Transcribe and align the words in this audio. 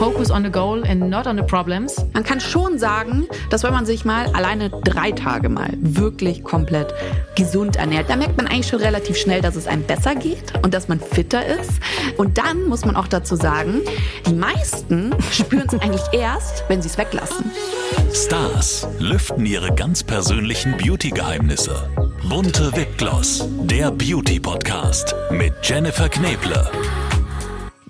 focus 0.00 0.30
on 0.30 0.42
the 0.42 0.50
goal 0.50 0.82
and 0.88 1.10
not 1.10 1.26
on 1.26 1.36
the 1.36 1.42
problems. 1.42 1.94
Man 2.14 2.24
kann 2.24 2.40
schon 2.40 2.78
sagen, 2.78 3.28
dass 3.50 3.62
wenn 3.64 3.74
man 3.74 3.84
sich 3.84 4.06
mal 4.06 4.28
alleine 4.28 4.70
drei 4.70 5.12
Tage 5.12 5.50
mal 5.50 5.74
wirklich 5.78 6.42
komplett 6.42 6.94
gesund 7.34 7.76
ernährt, 7.76 8.08
da 8.08 8.16
merkt 8.16 8.38
man 8.38 8.46
eigentlich 8.46 8.68
schon 8.68 8.80
relativ 8.80 9.18
schnell, 9.18 9.42
dass 9.42 9.56
es 9.56 9.66
einem 9.66 9.82
besser 9.82 10.14
geht 10.14 10.54
und 10.64 10.72
dass 10.72 10.88
man 10.88 11.00
fitter 11.00 11.44
ist. 11.44 11.72
Und 12.16 12.38
dann 12.38 12.64
muss 12.66 12.86
man 12.86 12.96
auch 12.96 13.08
dazu 13.08 13.36
sagen, 13.36 13.82
die 14.26 14.32
meisten 14.32 15.14
spüren 15.32 15.66
es 15.66 15.78
eigentlich 15.78 16.06
erst, 16.14 16.64
wenn 16.68 16.80
sie 16.80 16.88
es 16.88 16.96
weglassen. 16.96 17.50
Stars 18.14 18.88
lüften 18.98 19.44
ihre 19.44 19.74
ganz 19.74 20.02
persönlichen 20.02 20.78
Beauty-Geheimnisse. 20.78 21.90
Bunte 22.26 22.74
Wipgloss, 22.74 23.46
der 23.64 23.90
Beauty-Podcast 23.90 25.14
mit 25.30 25.52
Jennifer 25.62 26.08
Kneble. 26.08 26.70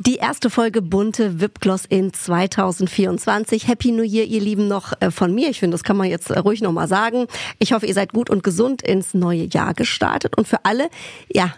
Die 0.03 0.17
erste 0.17 0.49
Folge 0.49 0.81
Bunte 0.81 1.43
Wipgloss 1.43 1.85
in 1.85 2.11
2024. 2.11 3.69
Happy 3.69 3.93
New 3.93 4.03
Year, 4.03 4.25
ihr 4.25 4.41
Lieben, 4.41 4.67
noch 4.67 4.95
äh, 5.01 5.11
von 5.11 5.35
mir. 5.35 5.51
Ich 5.51 5.61
finde, 5.61 5.75
das 5.75 5.85
kann 5.85 5.99
man 5.99 6.09
jetzt 6.09 6.31
äh, 6.31 6.39
ruhig 6.39 6.63
nochmal 6.63 6.89
sagen. 6.89 7.27
Ich 7.59 7.75
hoffe, 7.75 7.85
ihr 7.85 7.93
seid 7.93 8.15
gut 8.15 8.31
und 8.31 8.43
gesund 8.43 8.81
ins 8.81 9.13
neue 9.13 9.45
Jahr 9.45 9.75
gestartet. 9.75 10.39
Und 10.39 10.49
für 10.49 10.65
alle, 10.65 10.89
ja, 11.29 11.53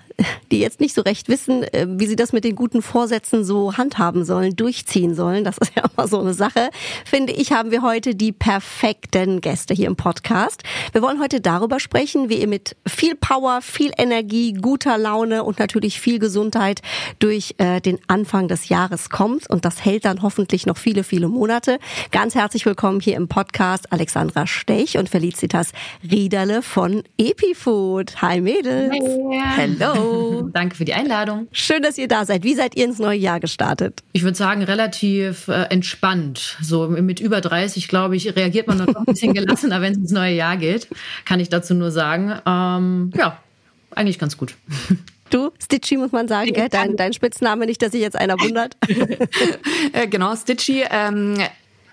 die 0.51 0.61
jetzt 0.61 0.81
nicht 0.81 0.95
so 0.95 1.03
recht 1.03 1.29
wissen, 1.29 1.63
äh, 1.63 1.87
wie 1.89 2.07
sie 2.07 2.17
das 2.17 2.33
mit 2.33 2.45
den 2.45 2.55
guten 2.55 2.83
Vorsätzen 2.83 3.45
so 3.45 3.77
handhaben 3.77 4.25
sollen, 4.25 4.57
durchziehen 4.57 5.15
sollen, 5.15 5.45
das 5.45 5.59
ist 5.59 5.73
ja 5.75 5.85
immer 5.97 6.09
so 6.09 6.21
eine 6.21 6.35
Sache, 6.35 6.71
finde 7.05 7.33
ich, 7.33 7.53
haben 7.53 7.71
wir 7.71 7.83
heute 7.83 8.15
die 8.15 8.33
perfekten 8.33 9.41
Gäste 9.41 9.75
hier 9.75 9.87
im 9.87 9.97
Podcast. 9.97 10.63
Wir 10.93 11.03
wollen 11.03 11.21
heute 11.21 11.41
darüber 11.41 11.81
sprechen, 11.81 12.29
wie 12.29 12.41
ihr 12.41 12.49
mit 12.49 12.77
viel 12.87 13.15
Power, 13.15 13.61
viel 13.63 13.93
Energie, 13.97 14.53
guter 14.53 14.99
Laune 14.99 15.45
und 15.45 15.59
natürlich 15.59 16.01
viel 16.01 16.19
Gesundheit 16.19 16.83
durch 17.19 17.55
äh, 17.59 17.81
den 17.81 17.99
Anfang 18.09 18.49
des 18.49 18.69
Jahres 18.69 19.11
kommt. 19.11 19.49
Und 19.49 19.65
das 19.65 19.85
hält 19.85 20.05
dann 20.05 20.23
hoffentlich 20.23 20.67
noch 20.67 20.77
viele, 20.77 21.05
viele 21.05 21.29
Monate. 21.29 21.79
Ganz 22.11 22.35
herzlich 22.35 22.67
willkommen 22.67 23.01
hier 23.01 23.17
im 23.17 23.29
Podcast 23.29 23.93
Alexandra 23.93 24.47
Stech 24.47 24.99
und 24.99 25.09
Felicitas 25.09 25.73
Riederle 26.09 26.63
von 26.63 27.03
EpiFood. 27.19 28.21
Hi 28.23 28.41
Mädels. 28.41 28.93
Hey. 28.93 29.43
Hello. 29.57 30.02
Danke 30.53 30.77
für 30.77 30.85
die 30.85 30.95
Einladung. 30.95 31.49
Schön, 31.53 31.83
dass 31.83 31.99
ihr 31.99 32.09
da 32.09 32.25
seid. 32.25 32.45
Wie 32.45 32.55
seid 32.55 32.77
ihr 32.77 32.85
ins 32.85 32.99
neue 32.99 33.19
Jahr 33.19 33.41
gestartet? 33.41 34.03
Ich 34.13 34.23
würde 34.23 34.37
sagen, 34.37 34.63
relativ 34.63 35.49
äh, 35.49 35.65
entspannt. 35.65 36.57
So 36.61 36.89
mit 36.89 37.21
über 37.21 37.41
30, 37.41 37.89
glaube 37.89 38.17
ich, 38.17 38.35
reagiert 38.37 38.67
man 38.67 38.79
noch 38.79 38.95
ein 38.95 39.05
bisschen 39.05 39.35
gelassener, 39.35 39.81
wenn 39.81 39.93
es 39.93 39.99
ins 39.99 40.11
neue 40.11 40.35
Jahr 40.35 40.57
geht. 40.57 40.89
Kann 41.25 41.41
ich 41.41 41.49
dazu 41.49 41.75
nur 41.75 41.91
sagen. 41.91 42.33
Ähm, 42.47 43.13
ja, 43.17 43.39
eigentlich 43.95 44.19
ganz 44.19 44.37
gut. 44.37 44.55
Du, 45.31 45.51
Stitchy 45.63 45.97
muss 45.97 46.13
man 46.13 46.29
sagen, 46.29 46.53
gell? 46.53 46.69
Dein, 46.69 46.97
dein 46.97 47.15
Spitzname, 47.15 47.65
nicht, 47.65 47.81
dass 47.81 47.93
sich 47.93 48.03
jetzt 48.03 48.17
einer 48.17 48.39
wundert. 48.41 48.77
Äh, 49.93 50.07
genau, 50.07 50.35
Stitchy, 50.37 50.85
ähm, 50.91 51.37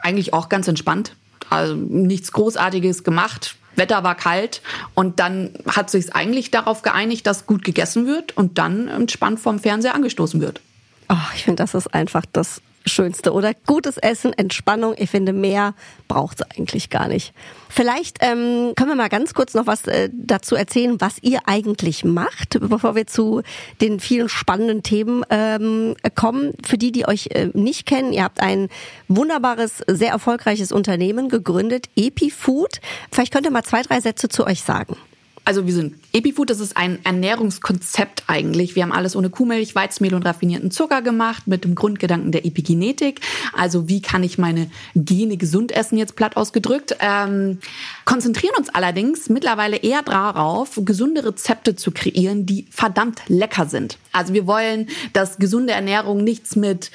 eigentlich 0.02 0.34
auch 0.34 0.48
ganz 0.48 0.68
entspannt. 0.68 1.16
Also 1.50 1.76
nichts 1.76 2.32
Großartiges 2.32 3.04
gemacht 3.04 3.56
Wetter 3.80 4.04
war 4.04 4.14
kalt 4.14 4.62
und 4.94 5.20
dann 5.20 5.52
hat 5.68 5.90
sich 5.90 6.14
eigentlich 6.14 6.52
darauf 6.52 6.84
geeinigt, 6.84 7.26
dass 7.26 7.48
gut 7.48 7.64
gegessen 7.64 8.06
wird 8.06 8.38
und 8.38 8.60
dann 8.60 8.88
entspannt 8.88 9.40
vom 9.40 9.58
Fernseher 9.58 9.96
angestoßen 9.96 10.40
wird. 10.40 10.62
Oh, 11.10 11.16
ich 11.34 11.46
finde, 11.46 11.64
das 11.64 11.74
ist 11.74 11.92
einfach 11.92 12.26
das 12.32 12.62
Schönste, 12.90 13.34
oder? 13.34 13.54
Gutes 13.66 13.98
Essen, 13.98 14.34
Entspannung. 14.34 14.96
Ich 14.98 15.10
finde, 15.10 15.34
mehr 15.34 15.74
braucht 16.08 16.42
es 16.42 16.58
eigentlich 16.58 16.90
gar 16.90 17.08
nicht. 17.08 17.34
Vielleicht 17.70 18.18
ähm, 18.22 18.74
können 18.76 18.90
wir 18.90 18.96
mal 18.96 19.10
ganz 19.10 19.34
kurz 19.34 19.54
noch 19.54 19.68
was 19.68 19.86
äh, 19.86 20.10
dazu 20.12 20.56
erzählen, 20.56 21.00
was 21.00 21.18
ihr 21.22 21.42
eigentlich 21.46 22.04
macht, 22.04 22.60
bevor 22.60 22.96
wir 22.96 23.08
zu 23.08 23.44
den 23.80 24.00
vielen 24.00 24.28
spannenden 24.28 24.84
Themen 24.84 25.24
ähm, 25.30 25.96
kommen. 26.16 26.54
Für 26.66 26.78
die, 26.78 26.92
die 26.92 27.08
euch 27.08 27.28
äh, 27.32 27.50
nicht 27.54 27.86
kennen, 27.86 28.12
ihr 28.12 28.24
habt 28.24 28.42
ein 28.42 28.70
wunderbares, 29.08 29.84
sehr 29.88 30.12
erfolgreiches 30.12 30.72
Unternehmen 30.72 31.30
gegründet, 31.30 31.88
EpiFood. 31.96 32.82
Vielleicht 33.12 33.32
könnt 33.32 33.46
ihr 33.46 33.52
mal 33.52 33.64
zwei, 33.64 33.84
drei 33.84 34.02
Sätze 34.02 34.30
zu 34.30 34.46
euch 34.46 34.64
sagen. 34.64 34.98
Also 35.46 35.66
wir 35.66 35.74
sind 35.74 35.96
Epifood, 36.14 36.50
das 36.50 36.60
ist 36.60 36.78
ein 36.78 37.04
Ernährungskonzept 37.04 38.24
eigentlich. 38.28 38.76
Wir 38.76 38.84
haben 38.84 38.92
alles 38.92 39.16
ohne 39.16 39.30
Kuhmilch, 39.30 39.76
Weizmehl 39.76 40.14
und 40.14 40.26
raffinierten 40.26 40.72
Zucker 40.72 41.02
gemacht 41.02 41.48
mit 41.48 41.64
dem 41.64 41.76
Grundgedanken 41.76 42.32
der 42.32 42.46
Epigenetik. 42.46 43.22
Also 43.54 43.88
wie 43.90 44.02
kann 44.02 44.24
ich 44.24 44.38
meine 44.38 44.70
Gene 44.96 45.38
gesund 45.38 45.72
essen, 45.72 45.98
jetzt 45.98 46.16
platt 46.16 46.38
ausgedrückt. 46.38 46.96
Ähm, 47.00 47.60
konzentrieren 48.06 48.56
uns 48.58 48.70
allerdings 48.70 49.30
mittlerweile 49.30 49.78
eher 49.78 50.04
darauf, 50.04 50.80
gesunde 50.84 51.26
Rezepte 51.26 51.76
zu 51.76 51.92
kreieren, 51.92 52.46
die 52.46 52.68
verdammt 52.70 53.22
lecker 53.28 53.66
sind. 53.66 53.98
Also 54.12 54.34
wir 54.34 54.48
wollen, 54.48 54.90
dass 55.14 55.38
gesunde 55.38 55.74
Ernährung 55.74 56.24
nichts 56.24 56.56
mit 56.56 56.92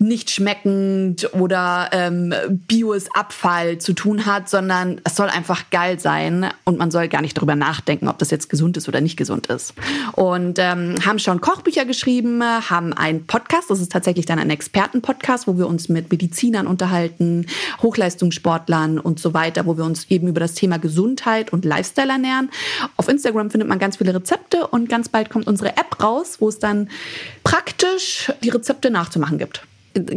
nicht 0.00 0.30
schmeckend 0.30 1.28
oder 1.34 1.90
ähm, 1.92 2.32
Bio 2.48 2.94
ist 2.94 3.14
Abfall 3.14 3.76
zu 3.78 3.92
tun 3.92 4.24
hat, 4.24 4.48
sondern 4.48 4.98
es 5.04 5.14
soll 5.14 5.28
einfach 5.28 5.68
geil 5.70 6.00
sein 6.00 6.46
und 6.64 6.78
man 6.78 6.90
soll 6.90 7.08
gar 7.08 7.20
nicht 7.20 7.36
darüber 7.36 7.54
nachdenken, 7.54 8.08
ob 8.08 8.18
das 8.18 8.30
jetzt 8.30 8.48
gesund 8.48 8.78
ist 8.78 8.88
oder 8.88 9.02
nicht 9.02 9.18
gesund 9.18 9.48
ist. 9.48 9.74
Und 10.12 10.58
ähm, 10.58 10.94
haben 11.04 11.18
schon 11.18 11.42
Kochbücher 11.42 11.84
geschrieben, 11.84 12.42
haben 12.42 12.94
einen 12.94 13.26
Podcast, 13.26 13.68
das 13.68 13.80
ist 13.80 13.92
tatsächlich 13.92 14.24
dann 14.24 14.38
ein 14.38 14.48
Expertenpodcast, 14.48 15.46
wo 15.46 15.58
wir 15.58 15.66
uns 15.66 15.90
mit 15.90 16.10
Medizinern 16.10 16.66
unterhalten, 16.66 17.44
Hochleistungssportlern 17.82 18.98
und 18.98 19.20
so 19.20 19.34
weiter, 19.34 19.66
wo 19.66 19.76
wir 19.76 19.84
uns 19.84 20.06
eben 20.08 20.28
über 20.28 20.40
das 20.40 20.54
Thema 20.54 20.78
Gesundheit 20.78 21.52
und 21.52 21.66
Lifestyle 21.66 22.12
ernähren. 22.12 22.48
Auf 22.96 23.08
Instagram 23.08 23.50
findet 23.50 23.68
man 23.68 23.78
ganz 23.78 23.98
viele 23.98 24.14
Rezepte 24.14 24.66
und 24.66 24.88
ganz 24.88 25.10
bald 25.10 25.28
kommt 25.28 25.46
unsere 25.46 25.76
App 25.76 26.02
raus, 26.02 26.36
wo 26.40 26.48
es 26.48 26.58
dann 26.58 26.88
praktisch 27.44 28.32
die 28.42 28.48
Rezepte 28.48 28.90
nachzumachen 28.90 29.36
gibt 29.36 29.62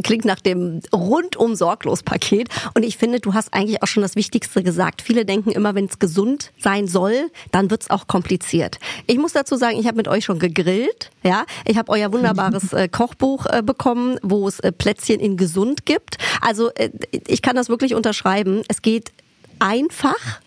klingt 0.04 0.26
nach 0.26 0.40
dem 0.40 0.82
rundum 0.94 1.56
sorglos 1.56 2.04
Paket. 2.04 2.50
Und 2.74 2.84
ich 2.84 2.98
finde, 2.98 3.20
du 3.20 3.34
hast 3.34 3.54
eigentlich 3.54 3.82
auch 3.82 3.88
schon 3.88 4.04
das 4.04 4.16
Wichtigste 4.16 4.64
gesagt. 4.64 5.02
Viele 5.02 5.26
denken 5.26 5.52
immer, 5.52 5.76
wenn 5.76 5.86
es 5.86 6.00
gesund 6.00 6.52
sein 6.60 6.88
soll, 6.88 7.32
dann 7.52 7.72
wird's 7.72 7.90
auch 7.90 8.08
kompliziert. 8.08 8.80
Ich 9.08 9.18
muss 9.18 9.34
dazu 9.34 9.56
sagen, 9.56 9.80
ich 9.80 9.88
habe 9.88 9.98
mit 9.98 10.08
euch 10.08 10.26
schon 10.26 10.40
gegrillt. 10.40 11.12
Ja, 11.24 11.46
ich 11.66 11.78
habe 11.78 11.92
euer 11.92 12.12
wunderbares 12.12 12.74
äh, 12.74 12.88
Kochbuch 12.88 13.46
äh, 13.46 13.62
bekommen, 13.64 14.18
wo 14.22 14.48
es 14.48 14.60
äh, 14.60 14.72
Plätzchen 14.72 15.20
in 15.20 15.38
gesund 15.38 15.86
gibt. 15.86 16.18
Also 16.42 16.72
äh, 16.76 16.90
ich 17.28 17.42
kann 17.42 17.56
das 17.56 17.70
wirklich 17.70 17.96
unterschreiben. 17.96 18.64
Es 18.68 18.82
geht 18.82 19.12
einfach 19.60 20.40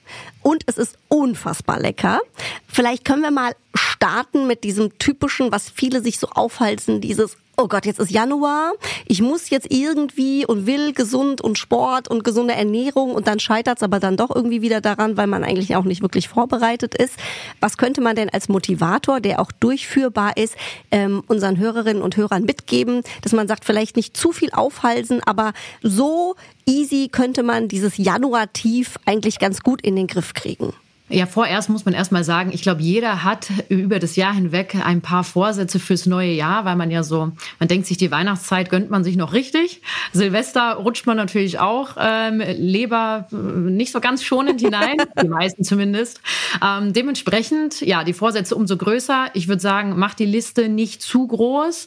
und 0.43 0.63
es 0.67 0.77
ist 0.77 0.97
unfassbar 1.09 1.81
lecker. 1.81 2.21
Vielleicht 2.69 3.05
können 3.05 3.23
wir 3.23 3.31
mal 3.31 3.57
starten 3.75 4.47
mit 4.47 4.63
diesem 4.63 4.99
typischen, 4.99 5.51
was 5.51 5.69
viele 5.69 6.03
sich 6.03 6.19
so 6.19 6.29
aufhalten, 6.29 7.01
dieses 7.01 7.37
oh 7.57 7.69
Gott, 7.69 7.87
jetzt 7.87 7.99
ist 7.99 8.11
Januar, 8.11 8.73
ich 9.07 9.23
muss 9.23 9.49
jetzt 9.51 9.73
irgendwie 9.73 10.45
und 10.45 10.67
will 10.67 10.93
gesund 10.93 11.41
und 11.41 11.59
Sport 11.59 12.09
und 12.09 12.23
gesunde 12.23 12.55
Ernährung 12.55 13.15
und 13.15 13.27
dann 13.27 13.41
scheitert 13.41 13.79
es 13.79 13.83
aber 13.83 13.99
dann 13.99 14.17
doch 14.17 14.35
irgendwie 14.35 14.61
wieder 14.61 14.81
daran, 14.81 15.17
weil 15.17 15.27
man 15.27 15.43
eigentlich 15.43 15.75
auch 15.75 15.85
nicht 15.85 16.03
wirklich 16.03 16.29
vorbereitet 16.29 16.95
ist. 16.95 17.15
Was 17.61 17.79
könnte 17.79 18.01
man 18.01 18.15
denn 18.15 18.29
als 18.29 18.49
Motivator, 18.49 19.21
der 19.21 19.41
auch 19.41 19.53
durchführbar 19.53 20.37
ist, 20.37 20.55
ähm, 20.91 21.23
unseren 21.29 21.59
Hörerinnen 21.59 22.03
und 22.03 22.17
Hörern 22.17 22.45
mitgeben, 22.45 23.03
dass 23.23 23.33
man 23.33 23.49
sagt, 23.49 23.65
vielleicht 23.65 23.97
nicht 23.97 24.17
zu 24.17 24.33
viel 24.33 24.51
aufhalsen, 24.53 25.23
aber 25.25 25.53
so 25.83 26.37
easy 26.67 27.09
könnte 27.11 27.43
man 27.43 27.69
dieses 27.69 27.97
Januar-Tief 27.97 28.99
eigentlich 29.07 29.39
ganz 29.39 29.61
gut 29.61 29.81
in 29.81 29.97
den 29.97 30.07
Griff 30.07 30.35
kriegen? 30.35 30.75
Ja, 31.09 31.27
vorerst 31.27 31.69
muss 31.69 31.85
man 31.85 31.95
erstmal 31.95 32.25
sagen, 32.25 32.51
ich 32.53 32.63
glaube, 32.63 32.83
jeder 32.83 33.23
hat 33.23 33.47
über 33.69 34.01
das 34.01 34.17
Jahr 34.17 34.35
hinweg 34.35 34.75
ein 34.85 35.03
paar 35.03 35.23
Vorsätze 35.23 35.79
fürs 35.79 36.05
neue 36.07 36.33
Jahr, 36.33 36.65
weil 36.65 36.75
man 36.75 36.91
ja 36.91 37.05
so, 37.05 37.31
man 37.61 37.69
denkt 37.69 37.87
sich, 37.87 37.97
die 37.97 38.11
Weihnachtszeit 38.11 38.71
gönnt 38.71 38.91
man 38.91 39.05
sich 39.05 39.17
noch 39.17 39.33
richtig. 39.33 39.83
Silvester 40.13 40.75
rutscht 40.75 41.07
man 41.07 41.17
natürlich 41.17 41.61
auch 41.61 41.91
ähm, 41.97 42.43
Leber 42.57 43.29
äh, 43.31 43.37
nicht 43.37 43.93
so 43.93 44.01
ganz 44.01 44.25
schonend 44.25 44.61
hinein, 44.61 44.97
die 45.23 45.29
meisten 45.29 45.63
zumindest. 45.63 46.21
Ähm, 46.61 46.93
dementsprechend, 46.93 47.83
ja, 47.83 48.03
die 48.03 48.13
Vorsätze 48.13 48.57
umso 48.57 48.77
größer. 48.77 49.31
Ich 49.35 49.47
würde 49.47 49.63
sagen, 49.63 49.97
macht 49.97 50.19
die 50.19 50.27
Liste 50.27 50.69
nicht 50.69 51.03
zu 51.03 51.29
groß. 51.29 51.87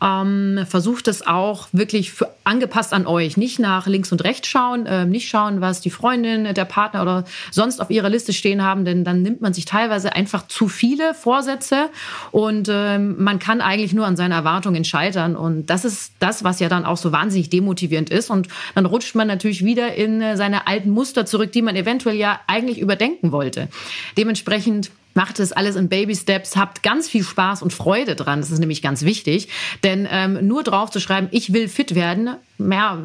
Ähm, 0.00 0.60
versucht 0.68 1.08
es 1.08 1.26
auch 1.26 1.68
wirklich 1.72 2.12
für, 2.12 2.28
angepasst 2.44 2.92
an 2.92 3.06
euch. 3.06 3.36
Nicht 3.36 3.58
nach 3.58 3.86
links 3.86 4.12
und 4.12 4.22
rechts 4.24 4.48
schauen, 4.48 4.86
äh, 4.86 5.04
nicht 5.06 5.28
schauen, 5.28 5.60
was 5.60 5.80
die 5.80 5.90
Freundin, 5.90 6.52
der 6.54 6.64
Partner 6.64 7.02
oder 7.02 7.24
sonst 7.50 7.80
auf 7.80 7.90
ihrer 7.90 8.08
Liste 8.08 8.32
stehen 8.32 8.57
haben, 8.62 8.84
denn 8.84 9.04
dann 9.04 9.22
nimmt 9.22 9.40
man 9.40 9.52
sich 9.52 9.64
teilweise 9.64 10.14
einfach 10.14 10.46
zu 10.46 10.68
viele 10.68 11.14
Vorsätze 11.14 11.90
und 12.30 12.68
ähm, 12.70 13.22
man 13.22 13.38
kann 13.38 13.60
eigentlich 13.60 13.92
nur 13.92 14.06
an 14.06 14.16
seinen 14.16 14.32
Erwartungen 14.32 14.84
scheitern. 14.84 15.36
Und 15.36 15.66
das 15.66 15.84
ist 15.84 16.12
das, 16.18 16.44
was 16.44 16.60
ja 16.60 16.68
dann 16.68 16.84
auch 16.84 16.96
so 16.96 17.12
wahnsinnig 17.12 17.50
demotivierend 17.50 18.10
ist. 18.10 18.30
Und 18.30 18.48
dann 18.74 18.86
rutscht 18.86 19.14
man 19.14 19.26
natürlich 19.26 19.64
wieder 19.64 19.94
in 19.94 20.20
äh, 20.20 20.36
seine 20.36 20.66
alten 20.66 20.90
Muster 20.90 21.26
zurück, 21.26 21.52
die 21.52 21.62
man 21.62 21.76
eventuell 21.76 22.16
ja 22.16 22.40
eigentlich 22.46 22.78
überdenken 22.78 23.32
wollte. 23.32 23.68
Dementsprechend 24.16 24.90
macht 25.14 25.40
es 25.40 25.52
alles 25.52 25.74
in 25.74 25.88
Baby 25.88 26.14
Steps, 26.14 26.56
habt 26.56 26.84
ganz 26.84 27.08
viel 27.08 27.24
Spaß 27.24 27.62
und 27.62 27.72
Freude 27.72 28.14
dran. 28.14 28.40
Das 28.40 28.52
ist 28.52 28.60
nämlich 28.60 28.82
ganz 28.82 29.02
wichtig, 29.02 29.48
denn 29.82 30.06
ähm, 30.08 30.46
nur 30.46 30.62
drauf 30.62 30.90
zu 30.90 31.00
schreiben, 31.00 31.26
ich 31.32 31.52
will 31.52 31.68
fit 31.68 31.96
werden, 31.96 32.36
ja, 32.58 32.98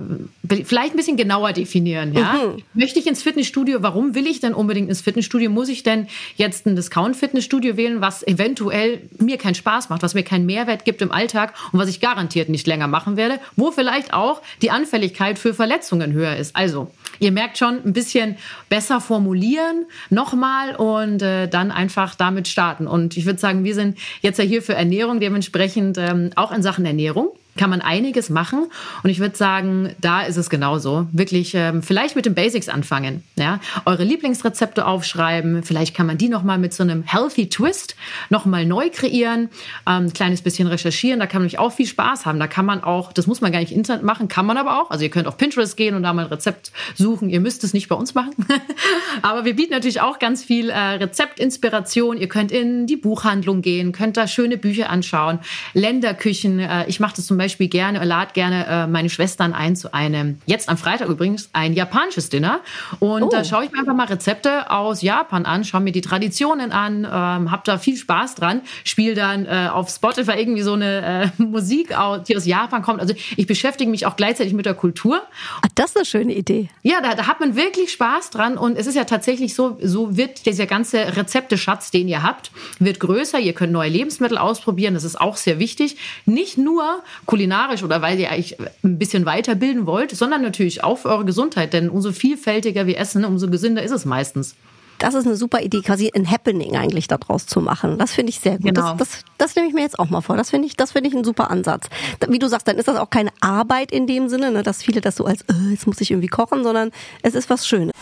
vielleicht 0.47 0.93
ein 0.93 0.97
bisschen 0.97 1.17
genauer 1.17 1.53
definieren. 1.53 2.13
Ja? 2.13 2.33
Mhm. 2.33 2.63
Möchte 2.73 2.97
ich 2.97 3.05
ins 3.05 3.21
Fitnessstudio? 3.21 3.83
Warum 3.83 4.15
will 4.15 4.25
ich 4.25 4.39
denn 4.39 4.53
unbedingt 4.53 4.89
ins 4.89 5.01
Fitnessstudio? 5.01 5.51
Muss 5.51 5.69
ich 5.69 5.83
denn 5.83 6.07
jetzt 6.35 6.65
ein 6.65 6.75
Discount-Fitnessstudio 6.75 7.77
wählen, 7.77 8.01
was 8.01 8.25
eventuell 8.25 9.01
mir 9.19 9.37
keinen 9.37 9.53
Spaß 9.53 9.89
macht, 9.89 10.01
was 10.01 10.15
mir 10.15 10.23
keinen 10.23 10.47
Mehrwert 10.47 10.85
gibt 10.85 11.03
im 11.03 11.11
Alltag 11.11 11.53
und 11.71 11.79
was 11.79 11.87
ich 11.87 11.99
garantiert 11.99 12.49
nicht 12.49 12.65
länger 12.65 12.87
machen 12.87 13.15
werde, 13.15 13.39
wo 13.55 13.71
vielleicht 13.71 14.13
auch 14.13 14.41
die 14.63 14.71
Anfälligkeit 14.71 15.37
für 15.37 15.53
Verletzungen 15.53 16.13
höher 16.13 16.35
ist? 16.35 16.55
Also, 16.55 16.89
ihr 17.19 17.31
merkt 17.31 17.59
schon, 17.59 17.79
ein 17.85 17.93
bisschen 17.93 18.37
besser 18.69 19.01
formulieren 19.01 19.85
nochmal 20.09 20.75
und 20.75 21.21
äh, 21.21 21.47
dann 21.47 21.69
einfach 21.69 22.15
damit 22.15 22.47
starten. 22.47 22.87
Und 22.87 23.17
ich 23.17 23.27
würde 23.27 23.39
sagen, 23.39 23.63
wir 23.63 23.75
sind 23.75 23.99
jetzt 24.21 24.39
ja 24.39 24.45
hier 24.45 24.63
für 24.63 24.73
Ernährung, 24.73 25.19
dementsprechend 25.19 25.99
ähm, 25.99 26.31
auch 26.35 26.51
in 26.51 26.63
Sachen 26.63 26.85
Ernährung 26.85 27.29
kann 27.55 27.69
man 27.69 27.81
einiges 27.81 28.29
machen. 28.29 28.67
Und 29.03 29.09
ich 29.09 29.19
würde 29.19 29.35
sagen, 29.35 29.95
da 30.01 30.21
ist 30.21 30.37
es 30.37 30.49
genauso. 30.49 31.07
Wirklich 31.11 31.53
ähm, 31.53 31.83
vielleicht 31.83 32.15
mit 32.15 32.25
den 32.25 32.33
Basics 32.33 32.67
anfangen. 32.69 33.23
Ja? 33.35 33.59
Eure 33.85 34.03
Lieblingsrezepte 34.03 34.85
aufschreiben. 34.85 35.63
Vielleicht 35.63 35.95
kann 35.95 36.07
man 36.07 36.17
die 36.17 36.29
nochmal 36.29 36.57
mit 36.57 36.73
so 36.73 36.83
einem 36.83 37.03
Healthy 37.03 37.49
Twist 37.49 37.95
nochmal 38.29 38.65
neu 38.65 38.89
kreieren. 38.89 39.49
Ähm, 39.87 40.05
ein 40.05 40.13
kleines 40.13 40.41
bisschen 40.41 40.67
recherchieren. 40.67 41.19
Da 41.19 41.27
kann 41.27 41.41
man 41.41 41.43
nämlich 41.43 41.59
auch 41.59 41.71
viel 41.71 41.85
Spaß 41.85 42.25
haben. 42.25 42.39
Da 42.39 42.47
kann 42.47 42.65
man 42.65 42.83
auch, 42.83 43.13
das 43.13 43.27
muss 43.27 43.41
man 43.41 43.51
gar 43.51 43.59
nicht 43.59 43.71
Internet 43.71 44.03
machen, 44.03 44.27
kann 44.27 44.45
man 44.45 44.57
aber 44.57 44.81
auch. 44.81 44.89
Also 44.89 45.03
ihr 45.03 45.11
könnt 45.11 45.27
auf 45.27 45.37
Pinterest 45.37 45.77
gehen 45.77 45.95
und 45.95 46.03
da 46.03 46.13
mal 46.13 46.25
ein 46.25 46.31
Rezept 46.31 46.71
suchen. 46.95 47.29
Ihr 47.29 47.39
müsst 47.39 47.63
es 47.63 47.73
nicht 47.73 47.87
bei 47.87 47.95
uns 47.95 48.15
machen. 48.15 48.33
aber 49.21 49.45
wir 49.45 49.55
bieten 49.55 49.73
natürlich 49.73 50.01
auch 50.01 50.17
ganz 50.17 50.43
viel 50.43 50.69
äh, 50.69 50.77
Rezeptinspiration. 50.77 52.17
Ihr 52.17 52.29
könnt 52.29 52.51
in 52.51 52.87
die 52.87 52.97
Buchhandlung 52.97 53.61
gehen, 53.61 53.91
könnt 53.91 54.17
da 54.17 54.27
schöne 54.27 54.57
Bücher 54.57 54.89
anschauen. 54.89 55.39
Länderküchen. 55.73 56.59
Äh, 56.59 56.85
ich 56.87 56.99
mache 56.99 57.15
das 57.15 57.27
zum 57.27 57.37
Beispiel 57.37 57.42
Beispiel 57.43 57.67
gerne, 57.67 58.03
lade 58.03 58.31
gerne 58.33 58.65
äh, 58.65 58.87
meine 58.87 59.09
Schwestern 59.09 59.53
ein 59.53 59.75
zu 59.75 59.93
einem, 59.93 60.37
jetzt 60.45 60.69
am 60.69 60.77
Freitag 60.77 61.09
übrigens, 61.09 61.49
ein 61.51 61.73
japanisches 61.73 62.29
Dinner. 62.29 62.61
Und 62.99 63.23
oh. 63.23 63.29
da 63.29 63.43
schaue 63.43 63.65
ich 63.65 63.71
mir 63.71 63.79
einfach 63.79 63.93
mal 63.93 64.07
Rezepte 64.07 64.71
aus 64.71 65.01
Japan 65.01 65.45
an, 65.45 65.65
schaue 65.65 65.81
mir 65.81 65.91
die 65.91 66.01
Traditionen 66.01 66.71
an, 66.71 66.99
ähm, 67.05 67.51
habe 67.51 67.63
da 67.65 67.77
viel 67.77 67.97
Spaß 67.97 68.35
dran, 68.35 68.61
spiele 68.83 69.13
dann 69.13 69.45
äh, 69.45 69.69
auf 69.71 69.89
Spotify 69.89 70.39
irgendwie 70.39 70.61
so 70.61 70.73
eine 70.73 71.31
äh, 71.37 71.41
Musik, 71.43 71.95
die 72.27 72.37
aus 72.37 72.45
Japan 72.45 72.81
kommt. 72.81 73.01
Also 73.01 73.13
ich 73.35 73.47
beschäftige 73.47 73.91
mich 73.91 74.05
auch 74.05 74.15
gleichzeitig 74.15 74.53
mit 74.53 74.65
der 74.65 74.73
Kultur. 74.73 75.21
Ach, 75.61 75.69
das 75.75 75.91
ist 75.91 75.97
eine 75.97 76.05
schöne 76.05 76.33
Idee. 76.33 76.69
Ja, 76.81 77.01
da, 77.01 77.15
da 77.15 77.27
hat 77.27 77.39
man 77.39 77.55
wirklich 77.55 77.91
Spaß 77.91 78.29
dran. 78.29 78.57
Und 78.57 78.77
es 78.77 78.87
ist 78.87 78.95
ja 78.95 79.03
tatsächlich 79.03 79.53
so, 79.55 79.77
so 79.81 80.15
wird 80.15 80.45
dieser 80.45 80.65
ganze 80.65 81.17
Rezepteschatz, 81.17 81.91
den 81.91 82.07
ihr 82.07 82.23
habt, 82.23 82.51
wird 82.79 82.99
größer. 82.99 83.39
Ihr 83.39 83.53
könnt 83.53 83.73
neue 83.73 83.89
Lebensmittel 83.89 84.37
ausprobieren. 84.37 84.93
Das 84.93 85.03
ist 85.03 85.19
auch 85.19 85.35
sehr 85.35 85.59
wichtig. 85.59 85.97
Nicht 86.25 86.57
nur 86.57 87.03
kulinarisch 87.33 87.81
oder 87.81 88.03
weil 88.03 88.19
ihr 88.19 88.29
euch 88.29 88.55
ein 88.83 88.99
bisschen 88.99 89.25
weiterbilden 89.25 89.87
wollt, 89.87 90.11
sondern 90.11 90.43
natürlich 90.43 90.83
auch 90.83 90.99
für 90.99 91.09
eure 91.09 91.25
Gesundheit. 91.25 91.73
Denn 91.73 91.89
umso 91.89 92.11
vielfältiger 92.11 92.85
wir 92.85 92.99
essen, 92.99 93.25
umso 93.25 93.49
gesünder 93.49 93.81
ist 93.81 93.89
es 93.89 94.05
meistens. 94.05 94.55
Das 94.99 95.15
ist 95.15 95.25
eine 95.25 95.35
super 95.35 95.61
Idee, 95.61 95.81
quasi 95.81 96.11
ein 96.13 96.29
Happening 96.29 96.77
eigentlich 96.77 97.07
daraus 97.07 97.47
zu 97.47 97.59
machen. 97.59 97.97
Das 97.97 98.13
finde 98.13 98.29
ich 98.29 98.39
sehr 98.39 98.57
gut. 98.57 98.75
Genau. 98.75 98.93
Das, 98.93 99.09
das, 99.09 99.25
das 99.39 99.55
nehme 99.55 99.67
ich 99.67 99.73
mir 99.73 99.81
jetzt 99.81 99.97
auch 99.97 100.11
mal 100.11 100.21
vor. 100.21 100.37
Das 100.37 100.51
finde 100.51 100.67
ich, 100.67 100.77
das 100.77 100.91
finde 100.91 101.09
ich 101.09 101.15
ein 101.15 101.23
super 101.23 101.49
Ansatz. 101.49 101.87
Wie 102.29 102.37
du 102.37 102.47
sagst, 102.47 102.67
dann 102.67 102.77
ist 102.77 102.87
das 102.87 102.97
auch 102.97 103.09
keine 103.09 103.31
Arbeit 103.41 103.91
in 103.91 104.05
dem 104.05 104.29
Sinne, 104.29 104.51
ne, 104.51 104.61
dass 104.61 104.83
viele 104.83 105.01
das 105.01 105.15
so 105.15 105.25
als, 105.25 105.41
äh, 105.41 105.71
jetzt 105.71 105.87
muss 105.87 105.99
ich 106.01 106.11
irgendwie 106.11 106.27
kochen, 106.27 106.63
sondern 106.63 106.91
es 107.23 107.33
ist 107.33 107.49
was 107.49 107.67
Schönes. 107.67 107.93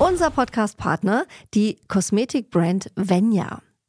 Unser 0.00 0.30
Podcast-Partner, 0.32 1.24
die 1.54 1.78
Kosmetikbrand 1.86 2.90
Venya. 2.96 3.62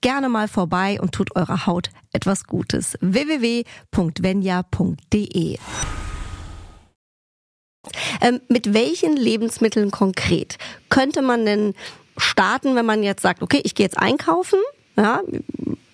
gerne 0.00 0.28
mal 0.28 0.48
vorbei 0.48 1.00
und 1.00 1.12
tut 1.12 1.36
eurer 1.36 1.66
Haut 1.66 1.90
etwas 2.12 2.44
Gutes. 2.44 2.96
www.venya.de 3.00 3.66
ähm, 8.20 8.40
mit 8.48 8.74
welchen 8.74 9.16
Lebensmitteln 9.16 9.90
konkret 9.90 10.58
könnte 10.88 11.22
man 11.22 11.46
denn 11.46 11.74
starten, 12.16 12.76
wenn 12.76 12.86
man 12.86 13.02
jetzt 13.02 13.22
sagt, 13.22 13.42
okay, 13.42 13.60
ich 13.64 13.74
gehe 13.74 13.86
jetzt 13.86 13.98
einkaufen, 13.98 14.58
ja, 14.96 15.22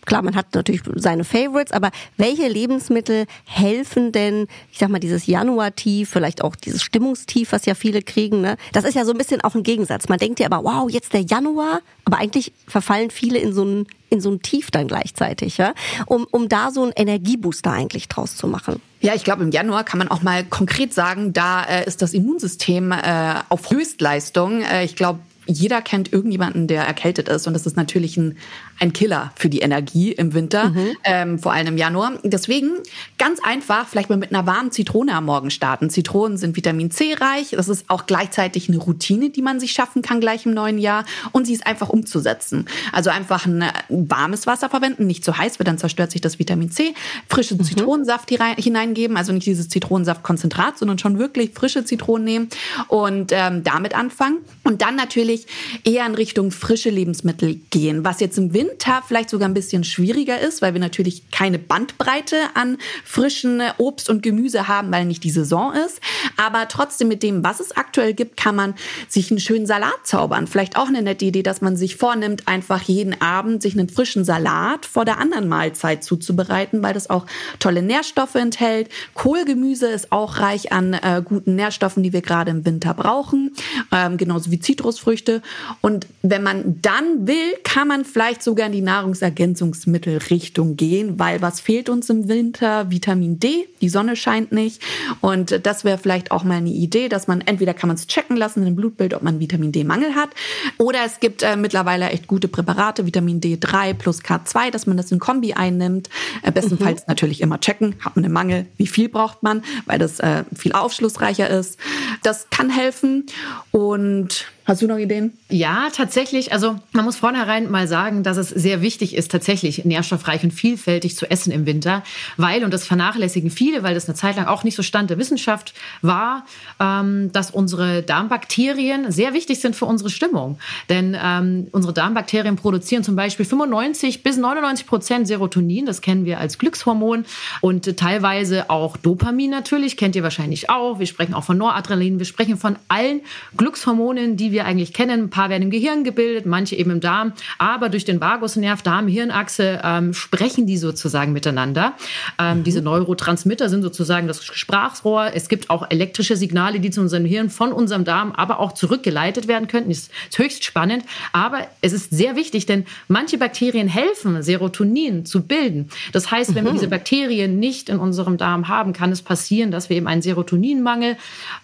Klar, 0.06 0.22
man 0.22 0.36
hat 0.36 0.54
natürlich 0.54 0.82
seine 0.94 1.24
Favorites, 1.24 1.72
aber 1.72 1.90
welche 2.16 2.48
Lebensmittel 2.48 3.26
helfen 3.44 4.12
denn, 4.12 4.46
ich 4.72 4.78
sag 4.78 4.88
mal, 4.88 5.00
dieses 5.00 5.26
Januar-Tief, 5.26 6.08
vielleicht 6.08 6.42
auch 6.42 6.56
dieses 6.56 6.82
Stimmungstief, 6.82 7.52
was 7.52 7.66
ja 7.66 7.74
viele 7.74 8.02
kriegen, 8.02 8.40
ne? 8.40 8.56
Das 8.72 8.84
ist 8.84 8.94
ja 8.94 9.04
so 9.04 9.10
ein 9.10 9.18
bisschen 9.18 9.40
auch 9.42 9.54
ein 9.54 9.64
Gegensatz. 9.64 10.08
Man 10.08 10.18
denkt 10.18 10.40
ja 10.40 10.46
aber, 10.50 10.64
wow, 10.64 10.88
jetzt 10.88 11.12
der 11.12 11.22
Januar, 11.22 11.80
aber 12.04 12.18
eigentlich 12.18 12.52
verfallen 12.66 13.10
viele 13.10 13.38
in 13.38 13.52
so 13.52 13.64
ein, 13.64 13.86
in 14.08 14.20
so 14.20 14.30
ein 14.30 14.40
Tief 14.40 14.70
dann 14.70 14.86
gleichzeitig, 14.86 15.58
ja? 15.58 15.74
Um, 16.06 16.26
um 16.30 16.48
da 16.48 16.70
so 16.70 16.84
einen 16.84 16.92
Energiebooster 16.94 17.72
eigentlich 17.72 18.08
draus 18.08 18.36
zu 18.36 18.46
machen. 18.46 18.80
Ja, 19.00 19.14
ich 19.14 19.24
glaube, 19.24 19.42
im 19.42 19.50
Januar 19.50 19.84
kann 19.84 19.98
man 19.98 20.08
auch 20.08 20.22
mal 20.22 20.44
konkret 20.44 20.94
sagen, 20.94 21.32
da 21.32 21.64
äh, 21.64 21.86
ist 21.86 22.00
das 22.00 22.14
Immunsystem 22.14 22.92
äh, 22.92 23.34
auf 23.48 23.70
Höchstleistung. 23.70 24.62
Äh, 24.62 24.84
ich 24.84 24.96
glaube, 24.96 25.18
jeder 25.46 25.80
kennt 25.80 26.12
irgendjemanden, 26.12 26.66
der 26.66 26.84
erkältet 26.84 27.28
ist. 27.28 27.46
Und 27.46 27.54
das 27.54 27.66
ist 27.66 27.76
natürlich 27.76 28.16
ein, 28.16 28.36
ein 28.78 28.92
Killer 28.92 29.32
für 29.36 29.48
die 29.48 29.60
Energie 29.60 30.12
im 30.12 30.34
Winter, 30.34 30.70
mhm. 30.70 30.88
ähm, 31.04 31.38
vor 31.38 31.52
allem 31.52 31.68
im 31.68 31.78
Januar. 31.78 32.12
Deswegen 32.22 32.72
ganz 33.18 33.40
einfach, 33.42 33.88
vielleicht 33.88 34.10
mal 34.10 34.16
mit 34.16 34.32
einer 34.32 34.46
warmen 34.46 34.70
Zitrone 34.70 35.14
am 35.14 35.24
Morgen 35.24 35.50
starten. 35.50 35.88
Zitronen 35.88 36.36
sind 36.36 36.56
Vitamin 36.56 36.90
C 36.90 37.14
reich. 37.14 37.50
Das 37.52 37.68
ist 37.68 37.88
auch 37.88 38.06
gleichzeitig 38.06 38.68
eine 38.68 38.78
Routine, 38.78 39.30
die 39.30 39.42
man 39.42 39.60
sich 39.60 39.72
schaffen 39.72 40.02
kann 40.02 40.20
gleich 40.20 40.46
im 40.46 40.52
neuen 40.52 40.78
Jahr. 40.78 41.04
Und 41.32 41.46
sie 41.46 41.54
ist 41.54 41.66
einfach 41.66 41.88
umzusetzen. 41.88 42.66
Also 42.92 43.10
einfach 43.10 43.46
ein 43.46 43.64
warmes 43.88 44.46
Wasser 44.46 44.68
verwenden, 44.68 45.06
nicht 45.06 45.24
zu 45.24 45.36
heiß, 45.36 45.58
weil 45.58 45.64
dann 45.64 45.78
zerstört 45.78 46.10
sich 46.10 46.20
das 46.20 46.38
Vitamin 46.38 46.70
C. 46.70 46.94
Frischen 47.28 47.58
mhm. 47.58 47.64
Zitronensaft 47.64 48.30
hineingeben, 48.30 49.16
also 49.16 49.32
nicht 49.32 49.46
dieses 49.46 49.68
Zitronensaftkonzentrat, 49.68 50.78
sondern 50.78 50.98
schon 50.98 51.18
wirklich 51.18 51.52
frische 51.54 51.84
Zitronen 51.84 52.24
nehmen 52.24 52.48
und 52.88 53.32
ähm, 53.32 53.64
damit 53.64 53.94
anfangen. 53.94 54.38
Und 54.64 54.82
dann 54.82 54.96
natürlich 54.96 55.46
eher 55.84 56.04
in 56.04 56.14
Richtung 56.14 56.50
frische 56.50 56.90
Lebensmittel 56.90 57.60
gehen, 57.70 58.04
was 58.04 58.20
jetzt 58.20 58.36
im 58.36 58.52
Winter 58.52 58.65
vielleicht 59.06 59.30
sogar 59.30 59.48
ein 59.48 59.54
bisschen 59.54 59.84
schwieriger 59.84 60.40
ist, 60.40 60.62
weil 60.62 60.72
wir 60.72 60.80
natürlich 60.80 61.30
keine 61.30 61.58
Bandbreite 61.58 62.36
an 62.54 62.78
frischen 63.04 63.62
Obst 63.78 64.10
und 64.10 64.22
Gemüse 64.22 64.68
haben, 64.68 64.92
weil 64.92 65.04
nicht 65.04 65.24
die 65.24 65.30
Saison 65.30 65.72
ist. 65.74 66.00
Aber 66.36 66.68
trotzdem 66.68 67.08
mit 67.08 67.22
dem, 67.22 67.44
was 67.44 67.60
es 67.60 67.76
aktuell 67.76 68.14
gibt, 68.14 68.36
kann 68.36 68.56
man 68.56 68.74
sich 69.08 69.30
einen 69.30 69.40
schönen 69.40 69.66
Salat 69.66 70.04
zaubern. 70.04 70.46
Vielleicht 70.46 70.76
auch 70.76 70.88
eine 70.88 71.02
nette 71.02 71.24
Idee, 71.24 71.42
dass 71.42 71.60
man 71.60 71.76
sich 71.76 71.96
vornimmt, 71.96 72.48
einfach 72.48 72.82
jeden 72.82 73.20
Abend 73.20 73.62
sich 73.62 73.74
einen 73.74 73.88
frischen 73.88 74.24
Salat 74.24 74.86
vor 74.86 75.04
der 75.04 75.18
anderen 75.18 75.48
Mahlzeit 75.48 76.04
zuzubereiten, 76.04 76.82
weil 76.82 76.94
das 76.94 77.10
auch 77.10 77.26
tolle 77.58 77.82
Nährstoffe 77.82 78.34
enthält. 78.34 78.88
Kohlgemüse 79.14 79.86
ist 79.86 80.12
auch 80.12 80.38
reich 80.38 80.72
an 80.72 80.94
äh, 80.94 81.22
guten 81.24 81.54
Nährstoffen, 81.54 82.02
die 82.02 82.12
wir 82.12 82.22
gerade 82.22 82.50
im 82.50 82.64
Winter 82.64 82.94
brauchen, 82.94 83.54
ähm, 83.92 84.16
genauso 84.16 84.50
wie 84.50 84.60
Zitrusfrüchte. 84.60 85.42
Und 85.80 86.06
wenn 86.22 86.42
man 86.42 86.80
dann 86.82 87.26
will, 87.26 87.54
kann 87.64 87.88
man 87.88 88.04
vielleicht 88.04 88.42
sogar 88.56 88.68
in 88.68 88.72
die 88.72 88.80
Nahrungsergänzungsmittelrichtung 88.80 90.76
gehen, 90.76 91.18
weil 91.18 91.42
was 91.42 91.60
fehlt 91.60 91.90
uns 91.90 92.08
im 92.08 92.26
Winter? 92.26 92.90
Vitamin 92.90 93.38
D, 93.38 93.68
die 93.82 93.90
Sonne 93.90 94.16
scheint 94.16 94.50
nicht. 94.50 94.80
Und 95.20 95.66
das 95.66 95.84
wäre 95.84 95.98
vielleicht 95.98 96.30
auch 96.30 96.42
mal 96.42 96.54
eine 96.54 96.70
Idee, 96.70 97.10
dass 97.10 97.28
man 97.28 97.42
entweder 97.42 97.74
kann 97.74 97.88
man 97.88 97.96
es 97.96 98.06
checken 98.06 98.34
lassen 98.34 98.60
in 98.60 98.64
dem 98.64 98.76
Blutbild, 98.76 99.12
ob 99.12 99.22
man 99.22 99.40
Vitamin 99.40 99.72
D-Mangel 99.72 100.14
hat. 100.14 100.30
Oder 100.78 101.00
es 101.04 101.20
gibt 101.20 101.42
äh, 101.42 101.54
mittlerweile 101.56 102.08
echt 102.08 102.28
gute 102.28 102.48
Präparate, 102.48 103.04
Vitamin 103.04 103.42
D3 103.42 103.92
plus 103.92 104.22
K2, 104.22 104.70
dass 104.70 104.86
man 104.86 104.96
das 104.96 105.12
in 105.12 105.18
Kombi 105.18 105.52
einnimmt. 105.52 106.08
Äh, 106.42 106.50
bestenfalls 106.50 107.02
mhm. 107.02 107.08
natürlich 107.08 107.42
immer 107.42 107.60
checken, 107.60 107.96
hat 108.00 108.16
man 108.16 108.24
einen 108.24 108.32
Mangel, 108.32 108.64
wie 108.78 108.86
viel 108.86 109.10
braucht 109.10 109.42
man, 109.42 109.62
weil 109.84 109.98
das 109.98 110.18
äh, 110.20 110.44
viel 110.54 110.72
aufschlussreicher 110.72 111.50
ist. 111.50 111.78
Das 112.22 112.48
kann 112.48 112.70
helfen. 112.70 113.26
Und 113.70 114.46
Hast 114.66 114.82
du 114.82 114.88
noch 114.88 114.98
Ideen? 114.98 115.32
Ja, 115.48 115.90
tatsächlich. 115.94 116.52
Also 116.52 116.74
man 116.90 117.04
muss 117.04 117.14
vornherein 117.14 117.70
mal 117.70 117.86
sagen, 117.86 118.24
dass 118.24 118.36
es 118.36 118.48
sehr 118.48 118.82
wichtig 118.82 119.14
ist, 119.14 119.30
tatsächlich 119.30 119.84
nährstoffreich 119.84 120.42
und 120.42 120.50
vielfältig 120.50 121.16
zu 121.16 121.30
essen 121.30 121.52
im 121.52 121.66
Winter, 121.66 122.02
weil, 122.36 122.64
und 122.64 122.74
das 122.74 122.84
vernachlässigen 122.84 123.50
viele, 123.50 123.84
weil 123.84 123.94
das 123.94 124.08
eine 124.08 124.16
Zeit 124.16 124.34
lang 124.34 124.46
auch 124.46 124.64
nicht 124.64 124.74
so 124.74 124.82
Stand 124.82 125.10
der 125.10 125.18
Wissenschaft 125.18 125.72
war, 126.02 126.44
ähm, 126.80 127.30
dass 127.30 127.52
unsere 127.52 128.02
Darmbakterien 128.02 129.12
sehr 129.12 129.34
wichtig 129.34 129.60
sind 129.60 129.76
für 129.76 129.84
unsere 129.84 130.10
Stimmung. 130.10 130.58
Denn 130.88 131.16
ähm, 131.22 131.68
unsere 131.70 131.94
Darmbakterien 131.94 132.56
produzieren 132.56 133.04
zum 133.04 133.14
Beispiel 133.14 133.46
95 133.46 134.24
bis 134.24 134.36
99 134.36 134.88
Prozent 134.88 135.28
Serotonin, 135.28 135.86
das 135.86 136.00
kennen 136.00 136.24
wir 136.24 136.40
als 136.40 136.58
Glückshormon, 136.58 137.24
und 137.60 137.96
teilweise 137.96 138.68
auch 138.68 138.96
Dopamin 138.96 139.50
natürlich, 139.50 139.96
kennt 139.96 140.16
ihr 140.16 140.24
wahrscheinlich 140.24 140.70
auch. 140.70 140.98
Wir 140.98 141.06
sprechen 141.06 141.34
auch 141.34 141.44
von 141.44 141.56
Noradrenalin, 141.56 142.18
wir 142.18 142.26
sprechen 142.26 142.56
von 142.56 142.74
allen 142.88 143.20
Glückshormonen, 143.56 144.36
die 144.36 144.50
wir 144.50 144.55
eigentlich 144.64 144.92
kennen. 144.92 145.24
Ein 145.24 145.30
paar 145.30 145.50
werden 145.50 145.64
im 145.64 145.70
Gehirn 145.70 146.04
gebildet, 146.04 146.46
manche 146.46 146.76
eben 146.76 146.90
im 146.90 147.00
Darm. 147.00 147.32
Aber 147.58 147.88
durch 147.88 148.04
den 148.04 148.20
Vagusnerv, 148.20 148.82
Darm-Hirnachse 148.82 149.80
ähm, 149.84 150.14
sprechen 150.14 150.66
die 150.66 150.76
sozusagen 150.76 151.32
miteinander. 151.32 151.94
Ähm, 152.38 152.58
mhm. 152.58 152.64
Diese 152.64 152.82
Neurotransmitter 152.82 153.68
sind 153.68 153.82
sozusagen 153.82 154.26
das 154.26 154.44
Sprachrohr. 154.44 155.30
Es 155.34 155.48
gibt 155.48 155.70
auch 155.70 155.90
elektrische 155.90 156.36
Signale, 156.36 156.80
die 156.80 156.90
zu 156.90 157.00
unserem 157.00 157.24
Hirn 157.24 157.50
von 157.50 157.72
unserem 157.72 158.04
Darm, 158.04 158.32
aber 158.32 158.60
auch 158.60 158.72
zurückgeleitet 158.72 159.48
werden 159.48 159.68
könnten. 159.68 159.90
Das 159.90 159.98
ist 159.98 160.38
höchst 160.38 160.64
spannend. 160.64 161.04
Aber 161.32 161.66
es 161.80 161.92
ist 161.92 162.10
sehr 162.10 162.36
wichtig, 162.36 162.66
denn 162.66 162.84
manche 163.08 163.38
Bakterien 163.38 163.88
helfen, 163.88 164.42
Serotonin 164.42 165.26
zu 165.26 165.42
bilden. 165.42 165.90
Das 166.12 166.30
heißt, 166.30 166.54
wenn 166.54 166.64
mhm. 166.64 166.68
wir 166.68 166.72
diese 166.74 166.88
Bakterien 166.88 167.58
nicht 167.58 167.88
in 167.88 167.98
unserem 167.98 168.36
Darm 168.36 168.68
haben, 168.68 168.92
kann 168.92 169.12
es 169.12 169.22
passieren, 169.22 169.70
dass 169.70 169.90
wir 169.90 169.96
eben 169.96 170.06
einen 170.06 170.22
Serotoninmangel 170.22 171.16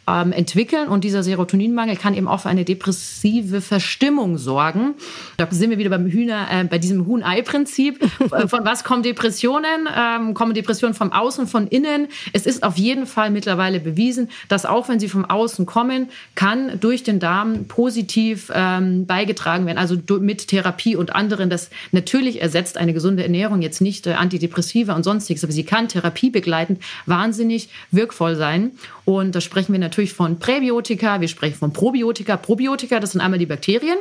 ähm, 0.09 0.33
entwickeln. 0.33 0.89
Und 0.89 1.05
dieser 1.05 1.23
Serotoninmangel 1.23 1.97
kann 1.97 2.15
eben 2.15 2.29
auch 2.29 2.41
für 2.41 2.49
eine 2.49 2.65
depressive 2.83 3.61
Verstimmung 3.61 4.39
sorgen. 4.39 4.95
Da 5.37 5.47
sind 5.51 5.71
wir 5.71 5.79
wieder 5.79 5.91
beim 5.91 6.07
Hühner, 6.07 6.49
äh, 6.51 6.65
bei 6.65 6.79
diesem 6.79 7.07
Huhn-Ei-Prinzip. 7.07 8.03
Äh, 8.33 8.49
von 8.49 8.65
was 8.65 8.85
kommen 8.85 9.03
Depressionen? 9.03 9.89
Ähm, 9.95 10.35
kommen 10.35 10.55
Depressionen 10.55 10.95
vom 10.95 11.13
Außen, 11.13 11.47
von 11.47 11.67
innen? 11.67 12.09
Es 12.33 12.47
ist 12.47 12.63
auf 12.63 12.79
jeden 12.79 13.07
Fall 13.07 13.31
mittlerweile 13.31 13.81
bewiesen, 13.81 14.31
dass 14.49 14.65
auch 14.65 14.89
wenn 14.89 14.99
sie 14.99 15.09
vom 15.09 15.25
Außen 15.25 15.67
kommen, 15.67 16.09
kann 16.35 16.81
durch 16.81 17.03
den 17.03 17.21
Darm 17.21 17.67
positiv 17.67 18.51
ähm, 18.55 19.07
beigetragen 19.07 19.67
werden. 19.67 19.79
Also 19.79 19.97
mit 20.19 20.49
Therapie 20.49 20.97
und 20.97 21.15
anderen. 21.15 21.51
Das 21.51 21.71
natürlich 21.91 22.41
ersetzt 22.41 22.79
eine 22.79 22.93
gesunde 22.93 23.23
Ernährung 23.23 23.63
jetzt 23.63 23.81
nicht 23.81 24.07
äh, 24.07 24.13
Antidepressiva 24.13 24.95
und 24.95 25.05
sonstiges, 25.05 25.45
aber 25.45 25.53
sie 25.53 25.65
kann 25.65 25.89
therapiebegleitend 25.89 26.81
wahnsinnig 27.07 27.69
wirkvoll 27.91 28.37
sein. 28.37 28.73
Und 29.05 29.35
da 29.35 29.41
sprechen 29.41 29.73
wir 29.73 29.81
natürlich 29.81 30.13
von 30.13 30.39
Präbiotika, 30.39 31.21
wir 31.21 31.29
sprechen 31.29 31.57
von 31.57 31.73
Probiotika. 31.73 31.93
Probiotika, 31.93 32.37
das 32.77 33.13
sind 33.13 33.21
einmal 33.21 33.39
die 33.39 33.47
Bakterien, 33.47 33.99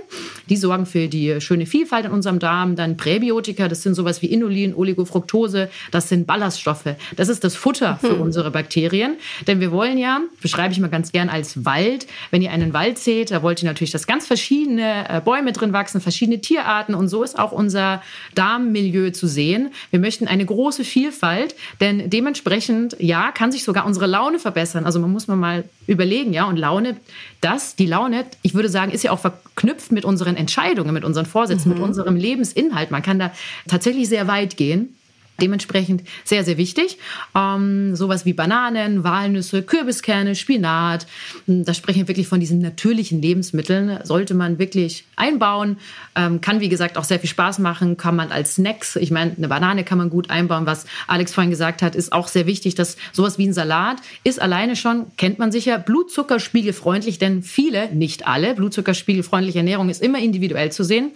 die 0.50 0.58
sorgen 0.58 0.86
für 0.86 1.08
die 1.08 1.40
schöne 1.42 1.66
Vielfalt 1.66 2.06
in 2.06 2.12
unserem 2.12 2.40
Darm. 2.40 2.76
Dann 2.76 2.98
Präbiotika, 2.98 3.68
das 3.68 3.84
sind 3.84 3.96
sowas 3.96 4.22
wie 4.22 4.28
Inulin, 4.28 4.74
Oligofructose, 4.74 5.70
das 5.92 6.10
sind 6.10 6.28
Ballaststoffe. 6.28 6.96
Das 7.16 7.30
ist 7.30 7.44
das 7.44 7.56
Futter 7.56 7.98
für 8.02 8.16
hm. 8.16 8.22
unsere 8.22 8.52
Bakterien. 8.52 9.16
Denn 9.48 9.60
wir 9.60 9.72
wollen 9.72 9.98
ja, 9.98 10.22
beschreibe 10.42 10.74
ich 10.74 10.80
mal 10.80 10.90
ganz 10.90 11.12
gern 11.12 11.30
als 11.30 11.66
Wald, 11.66 12.08
wenn 12.30 12.42
ihr 12.42 12.52
einen 12.52 12.74
Wald 12.74 12.98
seht, 12.98 13.32
da 13.32 13.44
wollt 13.44 13.62
ihr 13.62 13.68
natürlich, 13.68 13.92
dass 13.92 14.08
ganz 14.08 14.28
verschiedene 14.28 15.10
äh, 15.10 15.22
Bäume 15.22 15.52
drin 15.52 15.74
wachsen, 15.74 16.02
verschiedene 16.02 16.42
Tierarten 16.42 16.96
und 16.96 17.08
so 17.08 17.24
ist 17.24 17.38
auch 17.38 17.52
unser 17.52 18.02
Darmmilieu 18.36 19.12
zu 19.12 19.28
sehen. 19.28 19.72
Wir 19.90 20.00
möchten 20.00 20.28
eine 20.28 20.46
große 20.46 20.84
Vielfalt, 20.84 21.56
denn 21.80 22.10
dementsprechend, 22.10 22.96
ja, 23.00 23.32
kann 23.32 23.52
sich 23.52 23.64
sogar 23.64 23.86
unsere 23.86 24.08
Laune 24.08 24.40
verbessern. 24.40 24.86
Also 24.86 25.00
man 25.00 25.12
muss 25.12 25.28
mal 25.28 25.64
überlegen, 25.88 26.34
ja, 26.34 26.46
und 26.46 26.58
Laune, 26.58 26.98
das, 27.42 27.76
die 27.76 27.88
Laune, 27.88 28.26
ich 28.44 28.54
würde 28.54 28.70
sagen, 28.70 28.92
ist 28.92 29.04
ja 29.04 29.12
auch 29.12 29.20
verknüpft 29.20 29.92
mit 29.92 30.06
unseren 30.06 30.36
Entscheidungen, 30.36 30.94
mit 30.94 31.04
unseren 31.04 31.26
Vorsätzen, 31.26 31.70
mhm. 31.70 31.78
mit 31.78 31.84
unserem 31.84 32.16
Lebensinhalt. 32.16 32.92
Man 32.92 33.02
kann 33.02 33.20
da 33.20 33.32
tatsächlich 33.68 34.08
sehr 34.08 34.28
weit 34.28 34.58
gehen. 34.58 34.96
Dementsprechend 35.42 36.04
sehr, 36.24 36.44
sehr 36.44 36.58
wichtig. 36.58 36.98
Ähm, 37.36 37.96
sowas 37.96 38.26
wie 38.26 38.34
Bananen, 38.34 39.04
Walnüsse, 39.04 39.64
Kürbiskerne, 39.64 40.36
Spinat. 40.36 41.08
Hm, 41.48 41.66
da 41.66 41.74
sprechen 41.74 42.02
wir 42.02 42.08
wirklich 42.08 42.28
von 42.28 42.40
diesen 42.40 42.60
natürlichen 42.60 43.22
Lebensmitteln. 43.22 44.00
Sollte 44.04 44.34
man 44.34 44.60
wirklich 44.60 45.06
einbauen. 45.16 45.78
Ähm, 46.16 46.42
kann, 46.42 46.60
wie 46.60 46.70
gesagt, 46.70 46.98
auch 46.98 47.04
sehr 47.04 47.20
viel 47.20 47.30
Spaß 47.30 47.60
machen. 47.60 47.98
Kann 47.98 48.16
man 48.16 48.32
als 48.32 48.56
Snacks, 48.56 48.96
ich 48.96 49.12
meine, 49.12 49.36
eine 49.36 49.48
Banane 49.48 49.84
kann 49.84 49.98
man 49.98 50.10
gut 50.10 50.30
einbauen. 50.30 50.66
Was 50.66 50.86
Alex 51.08 51.34
vorhin 51.34 51.52
gesagt 51.52 51.82
hat, 51.82 51.96
ist 51.96 52.14
auch 52.14 52.28
sehr 52.28 52.46
wichtig, 52.46 52.76
dass 52.76 52.98
sowas 53.12 53.38
wie 53.38 53.48
ein 53.48 53.54
Salat 53.54 53.98
ist 54.24 54.42
alleine 54.42 54.76
schon, 54.76 55.06
kennt 55.18 55.40
man 55.40 55.52
sicher, 55.52 55.80
blutzuckerspiegelfreundlich, 55.80 57.20
denn 57.20 57.44
viele, 57.44 57.94
nicht 57.94 58.28
alle, 58.28 58.54
blutzuckerspiegelfreundliche 58.56 59.60
Ernährung 59.60 59.90
ist 59.90 60.02
immer 60.02 60.20
individuell 60.20 60.72
zu 60.72 60.84
sehen 60.84 61.12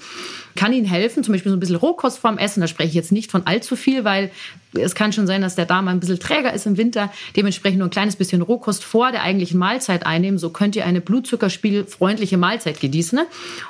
kann 0.56 0.74
Ihnen 0.74 0.86
helfen, 0.86 1.24
zum 1.24 1.34
Beispiel 1.34 1.52
so 1.52 1.58
ein 1.58 1.60
bisschen 1.60 1.76
Rohkost 1.76 2.18
vorm 2.18 2.38
Essen. 2.38 2.62
Da 2.62 2.68
spreche 2.68 2.90
ich 2.90 2.96
jetzt 2.96 3.12
nicht 3.12 3.32
von 3.32 3.46
allzu 3.46 3.76
viel, 3.76 4.04
weil 4.04 4.32
es 4.80 4.96
kann 4.96 5.14
schon 5.14 5.28
sein, 5.28 5.42
dass 5.42 5.56
der 5.56 5.66
Darm 5.66 5.88
ein 5.88 6.00
bisschen 6.00 6.20
träger 6.20 6.54
ist 6.54 6.66
im 6.66 6.78
Winter. 6.78 7.12
Dementsprechend 7.36 7.80
nur 7.80 7.88
ein 7.88 7.92
kleines 7.92 8.16
bisschen 8.16 8.42
Rohkost 8.42 8.84
vor 8.84 9.12
der 9.12 9.24
eigentlichen 9.24 9.60
Mahlzeit 9.60 10.06
einnehmen. 10.06 10.38
So 10.38 10.50
könnt 10.50 10.76
ihr 10.76 10.86
eine 10.86 11.02
blutzuckerspiegelfreundliche 11.02 12.38
Mahlzeit 12.38 12.80
genießen. 12.80 13.20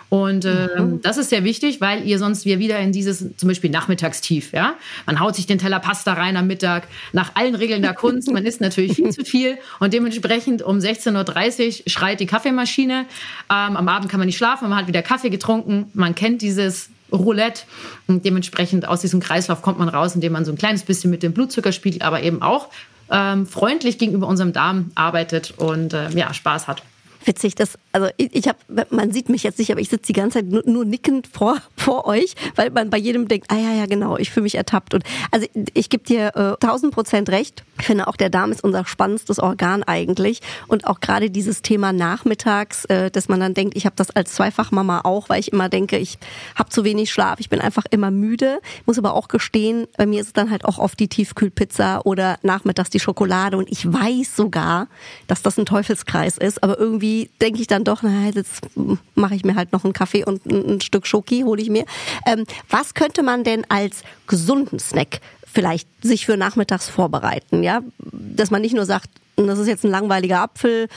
Und 0.10 0.46
äh, 0.46 0.70
mhm. 0.78 1.02
das 1.02 1.18
ist 1.18 1.30
sehr 1.30 1.44
wichtig, 1.44 1.82
weil 1.82 2.08
ihr 2.08 2.20
sonst 2.20 2.46
wieder 2.46 2.80
in 2.80 2.92
dieses 2.92 3.26
zum 3.38 3.50
Beispiel 3.50 3.70
Nachmittagstief, 3.70 4.54
ja, 4.54 4.76
man 5.06 5.20
haut 5.20 5.36
sich 5.36 5.46
den 5.46 5.60
Teller 5.60 5.80
Pasta 5.80 6.14
rein 6.14 6.38
am 6.38 6.48
Mittag 6.48 6.88
nach 7.12 7.36
allen 7.36 7.56
Regeln 7.56 7.82
der 7.82 7.94
Kunst. 7.94 8.32
Man 8.32 8.46
isst 8.46 8.62
natürlich 8.62 8.94
viel 8.94 9.10
zu 9.10 9.26
viel 9.26 9.58
und 9.80 9.94
dementsprechend 9.94 10.62
um 10.62 10.78
16:30 10.78 11.84
Uhr 11.84 11.90
schreit 11.90 12.20
die 12.20 12.26
Kaffeemaschine. 12.26 13.06
Ähm, 13.50 13.78
am 13.78 13.88
Abend 13.88 14.10
kann 14.10 14.20
man 14.20 14.28
nicht 14.28 14.38
schlafen, 14.38 14.70
man 14.70 14.78
hat 14.78 14.88
wieder 14.88 15.02
Kaffee 15.02 15.30
getrunken. 15.30 15.92
Man 15.94 16.16
kennt 16.16 16.42
dieses 16.42 16.90
Roulette. 17.12 17.64
Und 18.08 18.26
dementsprechend 18.26 18.88
aus 18.88 19.02
diesem 19.02 19.20
Kreislauf 19.20 19.62
kommt 19.62 19.80
man 19.80 19.90
raus, 19.90 20.16
indem 20.16 20.34
man 20.34 20.46
so 20.46 20.52
ein 20.52 20.58
kleines 20.58 20.84
bisschen 20.84 21.12
mit 21.12 21.24
dem 21.24 21.34
Blutzucker 21.34 21.72
spielt, 21.72 22.02
aber 22.02 22.24
eben 22.24 22.42
auch 22.42 22.70
ähm, 23.12 23.46
freundlich 23.46 23.98
gegenüber 23.98 24.28
unserem 24.28 24.54
Darm 24.54 24.92
arbeitet 24.96 25.54
und 25.58 25.94
äh, 25.94 26.10
ja, 26.12 26.34
Spaß 26.34 26.68
hat 26.68 26.84
witzig, 27.28 27.56
dass, 27.56 27.78
also 27.92 28.08
ich, 28.18 28.36
ich 28.36 28.48
habe, 28.48 28.58
man 28.90 29.12
sieht 29.12 29.30
mich 29.30 29.44
jetzt 29.44 29.60
nicht, 29.60 29.72
aber 29.72 29.82
ich 29.82 29.90
sitze 29.90 30.08
die 30.08 30.14
ganze 30.14 30.40
Zeit 30.40 30.48
nur, 30.48 30.64
nur, 30.66 30.86
nickend 30.86 31.28
vor, 31.28 31.58
vor 31.76 32.06
euch, 32.06 32.36
weil 32.56 32.70
man 32.72 32.90
bei 32.90 32.98
jedem 32.98 33.28
denkt, 33.28 33.52
ah 33.52 33.58
ja, 33.58 33.74
ja, 33.74 33.86
genau, 33.86 34.18
ich 34.18 34.32
fühle 34.32 34.44
mich 34.44 34.56
ertappt. 34.56 34.94
Und 34.94 35.04
also 35.32 35.48
ich 35.74 35.90
gebe 35.90 36.04
dir 36.04 36.36
äh, 36.36 36.66
tausend 36.66 36.94
äh, 36.94 36.96
Prozent 36.96 37.30
recht. 37.30 37.64
Ich 37.80 37.86
finde 37.86 38.08
auch 38.08 38.16
der 38.16 38.30
Darm 38.30 38.52
ist 38.52 38.64
unser 38.64 38.86
spannendstes 38.86 39.40
Organ 39.40 39.84
eigentlich. 39.84 40.42
Und 40.68 40.88
auch 40.88 41.00
gerade 41.00 41.30
dieses 41.30 41.62
Thema 41.62 41.94
nachmittags, 41.94 42.86
äh, 42.86 43.12
dass 43.12 43.28
man 43.28 43.40
dann 43.40 43.54
denkt, 43.54 43.76
ich 43.76 43.86
habe 43.86 43.96
das 43.96 44.12
als 44.12 44.34
Zweifachmama 44.34 45.02
auch, 45.04 45.30
weil 45.30 45.40
ich 45.40 45.52
immer 45.52 45.70
denke, 45.70 45.98
ich 45.98 46.18
habe 46.56 46.70
zu 46.70 46.84
wenig 46.84 47.12
Schlaf, 47.12 47.40
ich 47.40 47.50
bin 47.50 47.62
einfach 47.62 47.86
immer 47.90 48.12
müde. 48.12 48.60
Muss 48.86 48.98
aber 48.98 49.14
auch 49.14 49.28
gestehen, 49.28 49.88
bei 49.98 50.06
mir 50.06 50.22
ist 50.22 50.28
es 50.28 50.34
dann 50.34 50.52
halt 50.52 50.66
auch 50.66 50.78
oft 50.78 51.00
die 51.00 51.08
Tiefkühlpizza 51.08 52.02
oder 52.04 52.38
nachmittags 52.44 52.90
die 52.90 53.00
Schokolade. 53.00 53.58
Und 53.58 53.72
ich 53.72 53.92
weiß 53.92 54.36
sogar, 54.36 54.88
dass 55.28 55.42
das 55.42 55.58
ein 55.58 55.66
Teufelskreis 55.66 56.38
ist, 56.38 56.64
aber 56.64 56.78
irgendwie 56.78 57.15
denke 57.42 57.62
ich 57.62 57.68
dann 57.68 57.84
doch, 57.84 58.04
na, 58.04 58.30
jetzt 58.30 58.68
mache 59.16 59.36
ich 59.36 59.44
mir 59.44 59.56
halt 59.56 59.72
noch 59.74 59.84
einen 59.84 59.94
Kaffee 59.94 60.24
und 60.24 60.46
ein, 60.46 60.76
ein 60.76 60.82
Stück 60.82 61.08
Schoki 61.08 61.42
hole 61.42 61.62
ich 61.62 61.70
mir. 61.70 61.86
Ähm, 62.26 62.46
was 62.70 62.94
könnte 62.94 63.24
man 63.24 63.44
denn 63.44 63.66
als 63.70 64.04
gesunden 64.28 64.80
Snack 64.80 65.22
vielleicht 65.52 65.88
sich 66.02 66.26
für 66.26 66.38
nachmittags 66.38 66.90
vorbereiten, 66.90 67.64
ja? 67.64 67.82
Dass 68.00 68.52
man 68.52 68.62
nicht 68.62 68.76
nur 68.76 68.86
sagt, 68.86 69.10
das 69.38 69.60
ist 69.60 69.68
jetzt 69.68 69.84
ein 69.84 69.92
langweiliger 69.92 70.42
Apfel, 70.42 70.88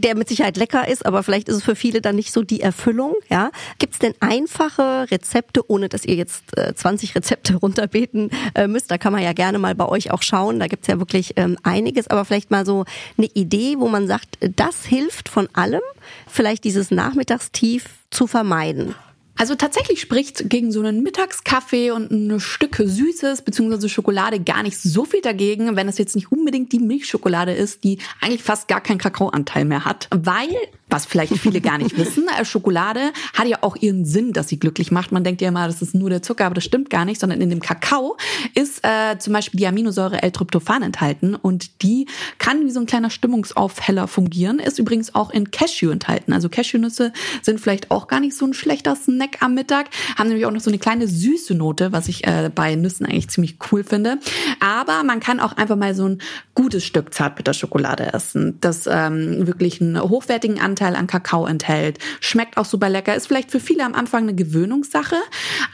der 0.00 0.16
mit 0.16 0.28
Sicherheit 0.28 0.56
lecker 0.56 0.88
ist, 0.88 1.06
aber 1.06 1.22
vielleicht 1.22 1.48
ist 1.48 1.56
es 1.56 1.64
für 1.64 1.76
viele 1.76 2.00
dann 2.00 2.16
nicht 2.16 2.32
so 2.32 2.42
die 2.42 2.60
Erfüllung. 2.60 3.14
Ja, 3.28 3.50
gibt 3.78 3.94
es 3.94 3.98
denn 3.98 4.14
einfache 4.20 5.10
Rezepte, 5.10 5.68
ohne 5.70 5.88
dass 5.88 6.04
ihr 6.04 6.14
jetzt 6.14 6.56
äh, 6.56 6.74
20 6.74 7.14
Rezepte 7.14 7.56
runterbeten 7.62 8.30
äh, 8.54 8.66
müsst? 8.66 8.90
Da 8.90 8.98
kann 8.98 9.12
man 9.12 9.22
ja 9.22 9.32
gerne 9.32 9.58
mal 9.58 9.74
bei 9.74 9.86
euch 9.86 10.10
auch 10.10 10.22
schauen. 10.22 10.60
Da 10.60 10.66
gibt's 10.66 10.86
ja 10.86 10.98
wirklich 10.98 11.34
ähm, 11.36 11.56
einiges, 11.62 12.08
aber 12.08 12.24
vielleicht 12.24 12.50
mal 12.50 12.66
so 12.66 12.84
eine 13.16 13.28
Idee, 13.34 13.76
wo 13.78 13.88
man 13.88 14.06
sagt, 14.06 14.38
das 14.40 14.84
hilft 14.84 15.28
von 15.28 15.48
allem, 15.52 15.82
vielleicht 16.26 16.64
dieses 16.64 16.90
Nachmittagstief 16.90 17.84
zu 18.10 18.26
vermeiden. 18.26 18.94
Also 19.40 19.54
tatsächlich 19.54 20.02
spricht 20.02 20.50
gegen 20.50 20.70
so 20.70 20.80
einen 20.80 21.02
Mittagskaffee 21.02 21.92
und 21.92 22.10
ein 22.10 22.40
Stück 22.40 22.76
Süßes 22.76 23.40
bzw. 23.40 23.88
Schokolade 23.88 24.38
gar 24.38 24.62
nicht 24.62 24.76
so 24.76 25.06
viel 25.06 25.22
dagegen, 25.22 25.76
wenn 25.76 25.88
es 25.88 25.96
jetzt 25.96 26.14
nicht 26.14 26.30
unbedingt 26.30 26.72
die 26.72 26.78
Milchschokolade 26.78 27.54
ist, 27.54 27.82
die 27.82 28.00
eigentlich 28.20 28.42
fast 28.42 28.68
gar 28.68 28.82
keinen 28.82 28.98
Kakaoanteil 28.98 29.64
mehr 29.64 29.86
hat. 29.86 30.08
Weil 30.10 30.54
was 30.90 31.06
vielleicht 31.06 31.36
viele 31.38 31.60
gar 31.60 31.78
nicht 31.78 31.96
wissen, 31.96 32.26
äh, 32.38 32.44
Schokolade 32.44 33.12
hat 33.34 33.46
ja 33.46 33.58
auch 33.62 33.76
ihren 33.76 34.04
Sinn, 34.04 34.32
dass 34.32 34.48
sie 34.48 34.58
glücklich 34.58 34.90
macht. 34.90 35.12
Man 35.12 35.24
denkt 35.24 35.40
ja 35.40 35.48
immer, 35.48 35.66
das 35.66 35.82
ist 35.82 35.94
nur 35.94 36.10
der 36.10 36.22
Zucker, 36.22 36.46
aber 36.46 36.54
das 36.54 36.64
stimmt 36.64 36.90
gar 36.90 37.04
nicht, 37.04 37.20
sondern 37.20 37.40
in 37.40 37.50
dem 37.50 37.60
Kakao 37.60 38.16
ist 38.54 38.84
äh, 38.84 39.18
zum 39.18 39.32
Beispiel 39.32 39.58
die 39.58 39.66
Aminosäure 39.66 40.22
L-Tryptophan 40.22 40.82
enthalten 40.82 41.34
und 41.34 41.82
die 41.82 42.06
kann 42.38 42.66
wie 42.66 42.70
so 42.70 42.80
ein 42.80 42.86
kleiner 42.86 43.10
Stimmungsaufheller 43.10 44.08
fungieren. 44.08 44.58
Ist 44.58 44.78
übrigens 44.78 45.14
auch 45.14 45.30
in 45.30 45.50
Cashew 45.50 45.90
enthalten. 45.90 46.32
Also 46.32 46.48
Cashewnüsse 46.48 47.12
sind 47.42 47.60
vielleicht 47.60 47.90
auch 47.90 48.08
gar 48.08 48.20
nicht 48.20 48.36
so 48.36 48.46
ein 48.46 48.54
schlechter 48.54 48.96
Snack 48.96 49.38
am 49.40 49.54
Mittag, 49.54 49.86
haben 50.16 50.28
nämlich 50.28 50.46
auch 50.46 50.52
noch 50.52 50.60
so 50.60 50.70
eine 50.70 50.78
kleine 50.78 51.06
süße 51.06 51.54
Note, 51.54 51.92
was 51.92 52.08
ich 52.08 52.26
äh, 52.26 52.50
bei 52.54 52.74
Nüssen 52.74 53.06
eigentlich 53.06 53.28
ziemlich 53.28 53.56
cool 53.70 53.84
finde. 53.84 54.18
Aber 54.60 55.02
man 55.04 55.20
kann 55.20 55.40
auch 55.40 55.56
einfach 55.56 55.76
mal 55.76 55.94
so 55.94 56.06
ein 56.06 56.18
gutes 56.54 56.84
Stück 56.84 57.14
Zartbitterschokolade 57.14 58.12
essen, 58.12 58.58
das 58.60 58.86
ähm, 58.86 59.46
wirklich 59.46 59.80
einen 59.80 60.00
hochwertigen 60.00 60.60
Anteil 60.60 60.79
Anteil 60.80 60.96
an 60.96 61.06
Kakao 61.06 61.46
enthält. 61.46 61.98
Schmeckt 62.20 62.56
auch 62.56 62.64
super 62.64 62.88
lecker. 62.88 63.14
Ist 63.14 63.26
vielleicht 63.26 63.50
für 63.50 63.60
viele 63.60 63.84
am 63.84 63.94
Anfang 63.94 64.22
eine 64.22 64.34
Gewöhnungssache. 64.34 65.16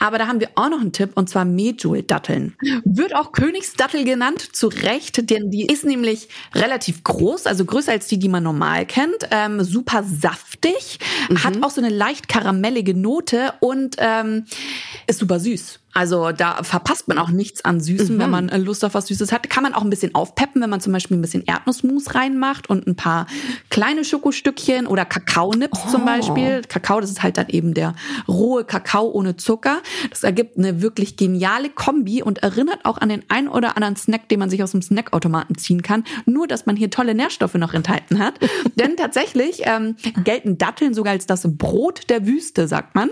Aber 0.01 0.19
da 0.19 0.27
haben 0.27 0.41
wir 0.41 0.51
auch 0.57 0.69
noch 0.69 0.81
einen 0.81 0.93
Tipp 0.93 1.11
und 1.15 1.29
zwar 1.29 1.45
Medjool-Datteln. 1.45 2.57
Wird 2.85 3.15
auch 3.15 3.33
Königsdattel 3.33 4.05
genannt, 4.05 4.57
zu 4.57 4.69
Recht, 4.69 5.31
denn 5.31 5.51
die 5.51 5.67
ist 5.67 5.85
nämlich 5.85 6.29
relativ 6.55 7.05
groß, 7.05 7.47
also 7.47 7.65
größer 7.65 7.93
als 7.93 8.09
die, 8.09 8.19
die 8.19 8.29
man 8.29 8.43
normal 8.43 8.87
kennt. 8.87 9.29
Ähm, 9.31 9.63
super 9.63 10.03
saftig, 10.03 10.99
mhm. 11.29 11.45
hat 11.45 11.63
auch 11.63 11.71
so 11.71 11.81
eine 11.81 11.95
leicht 11.95 12.29
karamellige 12.29 12.95
Note 12.95 13.55
und 13.61 13.97
ähm, 13.99 14.45
ist 15.07 15.21
super 15.21 15.39
süß. 15.39 15.81
Also 15.97 16.31
da 16.31 16.63
verpasst 16.63 17.09
man 17.09 17.17
auch 17.17 17.31
nichts 17.31 17.65
an 17.65 17.81
Süßen, 17.81 18.17
mhm. 18.17 18.21
wenn 18.21 18.31
man 18.31 18.49
äh, 18.51 18.59
Lust 18.59 18.85
auf 18.85 18.93
was 18.93 19.07
Süßes 19.07 19.33
hat. 19.33 19.49
Kann 19.49 19.63
man 19.63 19.73
auch 19.73 19.81
ein 19.81 19.89
bisschen 19.89 20.15
aufpeppen, 20.15 20.61
wenn 20.61 20.69
man 20.69 20.83
zum 20.83 20.93
Beispiel 20.93 21.17
ein 21.17 21.23
bisschen 21.23 21.43
Erdnussmus 21.47 22.15
reinmacht 22.15 22.69
und 22.69 22.87
ein 22.87 22.97
paar 22.97 23.27
kleine 23.71 24.05
Schokostückchen 24.05 24.87
oder 24.87 25.07
Kakaonips 25.07 25.81
oh. 25.87 25.91
zum 25.91 26.05
Beispiel. 26.05 26.61
Kakao, 26.69 27.01
das 27.01 27.11
ist 27.11 27.23
halt 27.23 27.39
dann 27.39 27.49
eben 27.49 27.73
der 27.73 27.95
rohe 28.29 28.65
Kakao 28.65 29.11
ohne 29.11 29.39
Zucker. 29.39 29.79
Das 30.11 30.23
ergibt 30.23 30.59
eine 30.59 30.83
wirklich 30.83 31.17
geniale 31.17 31.71
Kombi 31.71 32.23
und 32.23 32.43
erinnert 32.43 32.85
auch 32.85 32.99
an 32.99 33.09
den 33.09 33.23
ein 33.29 33.49
oder 33.49 33.79
anderen 33.79 33.97
Snack, 33.97 34.29
den 34.29 34.39
man 34.39 34.51
sich 34.51 34.63
aus 34.63 34.73
dem 34.73 34.83
Snackautomaten 34.83 35.57
ziehen 35.57 35.81
kann. 35.81 36.05
Nur, 36.27 36.47
dass 36.47 36.67
man 36.67 36.77
hier 36.77 36.91
tolle 36.91 37.15
Nährstoffe 37.15 37.55
noch 37.55 37.73
enthalten 37.73 38.19
hat. 38.19 38.35
Denn 38.75 38.99
tatsächlich 38.99 39.63
ähm, 39.63 39.97
gelten 40.25 40.59
Datteln 40.59 40.93
sogar 40.93 41.15
als 41.15 41.25
das 41.25 41.49
Brot 41.57 42.11
der 42.11 42.27
Wüste, 42.27 42.69
sagt 42.69 42.95
man. 42.95 43.09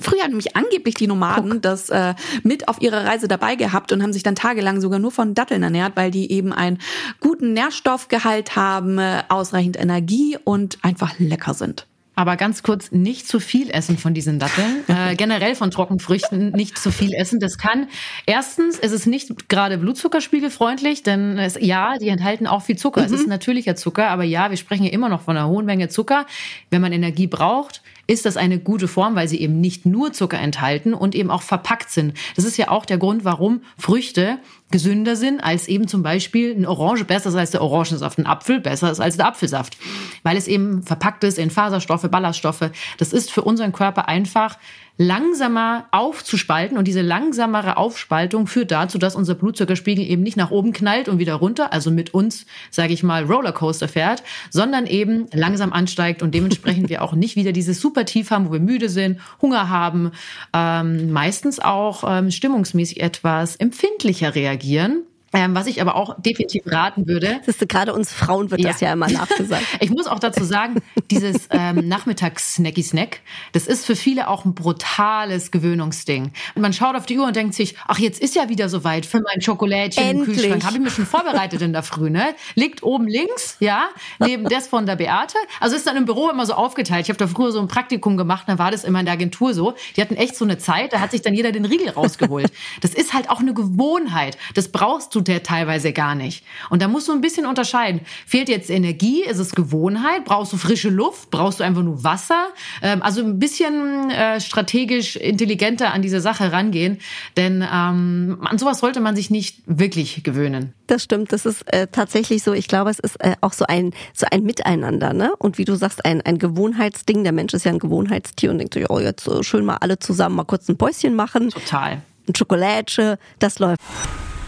Früher 0.00 0.22
haben 0.22 0.30
nämlich 0.30 0.54
angeblich 0.54 0.94
die 0.94 1.08
Nomaden 1.08 1.60
das 1.60 1.90
äh, 1.90 2.14
mit 2.42 2.68
auf 2.68 2.80
ihrer 2.80 3.04
Reise 3.04 3.28
dabei 3.28 3.54
gehabt 3.54 3.92
und 3.92 4.02
haben 4.02 4.12
sich 4.12 4.22
dann 4.22 4.34
tagelang 4.34 4.80
sogar 4.80 4.98
nur 4.98 5.10
von 5.10 5.34
Datteln 5.34 5.62
ernährt, 5.62 5.92
weil 5.96 6.10
die 6.10 6.30
eben 6.30 6.52
einen 6.52 6.78
guten 7.20 7.52
Nährstoffgehalt 7.52 8.56
haben, 8.56 8.98
äh, 8.98 9.22
ausreichend 9.28 9.78
Energie 9.78 10.36
und 10.44 10.78
einfach 10.82 11.18
lecker 11.18 11.54
sind. 11.54 11.86
Aber 12.18 12.36
ganz 12.36 12.64
kurz, 12.64 12.90
nicht 12.90 13.28
zu 13.28 13.38
viel 13.38 13.70
essen 13.70 13.96
von 13.96 14.12
diesen 14.12 14.40
Datteln. 14.40 14.84
Äh, 14.88 15.16
generell 15.16 15.54
von 15.54 15.70
Trockenfrüchten 15.70 16.50
nicht 16.52 16.78
zu 16.78 16.90
viel 16.90 17.12
essen. 17.12 17.40
Das 17.40 17.58
kann, 17.58 17.88
erstens, 18.26 18.78
es 18.78 18.90
ist 18.90 19.06
nicht 19.06 19.48
gerade 19.48 19.76
blutzuckerspiegelfreundlich, 19.78 21.02
denn 21.02 21.38
es, 21.38 21.56
ja, 21.60 21.98
die 21.98 22.08
enthalten 22.08 22.46
auch 22.46 22.62
viel 22.62 22.76
Zucker. 22.76 23.02
Mhm. 23.02 23.06
Es 23.06 23.12
ist 23.12 23.22
mhm. 23.24 23.28
natürlicher 23.28 23.76
Zucker, 23.76 24.08
aber 24.08 24.24
ja, 24.24 24.50
wir 24.50 24.56
sprechen 24.56 24.84
ja 24.84 24.90
immer 24.90 25.08
noch 25.08 25.20
von 25.20 25.36
einer 25.36 25.46
hohen 25.46 25.66
Menge 25.66 25.88
Zucker. 25.88 26.26
Wenn 26.70 26.80
man 26.80 26.92
Energie 26.92 27.26
braucht, 27.26 27.82
ist 28.08 28.24
das 28.24 28.36
eine 28.36 28.58
gute 28.58 28.88
Form, 28.88 29.14
weil 29.14 29.28
sie 29.28 29.40
eben 29.40 29.60
nicht 29.60 29.86
nur 29.86 30.12
Zucker 30.12 30.38
enthalten 30.38 30.94
und 30.94 31.14
eben 31.14 31.30
auch 31.30 31.42
verpackt 31.42 31.90
sind. 31.90 32.14
Das 32.34 32.44
ist 32.46 32.56
ja 32.56 32.70
auch 32.70 32.86
der 32.86 32.98
Grund, 32.98 33.24
warum 33.24 33.60
Früchte 33.76 34.38
gesünder 34.70 35.14
sind 35.14 35.40
als 35.40 35.68
eben 35.68 35.88
zum 35.88 36.02
Beispiel 36.02 36.54
eine 36.56 36.68
Orange 36.68 37.04
besser 37.04 37.28
ist 37.28 37.36
als 37.36 37.50
der 37.50 37.62
Orangensaft, 37.62 38.18
ein 38.18 38.26
Apfel 38.26 38.60
besser 38.60 38.90
ist 38.90 39.00
als 39.00 39.16
der 39.16 39.26
Apfelsaft, 39.26 39.76
weil 40.22 40.36
es 40.36 40.48
eben 40.48 40.82
verpackt 40.82 41.22
ist 41.22 41.38
in 41.38 41.50
Faserstoffe, 41.50 42.08
Ballaststoffe. 42.10 42.70
Das 42.96 43.12
ist 43.12 43.30
für 43.30 43.42
unseren 43.42 43.72
Körper 43.72 44.08
einfach 44.08 44.58
langsamer 44.98 45.86
aufzuspalten 45.92 46.76
und 46.76 46.86
diese 46.88 47.02
langsamere 47.02 47.76
Aufspaltung 47.76 48.48
führt 48.48 48.72
dazu, 48.72 48.98
dass 48.98 49.14
unser 49.14 49.36
Blutzuckerspiegel 49.36 50.04
eben 50.04 50.22
nicht 50.22 50.36
nach 50.36 50.50
oben 50.50 50.72
knallt 50.72 51.08
und 51.08 51.20
wieder 51.20 51.34
runter, 51.34 51.72
also 51.72 51.92
mit 51.92 52.12
uns, 52.12 52.46
sage 52.70 52.92
ich 52.92 53.04
mal, 53.04 53.24
Rollercoaster 53.24 53.86
fährt, 53.86 54.24
sondern 54.50 54.86
eben 54.86 55.26
langsam 55.32 55.72
ansteigt 55.72 56.20
und 56.20 56.34
dementsprechend 56.34 56.90
wir 56.90 57.02
auch 57.02 57.14
nicht 57.14 57.36
wieder 57.36 57.52
dieses 57.52 57.80
super 57.80 58.04
Tief 58.04 58.32
haben, 58.32 58.48
wo 58.48 58.52
wir 58.52 58.60
müde 58.60 58.88
sind, 58.88 59.20
Hunger 59.40 59.68
haben, 59.68 60.10
ähm, 60.52 61.12
meistens 61.12 61.60
auch 61.60 62.02
ähm, 62.06 62.32
stimmungsmäßig 62.32 63.00
etwas 63.00 63.54
empfindlicher 63.54 64.34
reagieren. 64.34 65.04
Ähm, 65.34 65.54
was 65.54 65.66
ich 65.66 65.82
aber 65.82 65.94
auch 65.94 66.16
definitiv 66.18 66.62
raten 66.66 67.06
würde. 67.06 67.40
Das 67.44 67.56
ist 67.56 67.68
gerade 67.68 67.92
uns 67.92 68.12
Frauen 68.12 68.50
wird 68.50 68.62
ja. 68.62 68.70
das 68.70 68.80
ja 68.80 68.92
immer 68.92 69.08
nachgesagt. 69.08 69.62
ich 69.80 69.90
muss 69.90 70.06
auch 70.06 70.18
dazu 70.18 70.42
sagen, 70.42 70.80
dieses 71.10 71.48
ähm, 71.50 71.86
Nachmittags-Snacky-Snack, 71.86 73.20
das 73.52 73.66
ist 73.66 73.84
für 73.84 73.94
viele 73.94 74.28
auch 74.28 74.46
ein 74.46 74.54
brutales 74.54 75.50
Gewöhnungsding. 75.50 76.32
Und 76.54 76.62
man 76.62 76.72
schaut 76.72 76.96
auf 76.96 77.04
die 77.04 77.18
Uhr 77.18 77.26
und 77.26 77.36
denkt 77.36 77.54
sich, 77.54 77.74
ach, 77.86 77.98
jetzt 77.98 78.20
ist 78.20 78.36
ja 78.36 78.48
wieder 78.48 78.70
soweit 78.70 79.04
für 79.04 79.20
mein 79.20 79.42
Schokolädchen 79.42 80.02
Endlich. 80.02 80.28
im 80.28 80.34
Kühlschrank. 80.34 80.64
Habe 80.64 80.76
ich 80.76 80.82
mir 80.82 80.90
schon 80.90 81.06
vorbereitet 81.06 81.60
in 81.60 81.74
der 81.74 81.82
Früh, 81.82 82.08
ne? 82.08 82.34
Liegt 82.54 82.82
oben 82.82 83.06
links, 83.06 83.58
ja, 83.60 83.88
neben 84.18 84.48
des 84.48 84.66
von 84.66 84.86
der 84.86 84.96
Beate. 84.96 85.36
Also 85.60 85.76
ist 85.76 85.86
dann 85.86 85.96
im 85.98 86.06
Büro 86.06 86.30
immer 86.30 86.46
so 86.46 86.54
aufgeteilt. 86.54 87.04
Ich 87.04 87.10
habe 87.10 87.18
da 87.18 87.26
früher 87.26 87.52
so 87.52 87.60
ein 87.60 87.68
Praktikum 87.68 88.16
gemacht, 88.16 88.44
da 88.46 88.58
war 88.58 88.70
das 88.70 88.84
immer 88.84 89.00
in 89.00 89.04
der 89.04 89.14
Agentur 89.14 89.52
so. 89.52 89.74
Die 89.96 90.00
hatten 90.00 90.16
echt 90.16 90.36
so 90.36 90.46
eine 90.46 90.56
Zeit, 90.56 90.94
da 90.94 91.00
hat 91.00 91.10
sich 91.10 91.20
dann 91.20 91.34
jeder 91.34 91.52
den 91.52 91.66
Riegel 91.66 91.90
rausgeholt. 91.90 92.50
Das 92.80 92.94
ist 92.94 93.12
halt 93.12 93.28
auch 93.28 93.40
eine 93.40 93.52
Gewohnheit. 93.52 94.38
Das 94.54 94.68
brauchst 94.68 95.14
du 95.14 95.17
tut 95.18 95.28
der 95.28 95.42
teilweise 95.42 95.92
gar 95.92 96.14
nicht. 96.14 96.44
Und 96.70 96.80
da 96.80 96.86
musst 96.86 97.08
du 97.08 97.12
ein 97.12 97.20
bisschen 97.20 97.44
unterscheiden. 97.44 98.02
Fehlt 98.26 98.48
jetzt 98.48 98.70
Energie? 98.70 99.24
Ist 99.24 99.38
es 99.38 99.52
Gewohnheit? 99.52 100.24
Brauchst 100.24 100.52
du 100.52 100.56
frische 100.56 100.90
Luft? 100.90 101.30
Brauchst 101.30 101.58
du 101.58 101.64
einfach 101.64 101.82
nur 101.82 102.04
Wasser? 102.04 102.48
Ähm, 102.82 103.02
also 103.02 103.20
ein 103.20 103.40
bisschen 103.40 104.10
äh, 104.10 104.40
strategisch 104.40 105.16
intelligenter 105.16 105.92
an 105.92 106.02
diese 106.02 106.20
Sache 106.20 106.52
rangehen. 106.52 106.98
Denn 107.36 107.62
ähm, 107.62 108.38
an 108.42 108.58
sowas 108.58 108.78
sollte 108.78 109.00
man 109.00 109.16
sich 109.16 109.30
nicht 109.30 109.58
wirklich 109.66 110.22
gewöhnen. 110.22 110.72
Das 110.86 111.02
stimmt, 111.02 111.32
das 111.32 111.44
ist 111.44 111.62
äh, 111.72 111.88
tatsächlich 111.90 112.44
so. 112.44 112.52
Ich 112.52 112.68
glaube, 112.68 112.90
es 112.90 113.00
ist 113.00 113.16
äh, 113.20 113.34
auch 113.40 113.52
so 113.52 113.66
ein 113.66 113.92
so 114.14 114.26
ein 114.30 114.44
Miteinander, 114.44 115.12
ne? 115.12 115.32
Und 115.38 115.58
wie 115.58 115.64
du 115.64 115.74
sagst, 115.74 116.04
ein 116.04 116.22
ein 116.22 116.38
Gewohnheitsding. 116.38 117.24
Der 117.24 117.32
Mensch 117.32 117.54
ist 117.54 117.64
ja 117.64 117.72
ein 117.72 117.78
Gewohnheitstier 117.78 118.50
und 118.50 118.58
denkt 118.58 118.74
so, 118.74 118.80
oh, 118.88 119.00
jetzt 119.00 119.24
so 119.24 119.42
schön 119.42 119.64
mal 119.64 119.78
alle 119.78 119.98
zusammen 119.98 120.36
mal 120.36 120.44
kurz 120.44 120.68
ein 120.68 120.78
Päuschen 120.78 121.14
machen. 121.14 121.50
Total. 121.50 122.02
Ein 122.28 122.34
Schokolade, 122.34 123.18
das 123.38 123.58
läuft. 123.58 123.80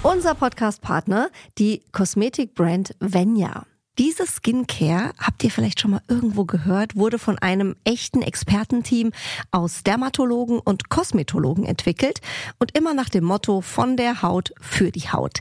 Unser 0.03 0.35
Podcast-Partner, 0.35 1.29
die 1.59 1.83
Kosmetikbrand 1.93 2.95
Venya. 3.01 3.67
Diese 3.99 4.27
Skincare, 4.27 5.13
habt 5.19 5.45
ihr 5.45 5.51
vielleicht 5.51 5.79
schon 5.79 5.91
mal 5.91 6.01
irgendwo 6.09 6.47
gehört, 6.47 6.97
wurde 6.97 7.19
von 7.19 7.37
einem 7.39 7.77
echten 7.85 8.23
Expertenteam 8.23 9.13
aus 9.51 9.83
Dermatologen 9.83 10.59
und 10.59 10.89
Kosmetologen 10.89 11.67
entwickelt 11.67 12.23
und 12.59 12.75
immer 12.79 12.95
nach 12.95 13.11
dem 13.11 13.25
Motto 13.25 13.61
von 13.61 13.99
der 13.99 14.23
Haut 14.23 14.55
für 14.59 14.91
die 14.91 15.11
Haut. 15.13 15.41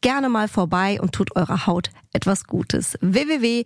gerne 0.00 0.28
mal 0.28 0.48
vorbei 0.48 1.00
und 1.00 1.12
tut 1.12 1.36
eurer 1.36 1.66
Haut 1.66 1.90
etwas 2.12 2.44
Gutes. 2.44 2.98
www.venya.de 3.00 3.60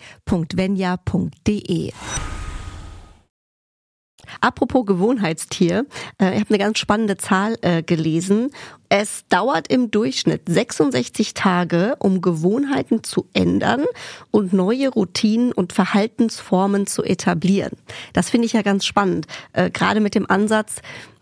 Apropos 4.41 4.87
Gewohnheitstier, 4.87 5.87
äh, 6.21 6.35
ich 6.35 6.41
habe 6.41 6.51
eine 6.51 6.59
ganz 6.59 6.79
spannende 6.79 7.17
Zahl 7.17 7.57
äh, 7.63 7.83
gelesen. 7.83 8.51
Es 8.89 9.25
dauert 9.29 9.69
im 9.69 9.91
Durchschnitt 9.91 10.43
66 10.47 11.35
Tage, 11.35 11.97
um 11.99 12.21
Gewohnheiten 12.21 13.03
zu 13.03 13.29
ändern 13.33 13.85
und 14.31 14.53
neue 14.53 14.89
Routinen 14.89 15.53
und 15.53 15.73
Verhaltensformen 15.73 16.87
zu 16.87 17.03
etablieren. 17.03 17.77
Das 18.13 18.31
finde 18.31 18.47
ich 18.47 18.53
ja 18.53 18.63
ganz 18.63 18.85
spannend, 18.85 19.27
äh, 19.53 19.71
gerade 19.71 20.01
mit 20.01 20.15
dem 20.15 20.31
Ansatz, 20.31 20.77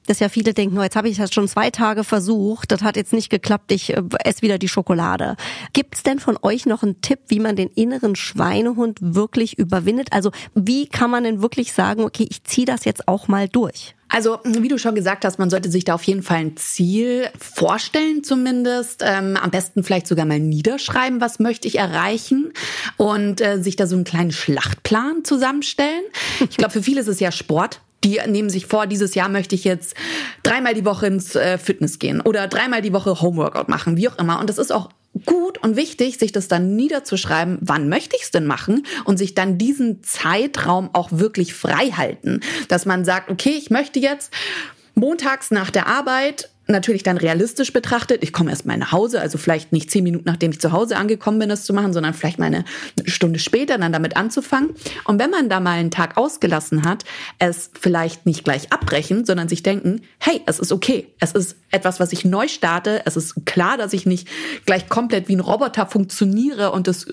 dass 0.07 0.21
ja 0.21 0.29
viele 0.29 0.55
denken, 0.55 0.79
oh, 0.79 0.83
jetzt 0.83 0.97
habe 0.97 1.09
ich 1.09 1.17
das 1.17 1.33
schon 1.33 1.49
zwei 1.49 1.71
Tage 1.71 2.05
versucht, 2.05 2.73
das 2.73 2.83
hat 2.83 2.97
jetzt 2.97 3.13
nicht 3.13 3.31
geklappt, 3.31 3.73
ich 3.73 3.97
äh, 3.97 4.03
esse 4.25 4.43
wieder 4.43 4.59
die 4.59 4.69
Schokolade. 4.69 5.37
Gibt 5.73 5.95
es 5.97 6.03
denn 6.03 6.19
von 6.19 6.39
euch 6.43 6.67
noch 6.67 6.83
einen 6.83 7.01
Tipp, 7.01 7.21
wie 7.29 7.41
man 7.41 7.57
den 7.57 7.69
inneren 7.69 8.17
Schweinehund 8.17 8.99
wirklich 9.01 9.59
überwindet? 9.59 10.13
Also 10.13 10.31
wie 10.55 10.87
kann 10.87 11.11
man 11.11 11.25
denn 11.25 11.43
wirklich 11.43 11.73
sagen, 11.73 12.03
okay, 12.03 12.27
ich 12.29 12.45
ziehe 12.45 12.67
das 12.67 12.85
jetzt 12.85 13.09
auch 13.09 13.29
mal 13.29 13.49
durch? 13.49 13.95
Also, 14.15 14.41
wie 14.45 14.69
du 14.69 14.79
schon 14.79 14.95
gesagt 14.95 15.25
hast, 15.25 15.39
man 15.39 15.49
sollte 15.49 15.71
sich 15.71 15.85
da 15.85 15.95
auf 15.95 16.03
jeden 16.03 16.23
Fall 16.23 16.37
ein 16.37 16.57
Ziel 16.59 17.31
vorstellen, 17.39 18.23
zumindest. 18.23 19.03
Ähm, 19.03 19.39
am 19.39 19.51
besten 19.51 19.85
vielleicht 19.85 20.07
sogar 20.07 20.27
mal 20.27 20.39
niederschreiben, 20.39 21.23
was 21.23 21.39
möchte 21.39 21.67
ich 21.67 21.79
erreichen 21.79 22.53
und 22.99 23.41
äh, 23.41 23.63
sich 23.63 23.77
da 23.77 23.87
so 23.87 23.97
einen 23.97 24.05
kleinen 24.05 24.31
Schlachtplan 24.31 25.25
zusammenstellen. 25.25 26.03
Ich 26.51 26.57
glaube, 26.59 26.73
für 26.73 26.83
viele 26.83 27.01
ist 27.01 27.09
es 27.09 27.21
ja 27.21 27.33
Sport 27.33 27.81
die 28.05 28.21
nehmen 28.27 28.51
sich 28.51 28.67
vor, 28.67 28.87
dieses 28.87 29.15
Jahr 29.15 29.29
möchte 29.29 29.55
ich 29.55 29.65
jetzt 29.65 29.95
dreimal 30.43 30.75
die 30.75 30.85
Woche 30.85 31.07
ins 31.07 31.35
äh, 31.35 31.59
Fitness 31.59 31.99
gehen 31.99 32.21
oder 32.21 32.49
dreimal 32.49 32.83
die 32.83 32.93
Woche 32.93 33.21
Homeworkout 33.21 33.69
machen, 33.69 33.97
wie 33.97 34.09
auch 34.09 34.19
immer. 34.19 34.41
Und 34.41 34.49
das 34.49 34.59
ist 34.59 34.73
auch 34.73 34.89
gut 35.27 35.59
und 35.59 35.77
wichtig, 35.77 36.19
sich 36.19 36.33
das 36.33 36.49
dann 36.49 36.75
niederzuschreiben, 36.75 37.59
wann 37.61 37.89
möchte 37.89 38.17
ich 38.17 38.23
es 38.23 38.31
denn 38.31 38.47
machen 38.47 38.87
und 39.05 39.19
sich 39.19 39.35
dann 39.35 39.59
diesen 39.59 40.03
Zeitraum 40.03 40.91
auch 40.93 41.11
wirklich 41.13 41.55
frei 41.55 41.91
halten, 41.91 42.41
dass 42.69 42.87
man 42.87 43.05
sagt, 43.05 43.31
okay, 43.31 43.55
ich 43.57 43.71
möchte 43.71 44.01
jetzt 44.01 44.33
montags 44.95 45.51
nach 45.51 45.71
der 45.71 45.87
Arbeit 45.87 46.49
natürlich 46.67 47.03
dann 47.03 47.17
realistisch 47.17 47.73
betrachtet, 47.73 48.23
ich 48.23 48.33
komme 48.33 48.51
erst 48.51 48.67
mal 48.67 48.77
nach 48.77 48.93
Hause, 48.93 49.21
also 49.21 49.39
vielleicht 49.39 49.73
nicht 49.73 49.91
zehn 49.91 50.05
Minuten 50.05 50.25
nachdem 50.27 50.53
ich 50.53 50.61
zu 50.61 50.73
Hause 50.73 50.97
angekommen 50.97 51.39
bin, 51.39 51.49
das 51.49 51.65
zu 51.65 51.75
machen, 51.75 51.93
sondern 51.93 52.15
vielleicht 52.15 52.39
mal 52.39 52.47
eine 52.47 52.65
Stunde 53.05 53.39
später 53.39 53.79
dann 53.79 53.93
damit 53.93 54.17
anzufangen. 54.17 54.71
Und 55.05 55.19
wenn 55.19 55.31
man 55.31 55.49
da 55.49 55.61
mal 55.61 55.73
einen 55.73 55.91
Tag 55.91 56.17
ausgelassen 56.17 56.85
hat, 56.85 57.05
es 57.39 57.71
vielleicht 57.79 58.27
nicht 58.27 58.45
gleich 58.45 58.73
abbrechen, 58.73 59.25
sondern 59.25 59.49
sich 59.49 59.63
denken, 59.63 60.03
hey, 60.19 60.41
es 60.47 60.59
ist 60.59 60.73
okay, 60.73 61.09
es 61.19 61.33
ist 61.33 61.57
etwas, 61.71 62.01
was 62.01 62.13
ich 62.13 62.25
neu 62.25 62.49
starte, 62.49 63.03
es 63.07 63.17
ist 63.17 63.45
klar, 63.45 63.77
dass 63.77 63.93
ich 63.93 64.07
nicht 64.07 64.29
gleich 64.65 64.89
komplett 64.89 65.29
wie 65.29 65.37
ein 65.37 65.41
Roboter 65.41 65.87
funktioniere 65.87 66.71
und 66.73 66.87
es 66.89 67.07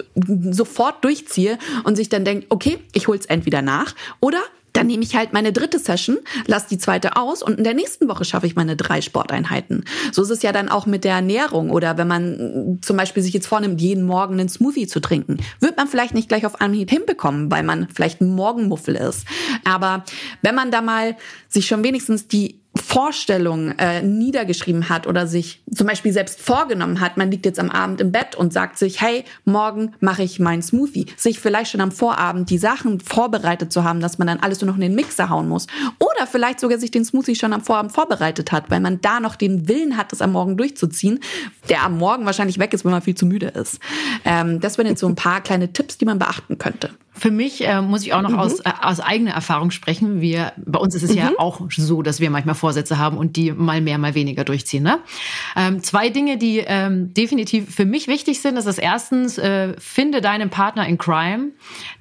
sofort 0.51 1.03
durchziehe 1.03 1.57
und 1.83 1.95
sich 1.95 2.09
dann 2.09 2.25
denkt, 2.25 2.47
okay, 2.49 2.79
ich 2.93 3.07
hol's 3.07 3.25
entweder 3.25 3.61
nach 3.61 3.95
oder 4.19 4.39
dann 4.79 4.87
nehme 4.87 5.03
ich 5.03 5.13
halt 5.13 5.33
meine 5.33 5.51
dritte 5.51 5.77
Session, 5.77 6.19
lasse 6.47 6.67
die 6.69 6.77
zweite 6.77 7.17
aus 7.17 7.43
und 7.43 7.57
in 7.57 7.65
der 7.65 7.73
nächsten 7.73 8.07
Woche 8.07 8.23
schaffe 8.23 8.47
ich 8.47 8.55
meine 8.55 8.77
drei 8.77 9.01
Sporteinheiten. 9.01 9.83
So 10.13 10.21
ist 10.21 10.29
es 10.29 10.41
ja 10.41 10.53
dann 10.53 10.69
auch 10.69 10.85
mit 10.85 11.03
der 11.03 11.15
Ernährung 11.15 11.69
oder 11.69 11.97
wenn 11.97 12.07
man 12.07 12.79
zum 12.81 12.95
Beispiel 12.95 13.21
sich 13.21 13.33
jetzt 13.33 13.47
vornimmt, 13.47 13.81
jeden 13.81 14.03
Morgen 14.03 14.39
einen 14.39 14.47
Smoothie 14.47 14.87
zu 14.87 15.01
trinken, 15.01 15.37
wird 15.59 15.75
man 15.75 15.89
vielleicht 15.89 16.13
nicht 16.13 16.29
gleich 16.29 16.45
auf 16.45 16.61
Anhieb 16.61 16.89
hinbekommen, 16.89 17.51
weil 17.51 17.63
man 17.63 17.89
vielleicht 17.93 18.21
ein 18.21 18.33
Morgenmuffel 18.33 18.95
ist. 18.95 19.25
Aber 19.65 20.05
wenn 20.43 20.55
man 20.55 20.71
da 20.71 20.81
mal 20.81 21.17
sich 21.49 21.67
schon 21.67 21.83
wenigstens 21.83 22.29
die 22.29 22.61
Vorstellung 22.75 23.71
äh, 23.79 24.01
niedergeschrieben 24.03 24.89
hat 24.89 25.07
oder 25.07 25.25
sich 25.25 25.63
zum 25.73 25.87
Beispiel 25.87 26.13
selbst 26.13 26.39
vorgenommen 26.39 26.99
hat, 26.99 27.17
man 27.17 27.31
liegt 27.31 27.45
jetzt 27.45 27.59
am 27.59 27.71
Abend 27.71 27.99
im 27.99 28.11
Bett 28.11 28.35
und 28.35 28.53
sagt 28.53 28.77
sich, 28.77 29.01
hey, 29.01 29.25
morgen 29.43 29.93
mache 29.99 30.23
ich 30.23 30.39
meinen 30.39 30.61
Smoothie. 30.61 31.07
Sich 31.17 31.39
vielleicht 31.39 31.71
schon 31.71 31.81
am 31.81 31.91
Vorabend 31.91 32.49
die 32.49 32.59
Sachen 32.59 32.99
vorbereitet 32.99 33.73
zu 33.73 33.83
haben, 33.83 34.01
dass 34.01 34.19
man 34.19 34.27
dann 34.27 34.39
alles 34.39 34.61
nur 34.61 34.67
noch 34.67 34.75
in 34.75 34.81
den 34.81 34.95
Mixer 34.95 35.29
hauen 35.29 35.49
muss. 35.49 35.65
Oder 35.97 36.27
vielleicht 36.27 36.59
sogar 36.59 36.77
sich 36.77 36.91
den 36.91 37.05
Smoothie 37.05 37.35
schon 37.35 37.53
am 37.53 37.61
Vorabend 37.61 37.91
vorbereitet 37.91 38.51
hat, 38.51 38.69
weil 38.69 38.79
man 38.79 39.01
da 39.01 39.19
noch 39.19 39.35
den 39.35 39.67
Willen 39.67 39.97
hat, 39.97 40.11
das 40.11 40.21
am 40.21 40.31
Morgen 40.31 40.55
durchzuziehen, 40.55 41.19
der 41.69 41.83
am 41.83 41.97
Morgen 41.97 42.25
wahrscheinlich 42.25 42.59
weg 42.59 42.73
ist, 42.73 42.85
wenn 42.85 42.91
man 42.91 43.01
viel 43.01 43.15
zu 43.15 43.25
müde 43.25 43.47
ist. 43.47 43.79
Ähm, 44.25 44.59
das 44.59 44.77
wären 44.77 44.87
jetzt 44.87 44.99
so 44.99 45.07
ein 45.07 45.15
paar 45.15 45.41
kleine 45.41 45.73
Tipps, 45.73 45.97
die 45.97 46.05
man 46.05 46.19
beachten 46.19 46.57
könnte. 46.59 46.91
Für 47.19 47.31
mich 47.31 47.67
äh, 47.67 47.81
muss 47.81 48.03
ich 48.03 48.13
auch 48.13 48.21
noch 48.21 48.31
mhm. 48.31 48.39
aus, 48.39 48.59
äh, 48.61 48.71
aus 48.81 48.99
eigener 48.99 49.31
Erfahrung 49.31 49.71
sprechen. 49.71 50.21
Wir, 50.21 50.53
bei 50.57 50.79
uns 50.79 50.95
ist 50.95 51.03
es 51.03 51.11
mhm. 51.11 51.17
ja 51.17 51.31
auch 51.37 51.61
so, 51.69 52.01
dass 52.01 52.19
wir 52.19 52.29
manchmal 52.29 52.55
Vorsätze 52.55 52.97
haben 52.97 53.17
und 53.17 53.35
die 53.35 53.51
mal 53.51 53.81
mehr, 53.81 53.97
mal 53.97 54.15
weniger 54.15 54.43
durchziehen. 54.43 54.83
Ne? 54.83 54.99
Ähm, 55.55 55.83
zwei 55.83 56.09
Dinge, 56.09 56.37
die 56.37 56.59
ähm, 56.59 57.13
definitiv 57.13 57.73
für 57.73 57.85
mich 57.85 58.07
wichtig 58.07 58.41
sind, 58.41 58.55
das 58.55 58.65
ist 58.65 58.77
erstens, 58.77 59.37
äh, 59.37 59.73
finde 59.79 60.21
deinen 60.21 60.49
Partner 60.49 60.87
in 60.87 60.97
Crime, 60.97 61.49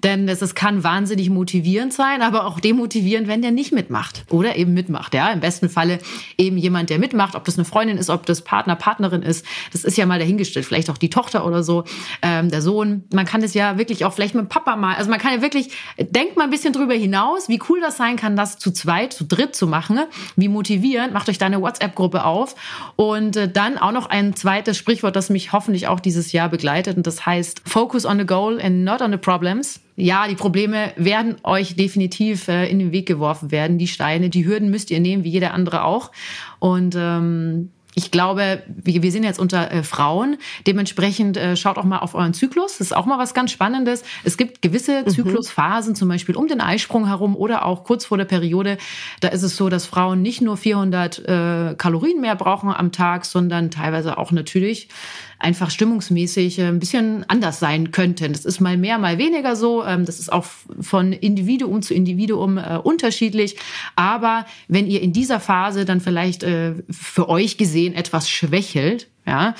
denn 0.04 0.26
das, 0.26 0.38
das 0.38 0.54
kann 0.54 0.84
wahnsinnig 0.84 1.30
motivierend 1.30 1.92
sein, 1.92 2.22
aber 2.22 2.46
auch 2.46 2.60
demotivierend, 2.60 3.28
wenn 3.28 3.42
der 3.42 3.50
nicht 3.50 3.72
mitmacht 3.72 4.24
oder 4.30 4.56
eben 4.56 4.72
mitmacht. 4.74 5.14
Ja, 5.14 5.30
im 5.30 5.40
besten 5.40 5.68
Falle 5.68 5.98
eben 6.36 6.56
jemand, 6.56 6.90
der 6.90 6.98
mitmacht, 6.98 7.34
ob 7.34 7.44
das 7.44 7.56
eine 7.56 7.64
Freundin 7.64 7.98
ist, 7.98 8.10
ob 8.10 8.26
das 8.26 8.42
Partner, 8.42 8.76
Partnerin 8.76 9.22
ist, 9.22 9.44
das 9.72 9.84
ist 9.84 9.96
ja 9.96 10.06
mal 10.06 10.18
dahingestellt. 10.18 10.66
Vielleicht 10.66 10.90
auch 10.90 10.98
die 10.98 11.10
Tochter 11.10 11.44
oder 11.44 11.62
so, 11.62 11.84
ähm, 12.22 12.50
der 12.50 12.62
Sohn. 12.62 13.04
Man 13.12 13.26
kann 13.26 13.42
es 13.42 13.54
ja 13.54 13.78
wirklich 13.78 14.04
auch 14.04 14.12
vielleicht 14.12 14.34
mit 14.34 14.48
Papa 14.48 14.76
mal, 14.76 14.94
also 14.96 15.07
man 15.08 15.18
kann 15.18 15.32
ja 15.32 15.42
wirklich, 15.42 15.70
denkt 15.98 16.36
mal 16.36 16.44
ein 16.44 16.50
bisschen 16.50 16.72
drüber 16.72 16.94
hinaus, 16.94 17.48
wie 17.48 17.60
cool 17.68 17.80
das 17.80 17.96
sein 17.96 18.16
kann, 18.16 18.36
das 18.36 18.58
zu 18.58 18.70
zweit, 18.70 19.12
zu 19.12 19.24
dritt 19.24 19.54
zu 19.54 19.66
machen, 19.66 20.00
wie 20.36 20.48
motivierend. 20.48 21.12
Macht 21.12 21.28
euch 21.28 21.38
da 21.38 21.46
eine 21.46 21.60
WhatsApp-Gruppe 21.60 22.24
auf 22.24 22.54
und 22.96 23.36
äh, 23.36 23.48
dann 23.50 23.78
auch 23.78 23.92
noch 23.92 24.06
ein 24.06 24.34
zweites 24.34 24.76
Sprichwort, 24.76 25.16
das 25.16 25.30
mich 25.30 25.52
hoffentlich 25.52 25.88
auch 25.88 26.00
dieses 26.00 26.32
Jahr 26.32 26.48
begleitet 26.48 26.96
und 26.96 27.06
das 27.06 27.26
heißt 27.26 27.62
Focus 27.64 28.04
on 28.04 28.18
the 28.18 28.26
goal 28.26 28.60
and 28.60 28.84
not 28.84 29.02
on 29.02 29.10
the 29.10 29.18
problems 29.18 29.80
ja, 30.00 30.28
die 30.28 30.36
Probleme 30.36 30.92
werden 30.94 31.36
euch 31.42 31.74
definitiv 31.74 32.46
äh, 32.46 32.70
in 32.70 32.78
den 32.78 32.92
Weg 32.92 33.06
geworfen 33.06 33.50
werden. 33.50 33.78
Die 33.78 33.88
Steine, 33.88 34.30
die 34.30 34.46
Hürden 34.46 34.70
müsst 34.70 34.92
ihr 34.92 35.00
nehmen, 35.00 35.24
wie 35.24 35.30
jeder 35.30 35.52
andere 35.52 35.82
auch. 35.82 36.12
Und 36.60 36.94
ähm, 36.96 37.70
ich 37.98 38.12
glaube, 38.12 38.62
wir, 38.68 39.10
sind 39.10 39.24
jetzt 39.24 39.40
unter 39.40 39.72
äh, 39.72 39.82
Frauen. 39.82 40.36
Dementsprechend 40.68 41.36
äh, 41.36 41.56
schaut 41.56 41.78
auch 41.78 41.84
mal 41.84 41.98
auf 41.98 42.14
euren 42.14 42.32
Zyklus. 42.32 42.78
Das 42.78 42.86
ist 42.86 42.96
auch 42.96 43.06
mal 43.06 43.18
was 43.18 43.34
ganz 43.34 43.50
Spannendes. 43.50 44.04
Es 44.22 44.36
gibt 44.36 44.62
gewisse 44.62 45.02
mhm. 45.02 45.08
Zyklusphasen, 45.08 45.96
zum 45.96 46.08
Beispiel 46.08 46.36
um 46.36 46.46
den 46.46 46.60
Eisprung 46.60 47.08
herum 47.08 47.34
oder 47.34 47.66
auch 47.66 47.82
kurz 47.82 48.04
vor 48.04 48.16
der 48.16 48.24
Periode. 48.24 48.78
Da 49.18 49.28
ist 49.28 49.42
es 49.42 49.56
so, 49.56 49.68
dass 49.68 49.84
Frauen 49.84 50.22
nicht 50.22 50.40
nur 50.40 50.56
400 50.56 51.18
äh, 51.18 51.74
Kalorien 51.76 52.20
mehr 52.20 52.36
brauchen 52.36 52.70
am 52.70 52.92
Tag, 52.92 53.24
sondern 53.24 53.72
teilweise 53.72 54.16
auch 54.16 54.30
natürlich 54.30 54.88
einfach 55.38 55.70
stimmungsmäßig 55.70 56.58
äh, 56.58 56.68
ein 56.68 56.78
bisschen 56.78 57.24
anders 57.28 57.60
sein 57.60 57.90
könnten. 57.90 58.32
Das 58.32 58.44
ist 58.44 58.60
mal 58.60 58.76
mehr, 58.76 58.98
mal 58.98 59.18
weniger 59.18 59.56
so. 59.56 59.84
Ähm, 59.84 60.04
das 60.04 60.18
ist 60.18 60.32
auch 60.32 60.46
von 60.80 61.12
Individuum 61.12 61.82
zu 61.82 61.94
Individuum 61.94 62.58
äh, 62.58 62.78
unterschiedlich. 62.82 63.56
Aber 63.96 64.46
wenn 64.66 64.86
ihr 64.86 65.00
in 65.00 65.12
dieser 65.12 65.40
Phase 65.40 65.84
dann 65.84 66.00
vielleicht 66.00 66.42
äh, 66.42 66.74
für 66.90 67.28
euch 67.28 67.56
gesehen 67.56 67.94
etwas 67.94 68.28
schwächelt, 68.28 69.08
ja, 69.26 69.54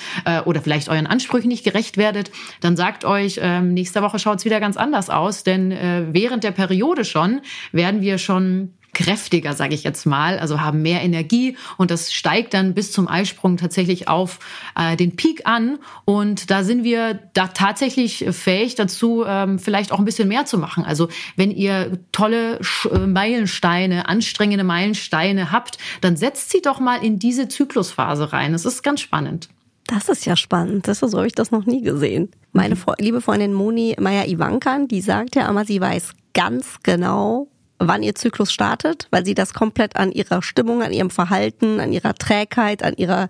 oder 0.47 0.63
vielleicht 0.63 0.89
euren 0.89 1.07
Ansprüchen 1.07 1.49
nicht 1.49 1.63
gerecht 1.63 1.99
werdet, 1.99 2.31
dann 2.63 2.75
sagt 2.75 3.05
euch, 3.05 3.39
ähm, 3.43 3.75
nächste 3.75 4.01
Woche 4.01 4.19
schaut 4.19 4.39
es 4.39 4.47
wieder 4.47 4.61
ganz 4.61 4.79
anders 4.79 5.11
aus, 5.11 5.45
denn 5.45 5.71
während 5.71 6.43
der 6.43 6.53
Periode 6.53 7.05
schon 7.05 7.43
werden 7.71 8.01
wir 8.01 8.17
schon 8.17 8.78
kräftiger, 8.99 9.53
sage 9.53 9.75
ich 9.75 9.85
jetzt 9.85 10.07
mal, 10.07 10.41
also 10.41 10.61
haben 10.61 10.83
mehr 10.83 11.03
Energie 11.03 11.57
und 11.77 11.93
das 11.93 12.13
steigt 12.13 12.53
dann 12.53 12.75
bis 12.75 12.91
zum 12.91 13.07
Eisprung 13.07 13.57
tatsächlich 13.57 14.09
auf 14.09 14.41
äh, 14.77 14.97
den 14.97 15.15
Peak 15.15 15.47
an 15.47 15.79
und 16.05 16.51
da 16.51 16.65
sind 16.65 16.83
wir 16.83 17.21
da 17.33 17.47
tatsächlich 17.47 18.25
fähig 18.33 18.75
dazu, 18.75 19.25
ähm, 19.25 19.61
vielleicht 19.61 19.93
auch 19.93 20.01
ein 20.01 20.05
bisschen 20.05 20.27
mehr 20.27 20.47
zu 20.47 20.59
machen. 20.59 20.85
Also 20.85 21.09
wenn 21.37 21.53
ihr 21.53 22.01
tolle 22.11 22.59
äh, 22.91 22.99
Meilensteine, 22.99 24.09
anstrengende 24.09 24.65
Meilensteine 24.65 25.53
habt, 25.53 25.79
dann 26.01 26.17
setzt 26.17 26.51
sie 26.51 26.61
doch 26.61 26.81
mal 26.81 26.97
in 26.97 27.21
diese 27.21 27.47
Zyklusphase 27.47 28.33
rein. 28.33 28.51
Das 28.51 28.65
ist 28.65 28.83
ganz 28.83 29.01
spannend. 29.01 29.49
Das 29.87 30.09
ist 30.09 30.27
ja 30.27 30.35
spannend. 30.35 30.89
Das, 30.89 30.99
so 30.99 31.17
habe 31.17 31.29
ich 31.29 31.35
das 31.35 31.53
noch 31.53 31.67
nie 31.67 31.83
gesehen. 31.83 32.31
Meine 32.53 32.75
mhm. 32.75 32.83
liebe 32.99 33.21
Freundin 33.21 33.55
Moni 33.55 33.95
Meyer-Ivankan, 33.97 34.89
die 34.89 35.03
sagt 35.03 35.37
ja 35.37 35.49
immer, 35.49 35.65
sie 35.65 35.81
weiß 35.81 36.15
ganz 36.35 36.79
genau, 36.83 37.49
wann 37.79 38.03
ihr 38.03 38.15
Zyklus 38.15 38.53
startet, 38.53 39.07
weil 39.11 39.25
sie 39.25 39.35
das 39.35 39.55
komplett 39.55 39.97
an 39.97 40.13
ihrer 40.13 40.43
Stimmung, 40.43 40.83
an 40.83 40.93
ihrem 40.93 41.11
Verhalten, 41.11 41.81
an 41.81 41.93
ihrer 41.93 42.15
Trägheit, 42.15 42.83
an 42.83 42.95
ihrer 42.97 43.29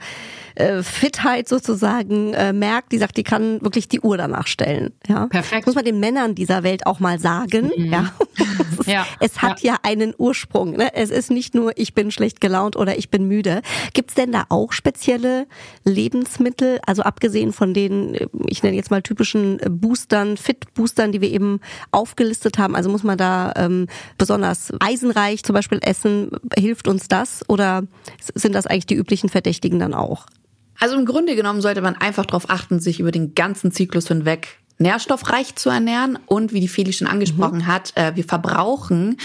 äh, 0.59 0.83
Fitheit 0.83 1.49
sozusagen 1.49 2.35
äh, 2.35 2.53
merkt. 2.53 2.93
Die 2.93 2.99
sagt, 2.99 3.17
die 3.17 3.23
kann 3.23 3.63
wirklich 3.63 3.89
die 3.89 4.01
Uhr 4.01 4.17
danach 4.17 4.47
stellen. 4.47 4.93
Ja? 5.07 5.27
Perfekt. 5.27 5.63
Das 5.63 5.67
muss 5.67 5.75
man 5.77 5.85
den 5.85 6.01
Männern 6.01 6.35
dieser 6.35 6.65
Welt 6.65 6.87
auch 6.87 6.99
mal 6.99 7.21
sagen. 7.21 7.71
Mhm. 7.77 7.93
Ja? 7.93 8.13
ja. 8.87 9.07
Es 9.21 9.41
hat 9.41 9.61
ja. 9.61 9.75
ja 9.75 9.79
einen 9.83 10.15
Ursprung. 10.19 10.73
Ne? 10.73 10.95
Es 10.95 11.11
ist 11.11 11.31
nicht 11.31 11.55
nur, 11.55 11.73
ich 11.77 11.95
bin 11.95 12.11
schlecht 12.11 12.41
gelaunt 12.41 12.75
oder 12.75 12.99
ich 12.99 13.09
bin 13.09 13.29
müde. 13.29 13.63
Gibt's 13.95 14.15
denn 14.15 14.33
da 14.33 14.47
auch 14.49 14.73
spezielle 14.73 15.47
Lebensmittel, 15.85 16.81
also 16.85 17.03
abgesehen 17.03 17.53
von 17.53 17.73
den, 17.73 18.17
ich 18.47 18.63
nenne 18.63 18.77
jetzt 18.77 18.91
mal 18.91 19.03
typischen 19.03 19.61
Boostern, 19.69 20.37
Fit-Boostern, 20.37 21.13
die 21.13 21.21
wir 21.21 21.31
eben 21.31 21.61
aufgelistet 21.93 22.59
haben? 22.59 22.75
Also 22.75 22.91
muss 22.91 23.05
man 23.05 23.17
da 23.17 23.53
ähm, 23.57 23.87
besonders 24.17 24.73
eisenreich 24.81 25.45
zum 25.45 25.55
Beispiel 25.55 25.79
essen? 25.83 26.31
Hilft 26.57 26.89
uns 26.89 27.07
das 27.07 27.49
oder 27.49 27.85
sind 28.35 28.55
das 28.55 28.67
eigentlich 28.67 28.87
die 28.87 28.97
üblichen 28.97 29.29
Verdächtigen 29.29 29.79
dann 29.79 29.95
auch? 29.95 30.27
Also 30.81 30.97
im 30.97 31.07
Grunde 31.07 31.35
genommen 31.35 31.61
sollte 31.61 31.83
man 31.83 31.97
einfach 31.97 32.27
darauf 32.27 32.51
achten, 32.51 32.81
sich 32.81 33.01
über 33.01 33.11
den 33.11 33.35
ganzen 33.35 33.73
Zyklus 33.73 34.09
hinweg 34.09 34.59
nährstoffreich 34.79 35.57
zu 35.57 35.71
ernähren 35.71 36.19
und 36.27 36.53
wie 36.53 36.61
die 36.61 36.69
Feli 36.69 36.93
schon 36.93 37.09
angesprochen 37.09 37.59
mhm. 37.59 37.67
hat, 37.67 37.93
äh, 37.97 38.13
wir 38.15 38.25
verbrauchen 38.25 39.17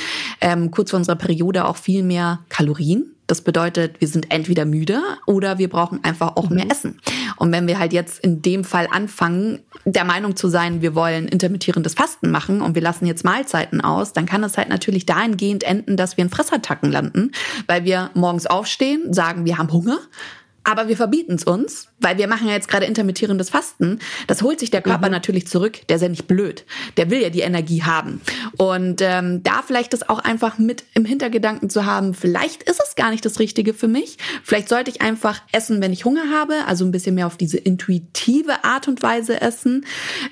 ähm, 0.41 0.71
kurz 0.71 0.89
vor 0.89 0.97
unserer 0.97 1.15
Periode 1.15 1.65
auch 1.65 1.77
viel 1.77 2.03
mehr 2.03 2.39
Kalorien. 2.49 3.05
Das 3.27 3.41
bedeutet, 3.41 4.01
wir 4.01 4.07
sind 4.07 4.31
entweder 4.31 4.65
müde 4.65 4.99
oder 5.25 5.57
wir 5.57 5.69
brauchen 5.69 6.03
einfach 6.03 6.35
auch 6.35 6.49
mhm. 6.49 6.55
mehr 6.55 6.71
Essen. 6.71 6.99
Und 7.37 7.51
wenn 7.51 7.67
wir 7.67 7.79
halt 7.79 7.93
jetzt 7.93 8.19
in 8.19 8.41
dem 8.41 8.63
Fall 8.63 8.87
anfangen, 8.91 9.59
der 9.85 10.03
Meinung 10.03 10.35
zu 10.35 10.49
sein, 10.49 10.81
wir 10.81 10.95
wollen 10.95 11.27
intermittierendes 11.27 11.93
Fasten 11.93 12.31
machen 12.31 12.61
und 12.61 12.75
wir 12.75 12.81
lassen 12.81 13.05
jetzt 13.05 13.23
Mahlzeiten 13.23 13.79
aus, 13.79 14.11
dann 14.11 14.25
kann 14.25 14.43
es 14.43 14.57
halt 14.57 14.69
natürlich 14.69 15.05
dahingehend 15.05 15.63
enden, 15.63 15.97
dass 15.97 16.17
wir 16.17 16.23
in 16.23 16.29
Fressattacken 16.29 16.91
landen, 16.91 17.31
weil 17.67 17.85
wir 17.85 18.09
morgens 18.13 18.45
aufstehen, 18.45 19.13
sagen, 19.13 19.45
wir 19.45 19.57
haben 19.57 19.71
Hunger, 19.71 19.99
aber 20.63 20.87
wir 20.87 20.95
verbieten 20.95 21.33
es 21.33 21.43
uns, 21.43 21.89
weil 21.99 22.17
wir 22.17 22.27
machen 22.27 22.47
ja 22.47 22.53
jetzt 22.53 22.69
gerade 22.69 22.85
intermittierendes 22.85 23.49
Fasten. 23.49 23.99
Das 24.27 24.41
holt 24.41 24.59
sich 24.59 24.71
der 24.71 24.81
Körper 24.81 25.07
mhm. 25.07 25.11
natürlich 25.11 25.47
zurück. 25.47 25.81
Der 25.89 25.97
ist 25.97 26.01
ja 26.01 26.09
nicht 26.09 26.27
blöd. 26.27 26.65
Der 26.95 27.09
will 27.09 27.21
ja 27.21 27.29
die 27.29 27.41
Energie 27.41 27.83
haben. 27.83 28.21
Und 28.57 29.01
ähm, 29.01 29.43
da 29.43 29.61
vielleicht 29.65 29.91
das 29.91 30.07
auch 30.07 30.19
einfach 30.19 30.57
mit 30.57 30.85
im 30.93 31.03
Hintergedanken 31.03 31.69
zu 31.69 31.85
haben, 31.85 32.13
vielleicht 32.13 32.63
ist 32.63 32.81
es 32.81 32.95
gar 32.95 33.11
nicht 33.11 33.25
das 33.25 33.39
Richtige 33.39 33.73
für 33.73 33.89
mich. 33.89 34.17
Vielleicht 34.43 34.69
sollte 34.69 34.89
ich 34.89 35.01
einfach 35.01 35.41
essen, 35.51 35.81
wenn 35.81 35.91
ich 35.91 36.05
Hunger 36.05 36.31
habe. 36.31 36.65
Also 36.65 36.85
ein 36.85 36.91
bisschen 36.91 37.15
mehr 37.15 37.27
auf 37.27 37.35
diese 37.35 37.57
intuitive 37.57 38.63
Art 38.63 38.87
und 38.87 39.03
Weise 39.03 39.41
essen. 39.41 39.85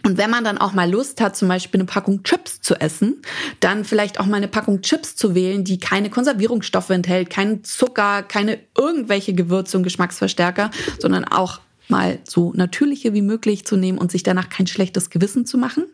Und 0.06 0.18
wenn 0.18 0.30
man 0.30 0.46
dann 0.46 0.58
auch 0.58 0.72
mal 0.72 0.90
Lust 0.90 1.20
hat, 1.20 1.36
zum 1.36 1.50
Beispiel 1.50 1.82
eine 1.82 1.88
Packung 1.88 2.24
Chips 2.24 2.62
zu 2.62 2.76
essen, 2.76 3.22
dann 3.60 3.84
vielleicht 3.84 4.20
auch 4.20 4.26
mal 4.26 4.38
eine 4.38 4.48
Packung 4.48 4.82
Chips 4.82 5.18
zu 5.18 5.36
wählen, 5.36 5.66
die 5.66 5.78
keine 5.78 6.10
Konservierungsstoffe 6.10 6.90
enthält, 6.90 7.30
keinen 7.30 7.66
Zucker, 7.66 8.24
keine 8.24 8.60
irgendwelche 8.78 9.34
Gewürze 9.34 9.76
und 9.76 9.84
Geschmacks 9.84 10.21
Geschmacksverstärker, 10.22 10.72
sondern 11.00 11.26
auch 11.26 11.60
mal 11.88 12.20
so 12.24 12.54
natürliche 12.56 13.14
wie 13.14 13.22
möglich 13.22 13.66
zu 13.66 13.76
nehmen 13.76 13.98
und 13.98 14.12
sich 14.12 14.24
danach 14.24 14.50
kein 14.50 14.68
schlechtes 14.68 15.10
Gewissen 15.10 15.46
zu 15.46 15.58
machen. 15.58 15.86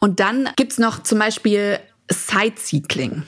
Und 0.00 0.20
dann 0.20 0.48
gibt's 0.56 0.78
noch 0.78 1.02
zum 1.02 1.18
Beispiel 1.18 1.78
Sightcycling. 2.10 3.22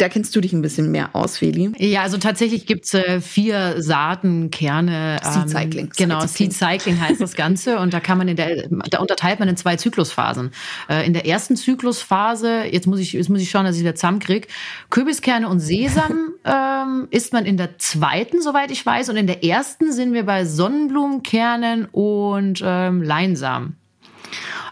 Da 0.00 0.08
kennst 0.08 0.34
du 0.34 0.40
dich 0.40 0.52
ein 0.52 0.62
bisschen 0.62 0.90
mehr 0.90 1.10
aus, 1.12 1.38
Feli. 1.38 1.72
Ja, 1.78 2.02
also 2.02 2.16
tatsächlich 2.16 2.66
gibt's 2.66 2.94
äh, 2.94 3.20
vier 3.20 3.82
Saatenkerne. 3.82 5.20
Ähm, 5.22 5.32
Seed 5.32 5.50
Cycling. 5.50 5.90
Genau, 5.96 6.26
Seed 6.26 6.52
Cycling 6.52 7.00
heißt 7.00 7.20
das 7.20 7.34
Ganze. 7.34 7.78
und 7.78 7.92
da 7.92 8.00
kann 8.00 8.18
man 8.18 8.28
in 8.28 8.36
der, 8.36 8.68
da 8.68 8.98
unterteilt 9.00 9.40
man 9.40 9.48
in 9.48 9.56
zwei 9.56 9.76
Zyklusphasen. 9.76 10.52
Äh, 10.88 11.06
in 11.06 11.12
der 11.12 11.26
ersten 11.26 11.56
Zyklusphase, 11.56 12.64
jetzt 12.70 12.86
muss 12.86 12.98
ich, 13.00 13.12
jetzt 13.12 13.28
muss 13.28 13.40
ich 13.40 13.50
schauen, 13.50 13.64
dass 13.64 13.76
ich 13.76 13.82
wieder 13.82 13.94
zusammenkriege, 13.94 14.48
Kürbiskerne 14.88 15.48
und 15.48 15.60
Sesam 15.60 16.34
ähm, 16.44 17.08
isst 17.10 17.32
man 17.32 17.44
in 17.44 17.56
der 17.56 17.78
zweiten, 17.78 18.40
soweit 18.40 18.70
ich 18.70 18.84
weiß. 18.84 19.10
Und 19.10 19.16
in 19.16 19.26
der 19.26 19.44
ersten 19.44 19.92
sind 19.92 20.14
wir 20.14 20.24
bei 20.24 20.44
Sonnenblumenkernen 20.44 21.86
und 21.86 22.62
ähm, 22.64 23.02
Leinsamen. 23.02 23.76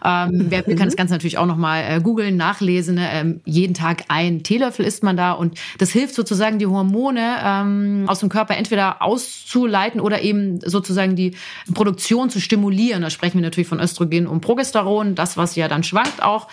Ähm, 0.04 0.46
wer 0.48 0.62
kann 0.62 0.86
das 0.86 0.96
Ganze 0.96 1.14
natürlich 1.14 1.38
auch 1.38 1.46
nochmal 1.46 1.84
äh, 1.88 2.00
googeln, 2.00 2.36
nachlesen. 2.36 2.98
Ähm, 3.00 3.40
jeden 3.44 3.74
Tag 3.74 4.04
ein 4.08 4.42
Teelöffel 4.42 4.84
isst 4.84 5.02
man 5.02 5.16
da 5.16 5.32
und 5.32 5.58
das 5.78 5.90
hilft 5.90 6.14
sozusagen 6.14 6.58
die 6.58 6.66
Hormone 6.66 7.36
ähm, 7.42 8.04
aus 8.06 8.20
dem 8.20 8.28
Körper 8.28 8.56
entweder 8.56 9.02
auszuleiten 9.02 10.00
oder 10.00 10.22
eben 10.22 10.60
sozusagen 10.60 11.16
die 11.16 11.34
Produktion 11.74 12.30
zu 12.30 12.40
stimulieren. 12.40 13.02
Da 13.02 13.10
sprechen 13.10 13.38
wir 13.38 13.42
natürlich 13.42 13.68
von 13.68 13.80
Östrogen 13.80 14.26
und 14.26 14.40
Progesteron, 14.40 15.14
das 15.14 15.36
was 15.36 15.56
ja 15.56 15.68
dann 15.68 15.82
schwankt 15.82 16.22
auch. 16.22 16.48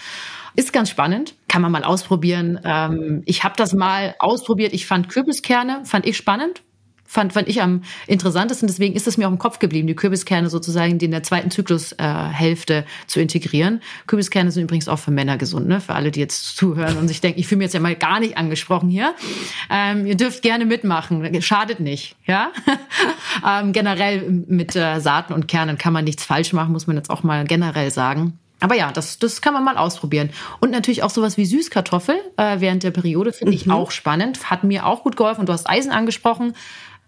Ist 0.57 0.71
ganz 0.71 0.89
spannend, 0.89 1.35
kann 1.49 1.61
man 1.61 1.71
mal 1.71 1.83
ausprobieren. 1.83 2.59
Ähm, 2.63 3.23
ich 3.25 3.43
habe 3.43 3.55
das 3.57 3.73
mal 3.73 4.15
ausprobiert. 4.19 4.73
Ich 4.73 4.85
fand 4.85 5.09
Kürbiskerne, 5.09 5.81
fand 5.83 6.05
ich 6.05 6.15
spannend, 6.15 6.61
fand, 7.15 7.33
fand 7.33 7.47
ich 7.47 7.61
am 7.61 7.81
interessantesten. 8.05 8.67
Deswegen 8.67 8.93
ist 8.95 9.07
es 9.07 9.17
mir 9.17 9.27
auch 9.27 9.31
im 9.31 9.39
Kopf 9.39 9.57
geblieben, 9.57 9.87
die 9.87 9.95
Kürbiskerne 9.95 10.49
sozusagen 10.49 10.99
in 10.99 11.11
der 11.11 11.23
zweiten 11.23 11.49
Zyklushälfte 11.49 12.75
äh, 12.75 12.83
zu 13.07 13.19
integrieren. 13.19 13.81
Kürbiskerne 14.05 14.51
sind 14.51 14.63
übrigens 14.63 14.87
auch 14.87 14.99
für 14.99 15.11
Männer 15.11 15.37
gesund, 15.37 15.67
ne? 15.67 15.81
für 15.81 15.95
alle, 15.95 16.11
die 16.11 16.19
jetzt 16.19 16.57
zuhören 16.57 16.97
und 16.97 17.07
sich 17.07 17.21
denken, 17.21 17.39
ich 17.39 17.47
fühle 17.47 17.59
mich 17.59 17.65
jetzt 17.65 17.73
ja 17.73 17.79
mal 17.79 17.95
gar 17.95 18.19
nicht 18.19 18.37
angesprochen 18.37 18.89
hier. 18.89 19.15
Ähm, 19.71 20.05
ihr 20.05 20.15
dürft 20.15 20.43
gerne 20.43 20.65
mitmachen, 20.65 21.41
schadet 21.41 21.79
nicht. 21.79 22.15
Ja? 22.25 22.51
ähm, 23.47 23.71
generell 23.71 24.29
mit 24.29 24.75
äh, 24.75 24.99
Saaten 24.99 25.33
und 25.33 25.47
Kernen 25.47 25.77
kann 25.77 25.93
man 25.93 26.03
nichts 26.03 26.23
falsch 26.23 26.53
machen, 26.53 26.73
muss 26.73 26.85
man 26.85 26.97
jetzt 26.97 27.09
auch 27.09 27.23
mal 27.23 27.45
generell 27.45 27.89
sagen. 27.91 28.37
Aber 28.61 28.75
ja, 28.75 28.91
das, 28.91 29.19
das 29.19 29.41
kann 29.41 29.53
man 29.53 29.63
mal 29.63 29.77
ausprobieren. 29.77 30.29
Und 30.59 30.71
natürlich 30.71 31.03
auch 31.03 31.09
sowas 31.09 31.37
wie 31.37 31.45
Süßkartoffel 31.45 32.15
äh, 32.37 32.59
während 32.59 32.83
der 32.83 32.91
Periode 32.91 33.33
finde 33.33 33.53
ich 33.53 33.65
mhm. 33.65 33.73
auch 33.73 33.91
spannend. 33.91 34.49
Hat 34.49 34.63
mir 34.63 34.85
auch 34.85 35.03
gut 35.03 35.17
geholfen. 35.17 35.41
Und 35.41 35.49
du 35.49 35.53
hast 35.53 35.69
Eisen 35.69 35.91
angesprochen 35.91 36.53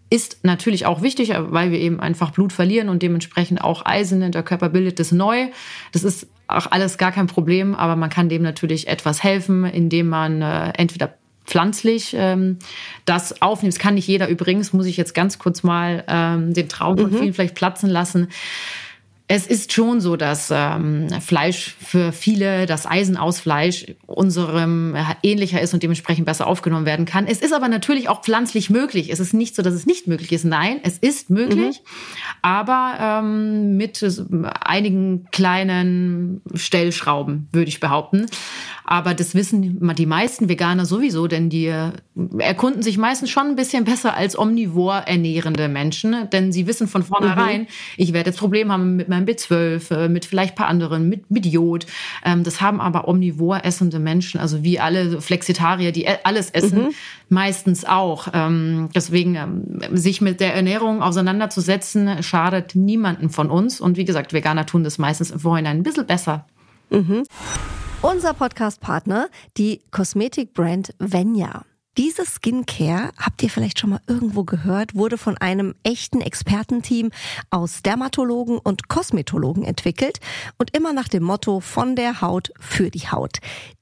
ist 0.09 0.43
natürlich 0.43 0.85
auch 0.85 1.01
wichtig, 1.01 1.33
weil 1.35 1.71
wir 1.71 1.79
eben 1.79 1.99
einfach 1.99 2.31
Blut 2.31 2.53
verlieren 2.53 2.89
und 2.89 3.03
dementsprechend 3.03 3.61
auch 3.61 3.85
Eisen. 3.85 4.31
Der 4.31 4.43
Körper 4.43 4.69
bildet 4.69 4.99
das 4.99 5.11
neu. 5.11 5.47
Das 5.91 6.03
ist 6.03 6.27
auch 6.47 6.71
alles 6.71 6.97
gar 6.97 7.11
kein 7.11 7.27
Problem, 7.27 7.75
aber 7.75 7.95
man 7.95 8.09
kann 8.09 8.29
dem 8.29 8.41
natürlich 8.41 8.87
etwas 8.87 9.23
helfen, 9.23 9.65
indem 9.65 10.07
man 10.07 10.41
äh, 10.41 10.69
entweder 10.77 11.15
pflanzlich 11.45 12.15
ähm, 12.17 12.57
das 13.05 13.41
aufnimmt. 13.41 13.73
Das 13.73 13.79
kann 13.79 13.95
nicht 13.95 14.07
jeder 14.07 14.27
übrigens, 14.27 14.73
muss 14.73 14.85
ich 14.85 14.97
jetzt 14.97 15.13
ganz 15.13 15.39
kurz 15.39 15.63
mal 15.63 16.03
ähm, 16.07 16.53
den 16.53 16.69
Traum 16.69 16.97
von 16.97 17.11
mhm. 17.11 17.17
vielen 17.17 17.33
vielleicht 17.33 17.55
platzen 17.55 17.89
lassen. 17.89 18.29
Es 19.29 19.45
ist 19.45 19.73
schon 19.73 19.99
so, 19.99 20.15
dass 20.15 20.49
ähm, 20.53 21.09
Fleisch 21.19 21.75
für 21.81 22.13
viele, 22.13 22.65
das 22.65 22.85
Eisen 22.85 23.17
aus 23.17 23.41
Fleisch 23.41 23.85
unserem 24.05 24.95
äh, 24.95 25.03
ähnlicher 25.21 25.59
ist 25.59 25.73
und 25.73 25.83
dementsprechend 25.83 26.25
besser 26.25 26.47
aufgenommen 26.47 26.85
werden 26.85 27.05
kann. 27.05 27.27
Es 27.27 27.41
ist 27.41 27.53
aber 27.53 27.67
natürlich 27.67 28.07
auch 28.07 28.21
pflanzlich 28.21 28.69
möglich. 28.69 29.11
Es 29.11 29.19
ist 29.19 29.33
nicht 29.33 29.53
so, 29.53 29.61
dass 29.61 29.73
es 29.73 29.85
nicht 29.85 30.07
möglich 30.07 30.31
ist. 30.31 30.45
Nein, 30.45 30.79
es 30.83 30.97
ist 30.97 31.29
möglich, 31.29 31.81
mhm. 31.83 32.39
aber 32.41 32.97
ähm, 33.01 33.75
mit 33.75 34.01
äh, 34.01 34.09
einigen 34.61 35.27
kleinen 35.31 36.41
Stellschrauben, 36.53 37.49
würde 37.51 37.67
ich 37.67 37.81
behaupten. 37.81 38.27
Aber 38.89 39.13
das 39.13 39.35
wissen 39.35 39.79
die 39.97 40.05
meisten 40.05 40.47
Veganer 40.47 40.85
sowieso, 40.85 41.27
denn 41.27 41.49
die 41.49 41.73
erkunden 42.39 42.81
sich 42.81 42.97
meistens 42.97 43.29
schon 43.29 43.47
ein 43.47 43.55
bisschen 43.57 43.83
besser 43.83 44.15
als 44.15 44.39
omnivor 44.39 44.95
ernährende 45.05 45.67
Menschen, 45.67 46.29
denn 46.31 46.53
sie 46.53 46.67
wissen 46.67 46.87
von 46.87 47.03
vornherein, 47.03 47.61
mhm. 47.61 47.67
ich 47.97 48.13
werde 48.13 48.29
jetzt 48.29 48.39
Probleme 48.39 48.71
haben 48.71 48.95
mit 48.95 49.09
meinem 49.09 49.25
B12, 49.25 49.93
äh, 49.93 50.07
mit 50.07 50.25
vielleicht 50.25 50.55
paar 50.55 50.67
anderen, 50.67 51.09
mit, 51.09 51.29
mit 51.29 51.45
Jod. 51.45 51.85
Ähm, 52.23 52.45
das 52.45 52.61
haben 52.61 52.79
aber 52.79 53.09
omnivor 53.09 53.65
essende 53.65 53.99
Menschen, 53.99 54.39
also 54.39 54.63
wie 54.63 54.79
alle 54.79 55.19
Flexitarier, 55.19 55.91
die 55.91 56.05
e-, 56.05 56.19
alles 56.23 56.49
essen, 56.51 56.83
mhm. 56.83 56.89
meistens 57.27 57.83
auch. 57.83 58.29
Ähm, 58.33 58.87
deswegen 58.95 59.35
ähm, 59.35 59.97
sich 59.97 60.21
mit 60.21 60.39
der 60.39 60.55
Ernährung 60.55 61.01
auseinanderzusetzen, 61.01 62.23
schadet 62.23 62.75
niemanden 62.75 63.29
von 63.29 63.49
uns. 63.49 63.81
Und 63.81 63.97
wie 63.97 64.05
gesagt, 64.05 64.31
Veganer 64.31 64.65
tun 64.65 64.85
das 64.85 64.97
meistens 64.97 65.31
im 65.31 65.41
Vorhinein 65.41 65.77
ein 65.77 65.83
bisschen 65.83 66.07
besser. 66.07 66.45
Mhm. 66.89 67.23
Unser 68.03 68.35
Podcast-Partner, 68.35 69.27
die 69.57 69.81
Kosmetikbrand 69.89 70.93
Venya. 70.99 71.65
Diese 71.97 72.25
Skincare, 72.27 73.09
habt 73.17 73.41
ihr 73.41 73.49
vielleicht 73.49 73.79
schon 73.79 73.89
mal 73.89 74.01
irgendwo 74.05 74.43
gehört, 74.43 74.93
wurde 74.93 75.17
von 75.17 75.35
einem 75.39 75.73
echten 75.81 76.21
Expertenteam 76.21 77.09
aus 77.49 77.81
Dermatologen 77.81 78.59
und 78.59 78.87
Kosmetologen 78.87 79.63
entwickelt 79.63 80.19
und 80.59 80.77
immer 80.77 80.93
nach 80.93 81.07
dem 81.07 81.23
Motto 81.23 81.59
von 81.59 81.95
der 81.95 82.21
Haut 82.21 82.51
für 82.59 82.91
die 82.91 83.09
Haut. 83.09 83.39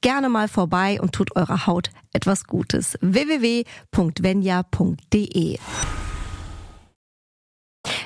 gerne 0.00 0.28
mal 0.28 0.48
vorbei 0.48 1.00
und 1.00 1.12
tut 1.12 1.36
eurer 1.36 1.66
Haut 1.66 1.90
etwas 2.12 2.44
Gutes. 2.46 2.98
www.venya.de 3.00 3.66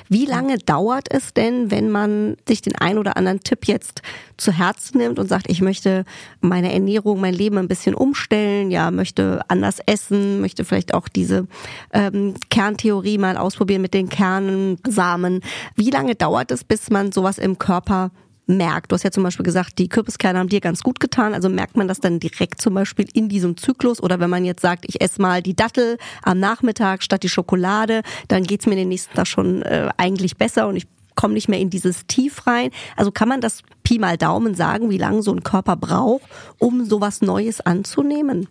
wie 0.09 0.25
lange 0.25 0.57
dauert 0.57 1.11
es 1.11 1.33
denn, 1.33 1.71
wenn 1.71 1.89
man 1.89 2.37
sich 2.47 2.61
den 2.61 2.75
ein 2.75 2.97
oder 2.97 3.17
anderen 3.17 3.39
Tipp 3.39 3.65
jetzt 3.67 4.01
zu 4.37 4.51
Herzen 4.51 4.97
nimmt 4.99 5.19
und 5.19 5.27
sagt, 5.27 5.49
ich 5.49 5.61
möchte 5.61 6.05
meine 6.41 6.71
Ernährung, 6.73 7.19
mein 7.19 7.33
Leben 7.33 7.57
ein 7.57 7.67
bisschen 7.67 7.95
umstellen, 7.95 8.71
ja, 8.71 8.91
möchte 8.91 9.41
anders 9.47 9.79
essen, 9.85 10.41
möchte 10.41 10.65
vielleicht 10.65 10.93
auch 10.93 11.07
diese 11.07 11.47
ähm, 11.93 12.35
Kerntheorie 12.49 13.17
mal 13.17 13.37
ausprobieren 13.37 13.81
mit 13.81 13.93
den 13.93 14.09
Kernsamen. 14.09 15.41
Wie 15.75 15.89
lange 15.89 16.15
dauert 16.15 16.51
es, 16.51 16.63
bis 16.63 16.89
man 16.89 17.11
sowas 17.11 17.37
im 17.37 17.57
Körper 17.57 18.11
merkt. 18.45 18.91
Du 18.91 18.95
hast 18.95 19.03
ja 19.03 19.11
zum 19.11 19.23
Beispiel 19.23 19.43
gesagt, 19.43 19.77
die 19.79 19.89
Kürbiskerne 19.89 20.39
haben 20.39 20.49
dir 20.49 20.61
ganz 20.61 20.83
gut 20.83 20.99
getan. 20.99 21.33
Also 21.33 21.49
merkt 21.49 21.77
man 21.77 21.87
das 21.87 21.99
dann 21.99 22.19
direkt 22.19 22.61
zum 22.61 22.73
Beispiel 22.73 23.07
in 23.13 23.29
diesem 23.29 23.57
Zyklus? 23.57 24.01
Oder 24.01 24.19
wenn 24.19 24.29
man 24.29 24.45
jetzt 24.45 24.61
sagt, 24.61 24.85
ich 24.87 25.01
esse 25.01 25.21
mal 25.21 25.41
die 25.41 25.55
Dattel 25.55 25.97
am 26.21 26.39
Nachmittag 26.39 27.03
statt 27.03 27.23
die 27.23 27.29
Schokolade, 27.29 28.01
dann 28.27 28.43
geht's 28.43 28.65
mir 28.65 28.75
den 28.75 28.89
nächsten 28.89 29.13
Tag 29.13 29.27
schon 29.27 29.61
äh, 29.61 29.89
eigentlich 29.97 30.37
besser 30.37 30.67
und 30.67 30.75
ich 30.75 30.87
komme 31.15 31.35
nicht 31.35 31.47
mehr 31.47 31.59
in 31.59 31.69
dieses 31.69 32.07
Tief 32.07 32.47
rein. 32.47 32.71
Also 32.95 33.11
kann 33.11 33.29
man 33.29 33.41
das 33.41 33.61
Pi 33.83 33.99
mal 33.99 34.17
Daumen 34.17 34.55
sagen, 34.55 34.89
wie 34.89 34.97
lange 34.97 35.21
so 35.21 35.31
ein 35.31 35.43
Körper 35.43 35.75
braucht, 35.75 36.23
um 36.57 36.85
sowas 36.85 37.21
Neues 37.21 37.61
anzunehmen? 37.61 38.47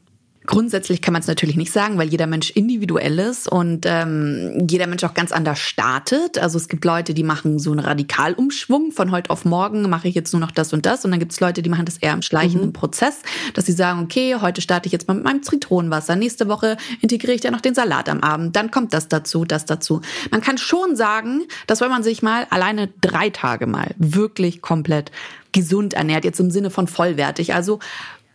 Grundsätzlich 0.47 1.01
kann 1.01 1.13
man 1.13 1.23
es 1.23 1.29
natürlich 1.29 1.57
nicht 1.57 1.73
sagen, 1.73 1.99
weil 1.99 2.09
jeder 2.09 2.27
Mensch 2.27 2.51
individuell 2.51 3.19
ist 3.19 3.49
und 3.49 3.87
ähm, 3.87 4.67
jeder 4.69 4.87
Mensch 4.89 5.05
auch 5.05 5.15
ganz 5.15 5.31
anders 5.31 5.61
startet. 5.61 6.39
Also 6.39 6.59
es 6.59 6.69
gibt 6.69 6.85
Leute, 6.85 7.15
die 7.15 7.23
machen 7.23 7.59
so 7.61 7.71
einen 7.71 7.81
Radikalumschwung 7.81 8.91
von 8.91 9.13
heute 9.13 9.31
auf 9.31 9.45
morgen 9.45 9.89
mache 9.89 10.09
ich 10.09 10.15
jetzt 10.15 10.33
nur 10.33 10.41
noch 10.41 10.51
das 10.51 10.73
und 10.73 10.85
das 10.85 11.05
und 11.05 11.13
dann 11.13 11.21
gibt 11.21 11.33
es 11.33 11.41
Leute, 11.41 11.63
die 11.63 11.71
machen 11.71 11.85
das 11.85 11.99
eher 11.99 12.13
im 12.13 12.23
schleichenden 12.23 12.71
mhm. 12.71 12.73
Prozess, 12.73 13.21
dass 13.55 13.67
sie 13.67 13.73
sagen, 13.73 14.01
okay, 14.01 14.37
heute 14.41 14.61
starte 14.61 14.87
ich 14.87 14.93
jetzt 14.93 15.07
mal 15.07 15.15
mit 15.15 15.25
meinem 15.25 15.43
Zitronenwasser, 15.43 16.17
nächste 16.17 16.49
Woche 16.49 16.77
integriere 17.01 17.35
ich 17.35 17.41
dann 17.41 17.53
noch 17.53 17.61
den 17.61 17.75
Salat 17.75 18.09
am 18.09 18.21
Abend, 18.21 18.57
dann 18.57 18.71
kommt 18.71 18.93
das 18.95 19.09
dazu, 19.09 19.45
das 19.45 19.65
dazu. 19.65 20.01
Man 20.31 20.41
kann 20.41 20.59
schon 20.59 20.97
sagen, 20.97 21.43
dass 21.67 21.81
wenn 21.81 21.91
man 21.91 22.03
sich 22.03 22.23
mal 22.23 22.47
alleine 22.51 22.89
drei 23.01 23.31
Tage 23.31 23.67
mal 23.67 23.95
wirklich 23.99 24.61
komplett 24.61 25.13
gesund 25.53 25.95
ernährt, 25.95 26.25
jetzt 26.25 26.41
im 26.41 26.51
Sinne 26.51 26.71
von 26.71 26.89
vollwertig, 26.89 27.55
also 27.55 27.79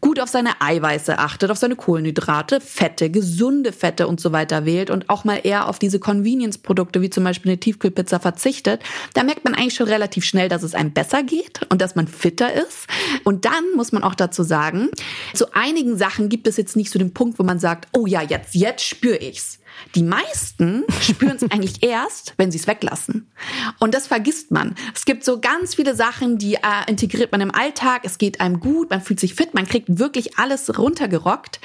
gut 0.01 0.19
auf 0.19 0.29
seine 0.29 0.61
Eiweiße 0.61 1.17
achtet, 1.17 1.51
auf 1.51 1.57
seine 1.57 1.75
Kohlenhydrate, 1.75 2.61
Fette, 2.61 3.09
gesunde 3.09 3.71
Fette 3.71 4.07
und 4.07 4.19
so 4.19 4.31
weiter 4.31 4.65
wählt 4.65 4.89
und 4.89 5.09
auch 5.09 5.23
mal 5.23 5.39
eher 5.43 5.67
auf 5.67 5.79
diese 5.79 5.99
Convenience-Produkte 5.99 7.01
wie 7.01 7.09
zum 7.09 7.23
Beispiel 7.23 7.51
eine 7.51 7.59
Tiefkühlpizza 7.59 8.19
verzichtet, 8.19 8.81
da 9.13 9.23
merkt 9.23 9.43
man 9.43 9.55
eigentlich 9.55 9.73
schon 9.73 9.87
relativ 9.87 10.23
schnell, 10.23 10.49
dass 10.49 10.63
es 10.63 10.75
einem 10.75 10.91
besser 10.91 11.23
geht 11.23 11.61
und 11.69 11.81
dass 11.81 11.95
man 11.95 12.07
fitter 12.07 12.53
ist. 12.53 12.87
Und 13.23 13.45
dann 13.45 13.63
muss 13.75 13.91
man 13.91 14.03
auch 14.03 14.15
dazu 14.15 14.43
sagen, 14.43 14.89
zu 15.33 15.53
einigen 15.53 15.97
Sachen 15.97 16.29
gibt 16.29 16.47
es 16.47 16.57
jetzt 16.57 16.75
nicht 16.75 16.91
so 16.91 16.99
den 16.99 17.13
Punkt, 17.13 17.39
wo 17.39 17.43
man 17.43 17.59
sagt, 17.59 17.87
oh 17.93 18.05
ja, 18.05 18.21
jetzt, 18.21 18.55
jetzt 18.55 18.83
spüre 18.83 19.17
ich's. 19.17 19.59
Die 19.95 20.03
meisten 20.03 20.83
spüren 21.01 21.37
es 21.37 21.43
eigentlich 21.51 21.83
erst, 21.83 22.33
wenn 22.37 22.51
sie 22.51 22.57
es 22.57 22.67
weglassen. 22.67 23.27
Und 23.79 23.93
das 23.93 24.07
vergisst 24.07 24.51
man. 24.51 24.75
Es 24.93 25.05
gibt 25.05 25.23
so 25.23 25.39
ganz 25.39 25.75
viele 25.75 25.95
Sachen, 25.95 26.37
die 26.37 26.55
äh, 26.55 26.59
integriert 26.87 27.31
man 27.31 27.41
im 27.41 27.53
Alltag. 27.53 28.01
Es 28.03 28.17
geht 28.17 28.41
einem 28.41 28.59
gut, 28.59 28.89
man 28.89 29.01
fühlt 29.01 29.19
sich 29.19 29.35
fit, 29.35 29.53
man 29.53 29.67
kriegt 29.67 29.99
wirklich 29.99 30.37
alles 30.37 30.77
runtergerockt. 30.77 31.59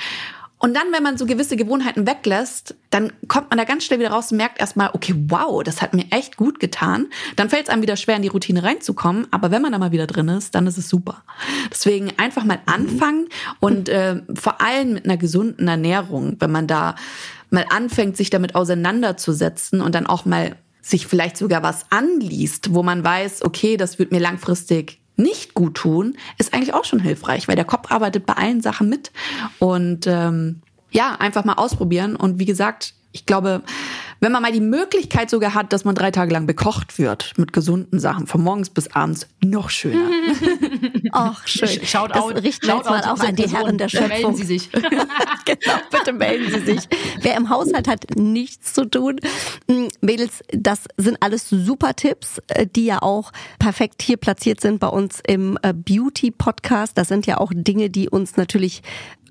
Und 0.65 0.75
dann, 0.75 0.93
wenn 0.93 1.03
man 1.03 1.19
so 1.19 1.27
gewisse 1.27 1.57
Gewohnheiten 1.57 2.07
weglässt, 2.07 2.77
dann 2.91 3.13
kommt 3.27 3.51
man 3.51 3.59
da 3.59 3.65
ganz 3.65 3.85
schnell 3.85 3.99
wieder 3.99 4.13
raus 4.13 4.31
und 4.31 4.37
merkt 4.37 4.61
erstmal, 4.61 4.91
okay, 4.93 5.13
wow, 5.27 5.61
das 5.65 5.83
hat 5.83 5.93
mir 5.93 6.05
echt 6.13 6.37
gut 6.37 6.61
getan. 6.61 7.09
Dann 7.35 7.51
fällt 7.51 7.65
es 7.65 7.69
einem 7.69 7.83
wieder 7.83 7.97
schwer, 7.97 8.15
in 8.15 8.23
die 8.23 8.29
Routine 8.29 8.63
reinzukommen. 8.63 9.27
Aber 9.33 9.51
wenn 9.51 9.61
man 9.61 9.73
da 9.73 9.79
mal 9.79 9.91
wieder 9.91 10.07
drin 10.07 10.29
ist, 10.29 10.55
dann 10.55 10.69
ist 10.69 10.79
es 10.79 10.89
super. 10.89 11.25
Deswegen 11.69 12.13
einfach 12.17 12.45
mal 12.45 12.61
anfangen 12.67 13.27
und 13.59 13.89
äh, 13.89 14.23
vor 14.35 14.61
allem 14.61 14.93
mit 14.93 15.05
einer 15.05 15.17
gesunden 15.17 15.67
Ernährung, 15.67 16.37
wenn 16.39 16.53
man 16.53 16.69
da 16.69 16.95
mal 17.53 17.67
anfängt, 17.71 18.17
sich 18.17 18.31
damit 18.31 18.55
auseinanderzusetzen 18.55 19.81
und 19.81 19.95
dann 19.95 20.07
auch 20.07 20.25
mal 20.25 20.57
sich 20.81 21.07
vielleicht 21.07 21.37
sogar 21.37 21.63
was 21.63 21.87
anliest, 21.91 22.75
wo 22.75 22.83
man 22.83 23.05
weiß, 23.05 23.45
okay, 23.45 23.77
das 23.77 23.99
wird 23.99 24.11
mir 24.11 24.19
langfristig 24.19 25.01
nicht 25.17 25.55
gut 25.55 25.75
tun, 25.75 26.17
ist 26.39 26.53
eigentlich 26.53 26.75
auch 26.75 26.85
schon 26.85 26.99
hilfreich, 26.99 27.47
weil 27.47 27.57
der 27.57 27.65
Kopf 27.65 27.91
arbeitet 27.91 28.27
bei 28.27 28.35
allen 28.35 28.61
Sachen 28.61 28.89
mit. 28.89 29.13
Und 29.59 30.07
ähm, 30.07 30.63
ja, 30.91 31.17
einfach 31.19 31.45
mal 31.45 31.55
ausprobieren. 31.55 32.17
Und 32.17 32.39
wie 32.39 32.45
gesagt, 32.45 32.95
ich 33.13 33.27
glaube, 33.27 33.63
wenn 34.21 34.33
man 34.33 34.43
mal 34.43 34.53
die 34.53 34.61
Möglichkeit 34.61 35.31
sogar 35.31 35.55
hat, 35.55 35.73
dass 35.73 35.85
man 35.85 35.95
drei 35.95 36.11
Tage 36.11 36.33
lang 36.33 36.47
bekocht 36.47 36.99
wird 36.99 37.35
mit 37.37 37.53
gesunden 37.53 38.01
Sachen, 38.01 38.27
von 38.27 38.43
morgens 38.43 38.71
bis 38.71 38.93
abends, 38.95 39.29
noch 39.43 39.71
schöner. 39.71 40.09
Ach, 41.13 41.47
schön. 41.47 41.69
Schaut 41.85 42.11
das 42.11 42.23
out, 42.23 42.43
richten 42.43 42.67
wir 42.67 42.77
jetzt 42.77 42.91
mal 42.91 43.03
auch 43.05 43.21
an 43.21 43.37
die 43.37 43.49
Herren 43.49 43.79
der 43.79 43.89
Schöpfung. 43.89 44.09
Melden 44.09 44.35
Sie 44.37 44.45
sich. 44.45 44.71
genau, 45.45 45.79
bitte 45.91 46.13
melden 46.13 46.53
Sie 46.53 46.73
sich. 46.73 46.89
Wer 47.21 47.37
im 47.37 47.49
Haushalt 47.49 47.89
hat 47.89 48.17
nichts 48.17 48.73
zu 48.73 48.85
tun. 48.89 49.21
Mm, 49.69 49.87
Mädels, 50.01 50.43
das 50.51 50.81
sind 50.97 51.19
alles 51.21 51.49
super 51.49 51.95
Tipps, 51.95 52.41
äh, 52.49 52.67
die 52.67 52.87
ja 52.87 53.03
auch 53.03 53.33
perfekt 53.59 54.03
hier 54.03 54.17
platziert 54.17 54.61
sind 54.61 54.81
bei 54.81 54.89
uns 54.89 55.21
im 55.27 55.59
äh, 55.63 55.73
Beauty 55.73 56.31
Podcast. 56.31 56.97
Das 56.99 57.09
sind 57.09 57.27
ja 57.27 57.39
auch 57.39 57.53
Dinge, 57.55 57.91
die 57.91 58.09
uns 58.09 58.37
natürlich 58.37 58.83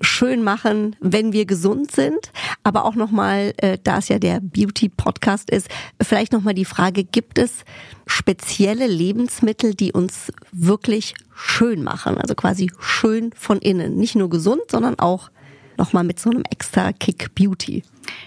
schön 0.02 0.42
machen, 0.42 0.96
wenn 1.00 1.32
wir 1.32 1.46
gesund 1.46 1.92
sind. 1.92 2.32
Aber 2.62 2.84
auch 2.84 2.94
nochmal, 2.94 3.54
äh, 3.58 3.78
da 3.82 3.98
es 3.98 4.08
ja 4.08 4.18
der 4.18 4.40
Beauty-Podcast 4.40 5.50
ist, 5.50 5.68
vielleicht 6.00 6.32
nochmal 6.32 6.54
die 6.54 6.64
Frage, 6.64 7.04
gibt 7.04 7.38
es 7.38 7.64
spezielle 8.12 8.86
Lebensmittel, 8.86 9.74
die 9.74 9.92
uns 9.92 10.32
wirklich 10.52 11.14
schön 11.34 11.82
machen? 11.82 12.18
Also 12.18 12.34
quasi 12.34 12.70
schön 12.78 13.30
von 13.34 13.58
innen. 13.58 13.96
Nicht 13.96 14.14
nur 14.14 14.28
gesund, 14.28 14.62
sondern 14.70 14.98
auch 14.98 15.30
nochmal 15.78 16.04
mit 16.04 16.20
so 16.20 16.30
einem 16.30 16.42
extra 16.50 16.92
Kick 16.92 17.34
Beauty. 17.34 17.82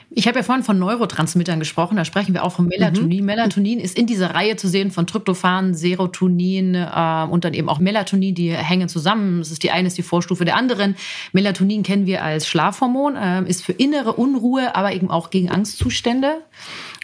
Ich 0.10 0.28
habe 0.28 0.40
ja 0.40 0.44
vorhin 0.44 0.64
von 0.64 0.80
Neurotransmittern 0.80 1.60
gesprochen, 1.60 1.98
da 1.98 2.06
sprechen 2.06 2.34
wir 2.34 2.44
auch 2.44 2.54
von 2.54 2.68
Melatonin. 2.68 3.20
Mhm. 3.20 3.26
Melatonin 3.26 3.80
ist 3.80 3.98
in 3.98 4.08
dieser 4.08 4.34
Reihe 4.34 4.56
zu 4.56 4.68
sehen 4.68 4.90
von 4.90 5.06
Tryptophan, 5.06 5.74
Serotonin 5.74 6.74
äh, 6.74 7.28
und 7.30 7.44
dann 7.44 7.54
eben 7.54 7.68
auch 7.68 7.80
Melatonin, 7.80 8.34
die 8.34 8.52
hängen 8.52 8.88
zusammen. 8.88 9.40
Das 9.40 9.52
ist 9.52 9.64
die 9.64 9.72
eine 9.72 9.88
ist 9.88 9.98
die 9.98 10.04
Vorstufe 10.04 10.46
der 10.46 10.56
anderen. 10.56 10.96
Melatonin 11.34 11.84
kennen 11.84 12.06
wir 12.06 12.24
als 12.24 12.48
Schlafhormon, 12.48 13.16
äh, 13.16 13.44
ist 13.44 13.64
für 13.64 13.74
innere 13.74 14.14
Unruhe, 14.14 14.76
aber 14.76 14.94
eben 14.94 15.12
auch 15.12 15.30
gegen 15.30 15.52
Angstzustände. 15.52 16.42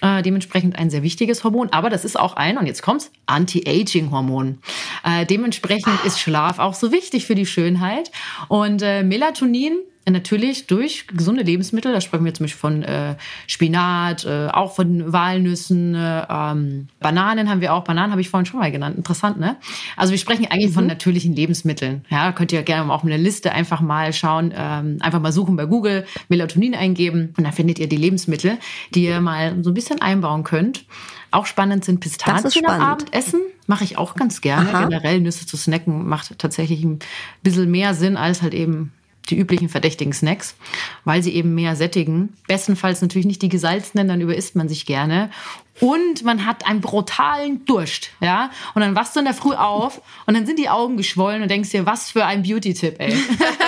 Äh, 0.02 0.24
dementsprechend 0.24 0.78
ein 0.78 0.90
sehr 0.90 1.04
wichtiges 1.04 1.44
Hormon, 1.44 1.70
aber 1.72 1.90
das 1.92 2.06
ist 2.06 2.20
auch 2.20 2.36
ein, 2.36 2.58
und 2.58 2.66
jetzt 2.66 2.82
kommt's, 2.82 3.12
Anti-Aging-Hormon. 3.28 4.58
Äh, 5.04 5.26
dementsprechend 5.28 6.04
ist 6.06 6.20
Schlaf 6.20 6.58
auch 6.58 6.74
so 6.74 6.92
wichtig 6.92 7.28
für 7.28 7.36
die 7.36 7.46
Schönheit. 7.46 8.12
Und 8.48 8.82
äh, 8.82 9.04
Melatonin 9.04 9.78
Natürlich 10.10 10.66
durch 10.66 11.06
gesunde 11.08 11.44
Lebensmittel, 11.44 11.94
da 11.94 12.02
sprechen 12.02 12.26
wir 12.26 12.34
zum 12.34 12.46
Beispiel 12.46 12.60
von 12.60 12.82
äh, 12.82 13.16
Spinat, 13.46 14.26
äh, 14.26 14.48
auch 14.48 14.74
von 14.74 15.14
Walnüssen, 15.14 15.94
äh, 15.94 16.26
ähm, 16.28 16.88
Bananen 17.00 17.50
haben 17.50 17.62
wir 17.62 17.74
auch. 17.74 17.84
Bananen 17.84 18.12
habe 18.12 18.20
ich 18.20 18.30
vorhin 18.30 18.48
schon 18.48 18.60
mal 18.60 18.72
genannt. 18.72 18.98
Interessant, 18.98 19.40
ne? 19.40 19.58
Also 19.96 20.12
wir 20.12 20.18
sprechen 20.18 20.48
eigentlich 20.50 20.72
mhm. 20.72 20.76
von 20.76 20.88
natürlichen 20.88 21.36
Lebensmitteln. 21.36 22.04
Ja, 22.10 22.32
könnt 22.32 22.52
ihr 22.52 22.64
gerne 22.64 22.92
auch 22.92 23.04
mit 23.04 23.14
einer 23.14 23.22
Liste 23.22 23.52
einfach 23.52 23.82
mal 23.82 24.12
schauen, 24.12 24.52
ähm, 24.56 24.98
einfach 25.02 25.22
mal 25.22 25.32
suchen 25.32 25.56
bei 25.56 25.66
Google, 25.66 26.06
Melatonin 26.30 26.74
eingeben 26.74 27.36
und 27.38 27.44
dann 27.44 27.54
findet 27.54 27.78
ihr 27.78 27.88
die 27.88 27.98
Lebensmittel, 27.98 28.58
die 28.96 29.06
ihr 29.06 29.22
mal 29.22 29.56
so 29.62 29.70
ein 29.70 29.76
bisschen 29.76 30.02
einbauen 30.02 30.44
könnt. 30.44 30.84
Auch 31.30 31.46
spannend 31.46 31.86
sind 31.86 32.00
Pistazien 32.00 32.66
am 32.66 32.82
Abendessen. 32.82 33.40
Mache 33.68 33.84
ich 33.84 33.98
auch 33.98 34.16
ganz 34.16 34.42
gerne. 34.42 34.70
Aha. 34.70 34.86
Generell 34.86 35.22
Nüsse 35.22 35.46
zu 35.46 35.58
snacken 35.58 36.08
macht 36.08 36.38
tatsächlich 36.40 36.84
ein 36.84 37.00
bisschen 37.44 37.70
mehr 37.70 37.94
Sinn 37.94 38.18
als 38.18 38.42
halt 38.42 38.54
eben 38.54 38.92
die 39.32 39.38
üblichen 39.38 39.70
verdächtigen 39.70 40.14
Snacks, 40.14 40.56
weil 41.06 41.24
sie 41.24 41.34
eben 41.34 41.56
mehr 41.56 41.76
sättigen. 41.76 42.34
Bestenfalls 42.48 43.02
natürlich 43.02 43.26
nicht 43.26 43.42
die 43.42 43.50
gesalzenen, 43.50 44.08
dann 44.08 44.22
überisst 44.22 44.56
man 44.56 44.70
sich 44.70 44.86
gerne. 44.86 45.30
Und 45.80 46.24
man 46.24 46.46
hat 46.46 46.68
einen 46.68 46.80
brutalen 46.80 47.66
Durst, 47.66 48.12
ja. 48.20 48.52
Und 48.76 48.82
dann 48.82 48.96
wachst 48.96 49.16
du 49.16 49.20
in 49.20 49.26
der 49.26 49.34
Früh 49.34 49.54
auf 49.54 50.02
und 50.28 50.36
dann 50.36 50.46
sind 50.46 50.60
die 50.60 50.70
Augen 50.70 50.96
geschwollen 50.96 51.42
und 51.42 51.50
denkst 51.50 51.72
dir, 51.72 51.88
was 51.88 52.12
für 52.12 52.24
ein 52.24 52.44
Beauty-Tipp, 52.44 52.98
ey. 53.00 53.16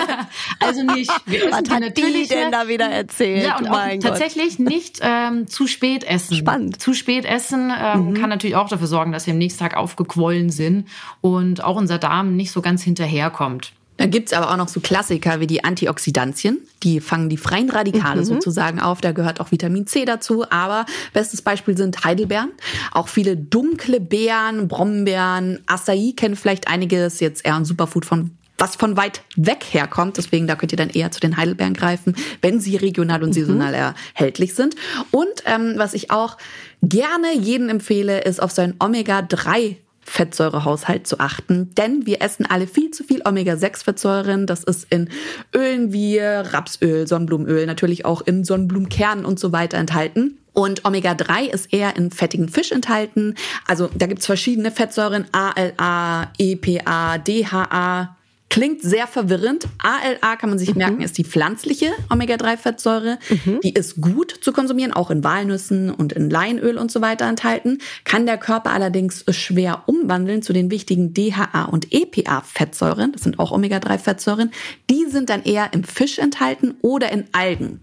also 0.59 0.83
nicht. 0.83 1.11
Wir 1.25 1.49
was 1.49 1.69
hat 1.69 1.97
die 1.97 2.27
denn 2.27 2.51
da 2.51 2.67
wieder 2.67 2.85
erzählt? 2.85 3.45
Ja, 3.45 3.57
und 3.57 3.67
auch 3.67 3.99
tatsächlich 3.99 4.59
nicht 4.59 4.99
ähm, 5.01 5.47
zu 5.47 5.65
spät 5.65 6.03
essen. 6.03 6.35
Spannend. 6.35 6.79
Zu 6.79 6.93
spät 6.93 7.25
essen 7.25 7.71
ähm, 7.75 8.09
mhm. 8.09 8.13
kann 8.13 8.29
natürlich 8.29 8.57
auch 8.57 8.69
dafür 8.69 8.87
sorgen, 8.87 9.11
dass 9.11 9.25
wir 9.25 9.33
am 9.33 9.39
nächsten 9.39 9.59
Tag 9.59 9.75
aufgequollen 9.75 10.51
sind 10.51 10.87
und 11.21 11.63
auch 11.63 11.77
unser 11.77 11.97
Darm 11.97 12.35
nicht 12.35 12.51
so 12.51 12.61
ganz 12.61 12.83
hinterherkommt. 12.83 13.73
Dann 14.03 14.11
gibt's 14.11 14.33
aber 14.33 14.51
auch 14.51 14.57
noch 14.57 14.67
so 14.67 14.81
Klassiker 14.81 15.39
wie 15.39 15.47
die 15.47 15.63
Antioxidantien. 15.63 16.57
Die 16.83 16.99
fangen 16.99 17.29
die 17.29 17.37
freien 17.37 17.69
Radikale 17.69 18.19
mhm. 18.19 18.25
sozusagen 18.25 18.81
auf. 18.81 18.99
Da 18.99 19.13
gehört 19.13 19.39
auch 19.39 19.53
Vitamin 19.53 19.87
C 19.87 20.03
dazu. 20.03 20.43
Aber 20.49 20.85
bestes 21.13 21.41
Beispiel 21.41 21.77
sind 21.77 22.03
Heidelbeeren. 22.03 22.51
Auch 22.91 23.07
viele 23.07 23.37
dunkle 23.37 24.01
Beeren, 24.01 24.67
Brombeeren, 24.67 25.59
Acai 25.67 26.11
kennen 26.17 26.35
vielleicht 26.35 26.67
einiges. 26.67 27.21
Jetzt 27.21 27.45
eher 27.45 27.55
ein 27.55 27.63
Superfood 27.63 28.03
von 28.03 28.31
was 28.57 28.75
von 28.75 28.97
weit 28.97 29.21
weg 29.37 29.63
herkommt. 29.71 30.17
Deswegen, 30.17 30.47
da 30.47 30.55
könnt 30.55 30.73
ihr 30.73 30.77
dann 30.77 30.89
eher 30.89 31.11
zu 31.11 31.21
den 31.21 31.37
Heidelbeeren 31.37 31.73
greifen, 31.73 32.13
wenn 32.41 32.59
sie 32.59 32.75
regional 32.75 33.23
und 33.23 33.29
mhm. 33.29 33.33
saisonal 33.33 33.73
erhältlich 33.73 34.53
sind. 34.53 34.75
Und 35.11 35.43
ähm, 35.45 35.75
was 35.77 35.93
ich 35.93 36.11
auch 36.11 36.37
gerne 36.81 37.33
jedem 37.37 37.69
empfehle, 37.69 38.19
ist 38.19 38.43
auf 38.43 38.51
so 38.51 38.61
ein 38.61 38.75
Omega-3 38.79 39.77
Fettsäurehaushalt 40.05 41.07
zu 41.07 41.19
achten, 41.19 41.73
denn 41.75 42.05
wir 42.05 42.21
essen 42.21 42.45
alle 42.45 42.67
viel 42.67 42.91
zu 42.91 43.03
viel 43.03 43.21
Omega-6-Fettsäuren. 43.25 44.45
Das 44.45 44.63
ist 44.63 44.87
in 44.89 45.09
Ölen 45.55 45.93
wie 45.93 46.19
Rapsöl, 46.19 47.07
Sonnenblumenöl, 47.07 47.65
natürlich 47.65 48.05
auch 48.05 48.21
in 48.21 48.43
Sonnenblumenkernen 48.43 49.25
und 49.25 49.39
so 49.39 49.51
weiter 49.51 49.77
enthalten. 49.77 50.37
Und 50.53 50.85
Omega-3 50.85 51.49
ist 51.51 51.73
eher 51.73 51.95
in 51.95 52.11
fettigen 52.11 52.47
Fisch 52.47 52.71
enthalten. 52.71 53.33
Also 53.67 53.89
da 53.95 54.05
gibt's 54.05 54.27
verschiedene 54.27 54.69
Fettsäuren, 54.69 55.25
ALA, 55.31 56.31
EPA, 56.37 57.17
DHA, 57.17 58.15
Klingt 58.49 58.83
sehr 58.83 59.07
verwirrend. 59.07 59.67
ALA 59.79 60.35
kann 60.35 60.49
man 60.49 60.59
sich 60.59 60.73
mhm. 60.73 60.77
merken, 60.77 61.01
ist 61.01 61.17
die 61.17 61.23
pflanzliche 61.23 61.91
Omega-3-Fettsäure. 62.11 63.17
Mhm. 63.29 63.61
Die 63.63 63.73
ist 63.73 63.99
gut 63.99 64.31
zu 64.41 64.53
konsumieren, 64.53 64.93
auch 64.93 65.09
in 65.09 65.23
Walnüssen 65.23 65.89
und 65.89 66.13
in 66.13 66.29
Leinöl 66.29 66.77
und 66.77 66.91
so 66.91 67.01
weiter 67.01 67.25
enthalten. 67.25 67.79
Kann 68.03 68.27
der 68.27 68.37
Körper 68.37 68.71
allerdings 68.71 69.25
schwer 69.29 69.83
umwandeln 69.87 70.43
zu 70.43 70.53
den 70.53 70.69
wichtigen 70.69 71.15
DHA 71.15 71.63
und 71.65 71.91
EPA-Fettsäuren. 71.91 73.13
Das 73.13 73.23
sind 73.23 73.39
auch 73.39 73.51
Omega-3-Fettsäuren. 73.51 74.51
Die 74.89 75.05
sind 75.05 75.31
dann 75.31 75.43
eher 75.43 75.73
im 75.73 75.83
Fisch 75.83 76.19
enthalten 76.19 76.75
oder 76.81 77.11
in 77.11 77.25
Algen. 77.31 77.81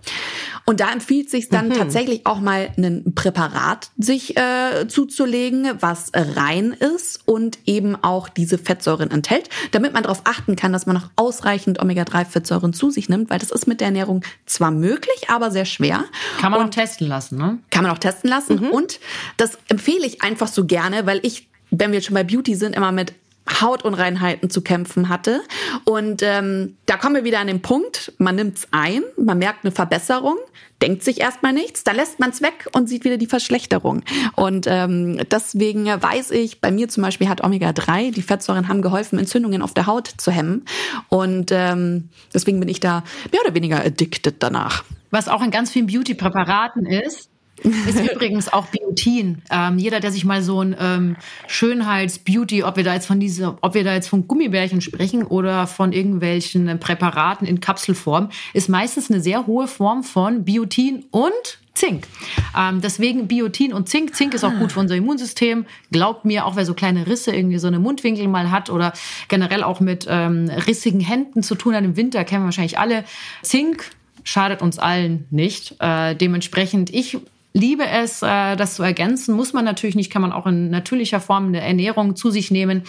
Und 0.64 0.80
da 0.80 0.92
empfiehlt 0.92 1.30
sich 1.30 1.48
dann 1.48 1.68
mhm. 1.68 1.74
tatsächlich 1.74 2.26
auch 2.26 2.40
mal 2.40 2.70
ein 2.76 3.12
Präparat 3.14 3.90
sich 3.98 4.36
äh, 4.36 4.86
zuzulegen, 4.88 5.68
was 5.80 6.12
rein 6.14 6.72
ist 6.72 7.20
und 7.26 7.58
eben 7.66 7.96
auch 7.96 8.28
diese 8.28 8.58
Fettsäuren 8.58 9.10
enthält, 9.10 9.48
damit 9.72 9.92
man 9.92 10.02
darauf 10.02 10.22
achten 10.24 10.56
kann, 10.56 10.72
dass 10.72 10.86
man 10.86 10.94
noch 10.94 11.10
ausreichend 11.16 11.80
Omega-3-Fettsäuren 11.80 12.72
zu 12.72 12.90
sich 12.90 13.08
nimmt, 13.08 13.30
weil 13.30 13.38
das 13.38 13.50
ist 13.50 13.66
mit 13.66 13.80
der 13.80 13.88
Ernährung 13.88 14.22
zwar 14.46 14.70
möglich, 14.70 15.28
aber 15.28 15.50
sehr 15.50 15.64
schwer. 15.64 16.04
Kann 16.40 16.52
man 16.52 16.60
und 16.60 16.66
auch 16.66 16.70
testen 16.70 17.08
lassen, 17.08 17.38
ne? 17.38 17.58
Kann 17.70 17.82
man 17.82 17.92
auch 17.92 17.98
testen 17.98 18.30
lassen. 18.30 18.60
Mhm. 18.60 18.70
Und 18.70 19.00
das 19.36 19.58
empfehle 19.68 20.06
ich 20.06 20.22
einfach 20.22 20.48
so 20.48 20.66
gerne, 20.66 21.06
weil 21.06 21.20
ich, 21.22 21.48
wenn 21.70 21.92
wir 21.92 22.00
schon 22.00 22.14
bei 22.14 22.24
Beauty 22.24 22.54
sind, 22.54 22.76
immer 22.76 22.92
mit 22.92 23.14
Hautunreinheiten 23.60 24.50
zu 24.50 24.62
kämpfen 24.62 25.08
hatte. 25.08 25.40
Und 25.84 26.22
ähm, 26.22 26.76
da 26.86 26.96
kommen 26.96 27.14
wir 27.14 27.24
wieder 27.24 27.40
an 27.40 27.46
den 27.46 27.62
Punkt, 27.62 28.12
man 28.18 28.36
nimmt's 28.36 28.68
ein, 28.70 29.02
man 29.16 29.38
merkt 29.38 29.64
eine 29.64 29.72
Verbesserung, 29.72 30.36
denkt 30.82 31.02
sich 31.02 31.20
erstmal 31.20 31.52
nichts, 31.52 31.84
dann 31.84 31.96
lässt 31.96 32.20
man 32.20 32.30
es 32.30 32.42
weg 32.42 32.68
und 32.72 32.88
sieht 32.88 33.04
wieder 33.04 33.16
die 33.16 33.26
Verschlechterung. 33.26 34.02
Und 34.36 34.66
ähm, 34.68 35.20
deswegen 35.30 35.86
weiß 35.86 36.30
ich, 36.30 36.60
bei 36.60 36.70
mir 36.70 36.88
zum 36.88 37.02
Beispiel 37.02 37.28
hat 37.28 37.42
Omega-3, 37.42 38.12
die 38.12 38.22
Fettsäuren 38.22 38.68
haben 38.68 38.82
geholfen, 38.82 39.18
Entzündungen 39.18 39.62
auf 39.62 39.74
der 39.74 39.86
Haut 39.86 40.08
zu 40.16 40.30
hemmen. 40.30 40.64
Und 41.08 41.50
ähm, 41.52 42.08
deswegen 42.32 42.60
bin 42.60 42.68
ich 42.68 42.80
da 42.80 43.02
mehr 43.32 43.42
oder 43.42 43.54
weniger 43.54 43.84
addicted 43.84 44.36
danach. 44.42 44.84
Was 45.10 45.28
auch 45.28 45.42
in 45.42 45.50
ganz 45.50 45.70
vielen 45.70 45.86
Beauty-Präparaten 45.86 46.86
ist, 46.86 47.29
ist 47.62 48.00
übrigens 48.12 48.52
auch 48.52 48.66
Biotin. 48.66 49.42
Ähm, 49.50 49.78
jeder, 49.78 50.00
der 50.00 50.12
sich 50.12 50.24
mal 50.24 50.42
so 50.42 50.60
ein 50.62 50.76
ähm, 50.78 51.16
Schönheits-Beauty, 51.46 52.64
ob 52.64 52.76
wir 52.76 52.84
da 52.84 52.94
jetzt 52.94 53.06
von 53.06 53.20
dieser, 53.20 53.58
ob 53.60 53.74
wir 53.74 53.84
da 53.84 53.94
jetzt 53.94 54.08
von 54.08 54.26
Gummibärchen 54.26 54.80
sprechen 54.80 55.24
oder 55.24 55.66
von 55.66 55.92
irgendwelchen 55.92 56.78
Präparaten 56.78 57.46
in 57.46 57.60
Kapselform, 57.60 58.30
ist 58.54 58.68
meistens 58.68 59.10
eine 59.10 59.20
sehr 59.20 59.46
hohe 59.46 59.66
Form 59.66 60.02
von 60.02 60.44
Biotin 60.44 61.04
und 61.10 61.60
Zink. 61.74 62.06
Ähm, 62.58 62.80
deswegen 62.82 63.28
Biotin 63.28 63.72
und 63.72 63.88
Zink. 63.88 64.14
Zink 64.14 64.34
ist 64.34 64.44
auch 64.44 64.52
gut 64.58 64.72
für 64.72 64.80
unser 64.80 64.96
Immunsystem. 64.96 65.64
Glaubt 65.90 66.24
mir, 66.24 66.44
auch 66.44 66.56
wer 66.56 66.66
so 66.66 66.74
kleine 66.74 67.06
Risse 67.06 67.34
irgendwie 67.34 67.58
so 67.58 67.68
eine 67.68 67.78
Mundwinkel 67.78 68.28
mal 68.28 68.50
hat 68.50 68.70
oder 68.70 68.92
generell 69.28 69.62
auch 69.62 69.80
mit 69.80 70.06
ähm, 70.08 70.50
rissigen 70.66 71.00
Händen 71.00 71.42
zu 71.42 71.54
tun 71.54 71.74
hat 71.74 71.84
im 71.84 71.96
Winter, 71.96 72.24
kennen 72.24 72.42
wir 72.42 72.46
wahrscheinlich 72.46 72.78
alle. 72.78 73.04
Zink 73.42 73.90
schadet 74.24 74.62
uns 74.62 74.78
allen 74.78 75.26
nicht. 75.30 75.76
Äh, 75.80 76.16
dementsprechend, 76.16 76.92
ich 76.92 77.18
liebe 77.52 77.86
es, 77.86 78.22
äh, 78.22 78.56
das 78.56 78.74
zu 78.74 78.82
ergänzen. 78.82 79.34
Muss 79.34 79.52
man 79.52 79.64
natürlich 79.64 79.96
nicht, 79.96 80.10
kann 80.10 80.22
man 80.22 80.32
auch 80.32 80.46
in 80.46 80.70
natürlicher 80.70 81.20
Form 81.20 81.46
eine 81.46 81.60
Ernährung 81.60 82.16
zu 82.16 82.30
sich 82.30 82.50
nehmen. 82.50 82.82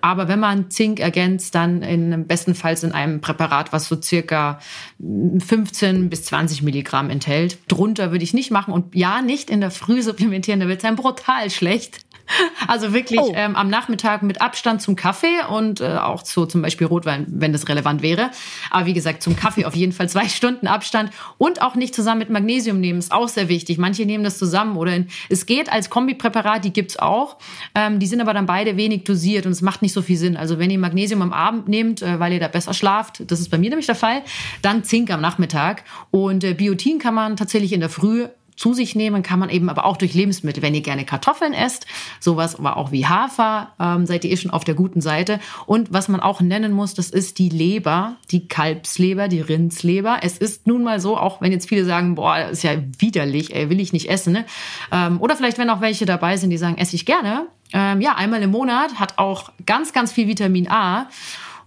Aber 0.00 0.28
wenn 0.28 0.40
man 0.40 0.70
Zink 0.70 1.00
ergänzt, 1.00 1.54
dann 1.54 1.82
in 1.82 2.26
bestenfalls 2.26 2.84
in 2.84 2.92
einem 2.92 3.20
Präparat, 3.20 3.72
was 3.72 3.86
so 3.86 4.00
circa 4.00 4.58
15 5.00 6.10
bis 6.10 6.24
20 6.24 6.62
Milligramm 6.62 7.10
enthält. 7.10 7.58
Drunter 7.68 8.12
würde 8.12 8.24
ich 8.24 8.34
nicht 8.34 8.50
machen 8.50 8.72
und 8.72 8.94
ja, 8.94 9.22
nicht 9.22 9.50
in 9.50 9.60
der 9.60 9.70
Früh 9.70 10.02
supplementieren, 10.02 10.60
da 10.60 10.68
wird 10.68 10.78
es 10.78 10.84
einem 10.84 10.96
brutal 10.96 11.50
schlecht. 11.50 12.04
Also 12.66 12.92
wirklich 12.92 13.20
oh. 13.20 13.32
ähm, 13.34 13.56
am 13.56 13.68
Nachmittag 13.68 14.22
mit 14.22 14.40
Abstand 14.40 14.80
zum 14.80 14.96
Kaffee 14.96 15.44
und 15.48 15.80
äh, 15.80 15.96
auch 15.96 16.22
zu 16.22 16.46
zum 16.46 16.62
Beispiel 16.62 16.86
Rotwein, 16.86 17.26
wenn 17.28 17.52
das 17.52 17.68
relevant 17.68 18.02
wäre. 18.02 18.30
Aber 18.70 18.86
wie 18.86 18.94
gesagt, 18.94 19.22
zum 19.22 19.36
Kaffee 19.36 19.64
auf 19.64 19.76
jeden 19.76 19.92
Fall 19.92 20.08
zwei 20.08 20.28
Stunden 20.28 20.66
Abstand 20.66 21.10
und 21.38 21.62
auch 21.62 21.74
nicht 21.74 21.94
zusammen 21.94 22.20
mit 22.20 22.30
Magnesium 22.30 22.80
nehmen, 22.80 22.98
ist 22.98 23.12
auch 23.12 23.28
sehr 23.28 23.48
wichtig. 23.48 23.78
Manche 23.78 24.06
nehmen 24.06 24.24
das 24.24 24.38
zusammen 24.38 24.76
oder 24.76 24.94
in, 24.94 25.08
es 25.28 25.46
geht 25.46 25.70
als 25.70 25.90
Kombipräparat, 25.90 26.64
die 26.64 26.72
gibt's 26.72 26.98
auch. 26.98 27.36
Ähm, 27.74 27.98
die 27.98 28.06
sind 28.06 28.20
aber 28.20 28.34
dann 28.34 28.46
beide 28.46 28.76
wenig 28.76 29.04
dosiert 29.04 29.46
und 29.46 29.52
es 29.52 29.62
macht 29.62 29.82
nicht 29.82 29.92
so 29.92 30.02
viel 30.02 30.16
Sinn. 30.16 30.36
Also 30.36 30.58
wenn 30.58 30.70
ihr 30.70 30.78
Magnesium 30.78 31.22
am 31.22 31.32
Abend 31.32 31.68
nehmt, 31.68 32.02
äh, 32.02 32.18
weil 32.18 32.32
ihr 32.32 32.40
da 32.40 32.48
besser 32.48 32.74
schlaft, 32.74 33.22
das 33.30 33.40
ist 33.40 33.50
bei 33.50 33.58
mir 33.58 33.70
nämlich 33.70 33.86
der 33.86 33.94
Fall, 33.94 34.22
dann 34.62 34.84
Zink 34.84 35.10
am 35.10 35.20
Nachmittag. 35.20 35.84
Und 36.10 36.44
äh, 36.44 36.54
Biotin 36.54 36.98
kann 36.98 37.14
man 37.14 37.36
tatsächlich 37.36 37.72
in 37.72 37.80
der 37.80 37.90
Früh 37.90 38.26
zu 38.56 38.72
sich 38.72 38.94
nehmen 38.94 39.22
kann 39.22 39.38
man 39.38 39.50
eben 39.50 39.68
aber 39.68 39.84
auch 39.84 39.96
durch 39.96 40.14
Lebensmittel. 40.14 40.62
Wenn 40.62 40.74
ihr 40.74 40.80
gerne 40.80 41.04
Kartoffeln 41.04 41.52
esst, 41.52 41.86
sowas 42.20 42.56
aber 42.56 42.76
auch 42.76 42.92
wie 42.92 43.06
Hafer, 43.06 43.72
ähm, 43.80 44.06
seid 44.06 44.24
ihr 44.24 44.30
eh 44.30 44.36
schon 44.36 44.50
auf 44.50 44.64
der 44.64 44.74
guten 44.74 45.00
Seite. 45.00 45.40
Und 45.66 45.92
was 45.92 46.08
man 46.08 46.20
auch 46.20 46.40
nennen 46.40 46.72
muss, 46.72 46.94
das 46.94 47.10
ist 47.10 47.38
die 47.38 47.48
Leber, 47.48 48.16
die 48.30 48.46
Kalbsleber, 48.46 49.28
die 49.28 49.40
Rindsleber. 49.40 50.18
Es 50.22 50.38
ist 50.38 50.66
nun 50.66 50.84
mal 50.84 51.00
so, 51.00 51.16
auch 51.16 51.40
wenn 51.40 51.52
jetzt 51.52 51.68
viele 51.68 51.84
sagen, 51.84 52.14
boah, 52.14 52.48
ist 52.50 52.62
ja 52.62 52.72
widerlich, 52.98 53.54
ey, 53.54 53.70
will 53.70 53.80
ich 53.80 53.92
nicht 53.92 54.08
essen. 54.08 54.32
Ne? 54.32 54.44
Ähm, 54.92 55.20
oder 55.20 55.36
vielleicht, 55.36 55.58
wenn 55.58 55.70
auch 55.70 55.80
welche 55.80 56.06
dabei 56.06 56.36
sind, 56.36 56.50
die 56.50 56.58
sagen, 56.58 56.78
esse 56.78 56.96
ich 56.96 57.06
gerne. 57.06 57.46
Ähm, 57.72 58.00
ja, 58.00 58.14
einmal 58.14 58.42
im 58.42 58.50
Monat 58.50 59.00
hat 59.00 59.18
auch 59.18 59.50
ganz, 59.66 59.92
ganz 59.92 60.12
viel 60.12 60.28
Vitamin 60.28 60.68
A. 60.68 61.08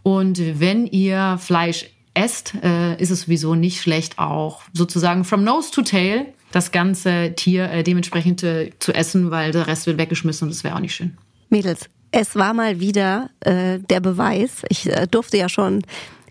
Und 0.04 0.40
wenn 0.60 0.88
ihr 0.88 1.38
Fleisch 1.38 1.88
esst, 2.14 2.56
äh, 2.64 2.96
ist 3.02 3.12
es 3.12 3.24
sowieso 3.24 3.56
nicht 3.56 3.82
schlecht, 3.82 4.18
auch 4.18 4.62
sozusagen 4.74 5.24
from 5.24 5.44
nose 5.44 5.70
to 5.72 5.82
tail 5.82 6.26
das 6.52 6.72
ganze 6.72 7.34
Tier 7.36 7.70
äh, 7.72 7.84
dementsprechend 7.84 8.44
äh, 8.44 8.72
zu 8.80 8.94
essen, 8.94 9.32
weil 9.32 9.52
der 9.52 9.68
Rest 9.68 9.88
wird 9.88 9.98
weggeschmissen 9.98 10.48
und 10.48 10.54
das 10.54 10.64
wäre 10.64 10.76
auch 10.76 10.80
nicht 10.80 10.96
schön. 10.96 11.18
Mädels, 11.50 11.90
es 12.12 12.36
war 12.36 12.54
mal 12.54 12.80
wieder 12.80 13.30
äh, 13.42 13.80
der 13.80 14.00
Beweis. 14.00 14.64
Ich 14.70 14.90
äh, 14.90 15.08
durfte 15.08 15.38
ja 15.38 15.50
schon 15.50 15.84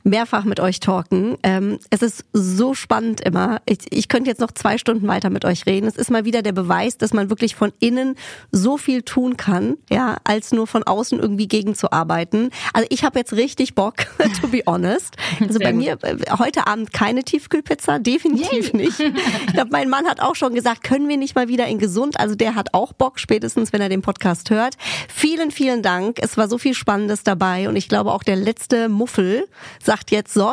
mehrfach 0.06 0.44
mit 0.44 0.60
euch 0.60 0.80
talken. 0.80 1.36
Ähm, 1.42 1.78
es 1.90 2.00
ist 2.00 2.24
so 2.32 2.74
spannend 2.74 3.20
immer. 3.20 3.60
Ich, 3.66 3.78
ich 3.90 4.08
könnte 4.08 4.30
jetzt 4.30 4.40
noch 4.40 4.52
zwei 4.52 4.78
Stunden 4.78 5.06
weiter 5.08 5.30
mit 5.30 5.44
euch 5.44 5.66
reden. 5.66 5.86
Es 5.86 5.96
ist 5.96 6.10
mal 6.10 6.24
wieder 6.24 6.42
der 6.42 6.52
Beweis, 6.52 6.96
dass 6.96 7.12
man 7.12 7.28
wirklich 7.28 7.56
von 7.56 7.72
innen 7.80 8.14
so 8.52 8.78
viel 8.78 9.02
tun 9.02 9.36
kann, 9.36 9.76
ja, 9.90 10.16
als 10.24 10.52
nur 10.52 10.66
von 10.66 10.84
außen 10.84 11.18
irgendwie 11.18 11.48
gegenzuarbeiten. 11.48 12.50
Also 12.72 12.86
ich 12.90 13.04
habe 13.04 13.18
jetzt 13.18 13.32
richtig 13.32 13.74
Bock, 13.74 13.96
to 14.40 14.48
be 14.48 14.62
honest. 14.66 15.16
Also 15.40 15.58
bei 15.58 15.72
mir 15.72 15.98
äh, 16.02 16.16
heute 16.38 16.66
Abend 16.68 16.92
keine 16.92 17.24
Tiefkühlpizza, 17.24 17.98
definitiv 17.98 18.72
Yay. 18.72 18.76
nicht. 18.76 19.00
Ich 19.00 19.52
glaube, 19.52 19.70
mein 19.72 19.88
Mann 19.88 20.06
hat 20.06 20.20
auch 20.20 20.36
schon 20.36 20.54
gesagt, 20.54 20.84
können 20.84 21.08
wir 21.08 21.16
nicht 21.16 21.34
mal 21.34 21.48
wieder 21.48 21.66
in 21.66 21.78
gesund? 21.78 22.20
Also 22.20 22.36
der 22.36 22.54
hat 22.54 22.74
auch 22.74 22.92
Bock, 22.92 23.18
spätestens 23.18 23.72
wenn 23.72 23.80
er 23.80 23.88
den 23.88 24.02
Podcast 24.02 24.50
hört. 24.50 24.76
Vielen, 25.12 25.50
vielen 25.50 25.82
Dank. 25.82 26.18
Es 26.20 26.36
war 26.36 26.48
so 26.48 26.58
viel 26.58 26.74
Spannendes 26.74 27.24
dabei 27.24 27.68
und 27.68 27.74
ich 27.74 27.88
glaube 27.88 28.12
auch 28.12 28.22
der 28.22 28.36
letzte 28.36 28.88
Muffel 28.88 29.48
sagt 29.82 29.95
sagt 29.96 30.10
jetzt 30.10 30.34
so, 30.34 30.52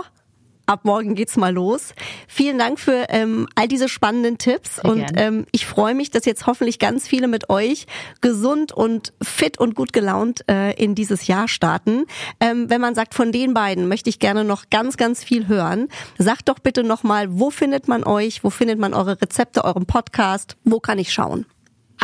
ab 0.68 0.86
morgen 0.86 1.16
geht's 1.16 1.36
mal 1.36 1.54
los. 1.54 1.94
Vielen 2.30 2.58
Dank 2.58 2.80
für 2.80 3.08
ähm, 3.10 3.46
all 3.56 3.68
diese 3.68 3.90
spannenden 3.90 4.38
Tipps 4.38 4.78
Sehr 4.78 4.86
und 4.86 5.06
ähm, 5.18 5.46
ich 5.52 5.66
freue 5.66 5.94
mich, 5.94 6.12
dass 6.12 6.24
jetzt 6.24 6.48
hoffentlich 6.48 6.80
ganz 6.80 7.10
viele 7.10 7.28
mit 7.28 7.50
euch 7.50 7.86
gesund 8.22 8.72
und 8.72 9.12
fit 9.22 9.58
und 9.58 9.76
gut 9.76 9.92
gelaunt 9.92 10.48
äh, 10.50 10.72
in 10.82 10.96
dieses 10.96 11.28
Jahr 11.28 11.50
starten. 11.50 12.06
Ähm, 12.40 12.70
wenn 12.70 12.80
man 12.80 12.96
sagt, 12.96 13.16
von 13.16 13.34
den 13.34 13.54
beiden 13.54 13.90
möchte 13.90 14.10
ich 14.10 14.20
gerne 14.20 14.46
noch 14.46 14.70
ganz, 14.70 14.96
ganz 14.96 15.26
viel 15.26 15.50
hören. 15.50 15.90
Sagt 16.18 16.48
doch 16.48 16.60
bitte 16.60 16.86
nochmal, 16.86 17.28
wo 17.38 17.50
findet 17.50 17.90
man 17.90 18.06
euch, 18.06 18.46
wo 18.46 18.50
findet 18.50 18.80
man 18.80 18.94
eure 18.94 19.22
Rezepte, 19.22 19.66
euren 19.66 19.86
Podcast, 19.86 20.56
wo 20.64 20.80
kann 20.80 21.00
ich 21.00 21.12
schauen? 21.12 21.46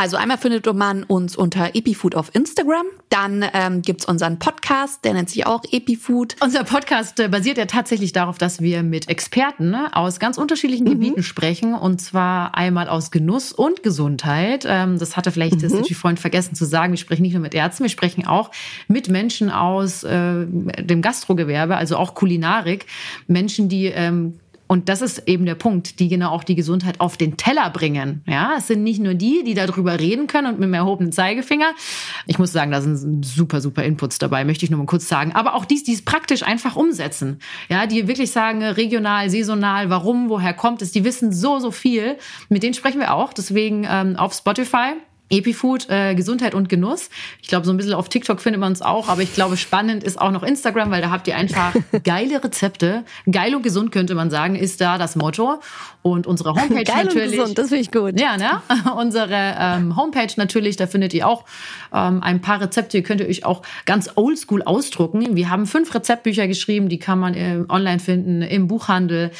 Also 0.00 0.16
einmal 0.16 0.38
findet 0.38 0.64
man 0.72 1.02
uns 1.02 1.36
unter 1.36 1.74
Epifood 1.74 2.14
auf 2.14 2.34
Instagram. 2.34 2.86
Dann 3.10 3.44
ähm, 3.52 3.82
gibt's 3.82 4.06
unseren 4.06 4.38
Podcast, 4.38 5.04
der 5.04 5.12
nennt 5.12 5.28
sich 5.28 5.46
auch 5.46 5.62
Epifood. 5.70 6.36
Unser 6.40 6.64
Podcast 6.64 7.20
äh, 7.20 7.28
basiert 7.28 7.58
ja 7.58 7.66
tatsächlich 7.66 8.12
darauf, 8.12 8.38
dass 8.38 8.62
wir 8.62 8.82
mit 8.82 9.10
Experten 9.10 9.68
ne, 9.68 9.94
aus 9.94 10.18
ganz 10.18 10.38
unterschiedlichen 10.38 10.86
mhm. 10.86 10.92
Gebieten 10.92 11.22
sprechen. 11.22 11.74
Und 11.74 12.00
zwar 12.00 12.54
einmal 12.54 12.88
aus 12.88 13.10
Genuss 13.10 13.52
und 13.52 13.82
Gesundheit. 13.82 14.64
Ähm, 14.66 14.98
das 14.98 15.18
hatte 15.18 15.32
vielleicht 15.32 15.60
mhm. 15.60 15.68
natürlich 15.68 15.98
vorhin 15.98 16.16
vergessen 16.16 16.54
zu 16.54 16.64
sagen. 16.64 16.94
Wir 16.94 16.98
sprechen 16.98 17.20
nicht 17.20 17.34
nur 17.34 17.42
mit 17.42 17.52
Ärzten, 17.52 17.84
wir 17.84 17.90
sprechen 17.90 18.26
auch 18.26 18.52
mit 18.88 19.10
Menschen 19.10 19.50
aus 19.50 20.02
äh, 20.02 20.46
dem 20.46 21.02
Gastrogewerbe, 21.02 21.76
also 21.76 21.98
auch 21.98 22.14
Kulinarik. 22.14 22.86
Menschen, 23.26 23.68
die 23.68 23.88
ähm, 23.88 24.40
und 24.70 24.88
das 24.88 25.02
ist 25.02 25.26
eben 25.26 25.46
der 25.46 25.56
Punkt, 25.56 25.98
die 25.98 26.06
genau 26.06 26.30
auch 26.30 26.44
die 26.44 26.54
Gesundheit 26.54 27.00
auf 27.00 27.16
den 27.16 27.36
Teller 27.36 27.70
bringen. 27.70 28.22
Ja, 28.28 28.54
es 28.56 28.68
sind 28.68 28.84
nicht 28.84 29.00
nur 29.00 29.14
die, 29.14 29.42
die 29.42 29.54
darüber 29.54 29.98
reden 29.98 30.28
können 30.28 30.46
und 30.46 30.60
mit 30.60 30.68
dem 30.68 30.74
erhobenen 30.74 31.10
Zeigefinger. 31.10 31.72
Ich 32.28 32.38
muss 32.38 32.52
sagen, 32.52 32.70
da 32.70 32.80
sind 32.80 33.26
super, 33.26 33.60
super 33.60 33.82
Inputs 33.82 34.18
dabei, 34.18 34.44
möchte 34.44 34.64
ich 34.64 34.70
nur 34.70 34.78
mal 34.78 34.86
kurz 34.86 35.08
sagen. 35.08 35.32
Aber 35.32 35.56
auch 35.56 35.64
die, 35.64 35.82
die 35.82 35.92
es 35.92 36.02
praktisch 36.02 36.44
einfach 36.44 36.76
umsetzen. 36.76 37.40
Ja, 37.68 37.88
die 37.88 38.06
wirklich 38.06 38.30
sagen, 38.30 38.62
regional, 38.62 39.28
saisonal, 39.28 39.90
warum, 39.90 40.28
woher 40.28 40.54
kommt 40.54 40.82
es. 40.82 40.92
Die 40.92 41.02
wissen 41.02 41.32
so, 41.32 41.58
so 41.58 41.72
viel. 41.72 42.16
Mit 42.48 42.62
denen 42.62 42.74
sprechen 42.74 43.00
wir 43.00 43.12
auch. 43.12 43.32
Deswegen 43.32 43.84
ähm, 43.90 44.14
auf 44.14 44.34
Spotify 44.34 44.92
Epifood, 45.30 45.88
äh, 45.88 46.14
Gesundheit 46.14 46.54
und 46.54 46.68
Genuss. 46.68 47.08
Ich 47.40 47.48
glaube, 47.48 47.64
so 47.64 47.72
ein 47.72 47.76
bisschen 47.76 47.94
auf 47.94 48.08
TikTok 48.08 48.40
findet 48.40 48.60
man 48.60 48.72
es 48.72 48.82
auch, 48.82 49.08
aber 49.08 49.22
ich 49.22 49.32
glaube, 49.32 49.56
spannend 49.56 50.02
ist 50.02 50.20
auch 50.20 50.32
noch 50.32 50.42
Instagram, 50.42 50.90
weil 50.90 51.00
da 51.00 51.10
habt 51.10 51.28
ihr 51.28 51.36
einfach 51.36 51.72
geile 52.04 52.42
Rezepte. 52.42 53.04
Geil 53.30 53.54
und 53.54 53.62
gesund 53.62 53.92
könnte 53.92 54.14
man 54.14 54.30
sagen, 54.30 54.56
ist 54.56 54.80
da 54.80 54.98
das 54.98 55.14
Motto. 55.14 55.60
Und 56.02 56.26
unsere 56.26 56.50
Homepage 56.54 56.82
Geil 56.82 57.04
natürlich. 57.04 57.32
Und 57.32 57.38
gesund, 57.38 57.58
das 57.58 57.68
finde 57.68 57.82
ich 57.82 57.92
gut. 57.92 58.18
Ja, 58.18 58.36
ne? 58.36 58.62
unsere 58.96 59.28
ähm, 59.30 59.96
Homepage 59.96 60.32
natürlich, 60.36 60.76
da 60.76 60.86
findet 60.86 61.14
ihr 61.14 61.28
auch 61.28 61.44
ähm, 61.94 62.22
ein 62.22 62.40
paar 62.40 62.60
Rezepte. 62.60 62.96
Ihr 62.98 63.04
könnt 63.04 63.20
ihr 63.20 63.28
euch 63.28 63.44
auch 63.44 63.62
ganz 63.86 64.10
oldschool 64.16 64.62
ausdrucken. 64.62 65.36
Wir 65.36 65.48
haben 65.48 65.66
fünf 65.66 65.94
Rezeptbücher 65.94 66.48
geschrieben, 66.48 66.88
die 66.88 66.98
kann 66.98 67.18
man 67.18 67.34
äh, 67.34 67.62
online 67.68 68.00
finden, 68.00 68.42
im 68.42 68.66
Buchhandel. 68.66 69.30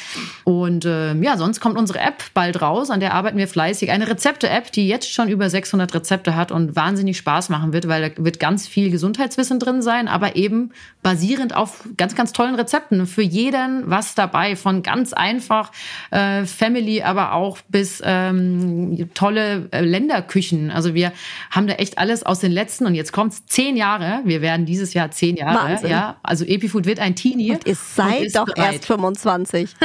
Und 0.45 0.85
äh, 0.85 1.13
ja, 1.15 1.35
sonst 1.35 1.59
kommt 1.59 1.77
unsere 1.77 1.99
App 1.99 2.23
bald 2.33 2.61
raus, 2.61 2.89
an 2.89 3.01
der 3.01 3.13
arbeiten 3.13 3.37
wir 3.37 3.47
fleißig. 3.47 3.91
Eine 3.91 4.07
Rezepte-App, 4.07 4.71
die 4.71 4.87
jetzt 4.87 5.11
schon 5.11 5.27
über 5.27 5.49
600 5.49 5.80
Rezepte 5.83 6.35
hat 6.35 6.51
und 6.51 6.75
wahnsinnig 6.75 7.17
Spaß 7.17 7.49
machen 7.49 7.73
wird, 7.73 7.87
weil 7.87 8.09
da 8.09 8.23
wird 8.23 8.39
ganz 8.39 8.67
viel 8.67 8.91
Gesundheitswissen 8.91 9.59
drin 9.59 9.81
sein, 9.81 10.07
aber 10.07 10.35
eben 10.35 10.71
basierend 11.03 11.55
auf 11.55 11.83
ganz, 11.97 12.15
ganz 12.15 12.33
tollen 12.33 12.55
Rezepten. 12.55 13.05
Für 13.07 13.21
jeden 13.21 13.89
was 13.89 14.15
dabei, 14.15 14.55
von 14.55 14.83
ganz 14.83 15.13
einfach 15.13 15.71
äh, 16.11 16.45
Family, 16.45 17.01
aber 17.01 17.33
auch 17.33 17.57
bis 17.69 18.01
ähm, 18.05 19.09
tolle 19.13 19.67
äh, 19.71 19.81
Länderküchen. 19.81 20.71
Also 20.71 20.93
wir 20.93 21.11
haben 21.49 21.67
da 21.67 21.73
echt 21.73 21.97
alles 21.97 22.23
aus 22.23 22.39
den 22.39 22.51
letzten 22.51 22.85
und 22.85 22.95
jetzt 22.95 23.11
kommt's 23.13 23.45
zehn 23.45 23.75
Jahre. 23.77 24.21
Wir 24.25 24.41
werden 24.41 24.65
dieses 24.65 24.93
Jahr 24.93 25.11
zehn 25.11 25.37
Jahre. 25.37 25.69
Wahnsinn. 25.71 25.89
Ja, 25.89 26.17
also 26.23 26.45
Epifood 26.45 26.85
wird 26.85 26.99
ein 26.99 27.15
Teenie. 27.15 27.51
Und 27.51 27.65
ihr 27.65 27.75
seid 27.75 28.27
und 28.27 28.35
doch 28.35 28.45
bereit. 28.45 28.73
erst 28.73 28.85
25. 28.87 29.75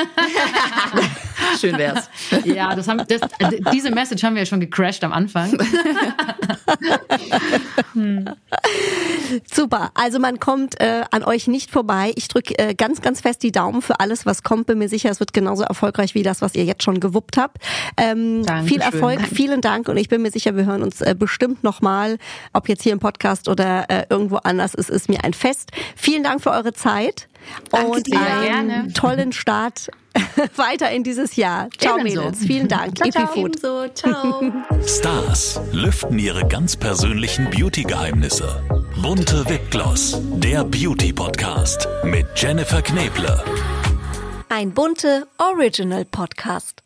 Schön 1.60 1.78
wär's. 1.78 2.10
Ja, 2.44 2.74
das 2.74 2.88
haben, 2.88 3.02
das, 3.08 3.20
diese 3.72 3.90
Message 3.90 4.22
haben 4.22 4.34
wir 4.34 4.42
ja 4.42 4.46
schon 4.46 4.60
gecrashed 4.60 5.04
am 5.04 5.12
Anfang. 5.12 5.52
hm. 7.92 8.30
Super. 9.52 9.90
Also 9.94 10.18
man 10.18 10.40
kommt 10.40 10.80
äh, 10.80 11.04
an 11.10 11.22
euch 11.24 11.46
nicht 11.46 11.70
vorbei. 11.70 12.12
Ich 12.16 12.28
drücke 12.28 12.58
äh, 12.58 12.74
ganz, 12.74 13.00
ganz 13.00 13.20
fest 13.20 13.42
die 13.42 13.52
Daumen 13.52 13.82
für 13.82 14.00
alles, 14.00 14.26
was 14.26 14.42
kommt. 14.42 14.66
Bin 14.66 14.78
mir 14.78 14.88
sicher, 14.88 15.10
es 15.10 15.20
wird 15.20 15.32
genauso 15.32 15.64
erfolgreich 15.64 16.14
wie 16.14 16.22
das, 16.22 16.42
was 16.42 16.54
ihr 16.54 16.64
jetzt 16.64 16.82
schon 16.82 17.00
gewuppt 17.00 17.36
habt. 17.36 17.58
Ähm, 17.96 18.44
viel 18.64 18.80
Erfolg, 18.80 19.20
vielen 19.22 19.60
Dank 19.60 19.88
und 19.88 19.96
ich 19.96 20.08
bin 20.08 20.22
mir 20.22 20.30
sicher, 20.30 20.56
wir 20.56 20.66
hören 20.66 20.82
uns 20.82 21.00
äh, 21.00 21.14
bestimmt 21.18 21.64
nochmal, 21.64 22.18
ob 22.52 22.68
jetzt 22.68 22.82
hier 22.82 22.92
im 22.92 23.00
Podcast 23.00 23.48
oder 23.48 23.90
äh, 23.90 24.06
irgendwo 24.10 24.36
anders. 24.36 24.74
Es 24.74 24.88
ist 24.88 25.08
mir 25.08 25.24
ein 25.24 25.34
Fest. 25.34 25.70
Vielen 25.96 26.22
Dank 26.22 26.42
für 26.42 26.50
eure 26.50 26.72
Zeit 26.72 27.28
Danke 27.70 27.90
und 27.90 28.06
dir. 28.06 28.20
einen 28.20 28.68
Gerne. 28.68 28.92
tollen 28.92 29.32
Start 29.32 29.90
weiter 30.56 30.90
in 30.90 31.02
dieses 31.04 31.36
Jahr. 31.36 31.68
Ciao 31.78 31.98
Ebenso. 31.98 32.20
Mädels, 32.22 32.38
vielen 32.38 32.68
Dank. 32.68 32.96
Ciao, 32.96 33.10
ciao. 33.10 33.34
Ebenso. 33.34 33.88
Ciao. 33.88 34.52
Stars 34.86 35.60
lüften 35.72 36.18
ihre 36.18 36.46
ganz 36.48 36.76
persönlichen 36.76 37.50
Beauty-Geheimnisse. 37.50 38.62
Bunte 39.02 39.48
Wipgloss, 39.48 40.18
der 40.36 40.64
Beauty-Podcast 40.64 41.86
mit 42.04 42.26
Jennifer 42.36 42.80
Kneble. 42.82 43.42
Ein 44.48 44.72
bunte 44.72 45.26
Original 45.38 46.04
Podcast. 46.04 46.85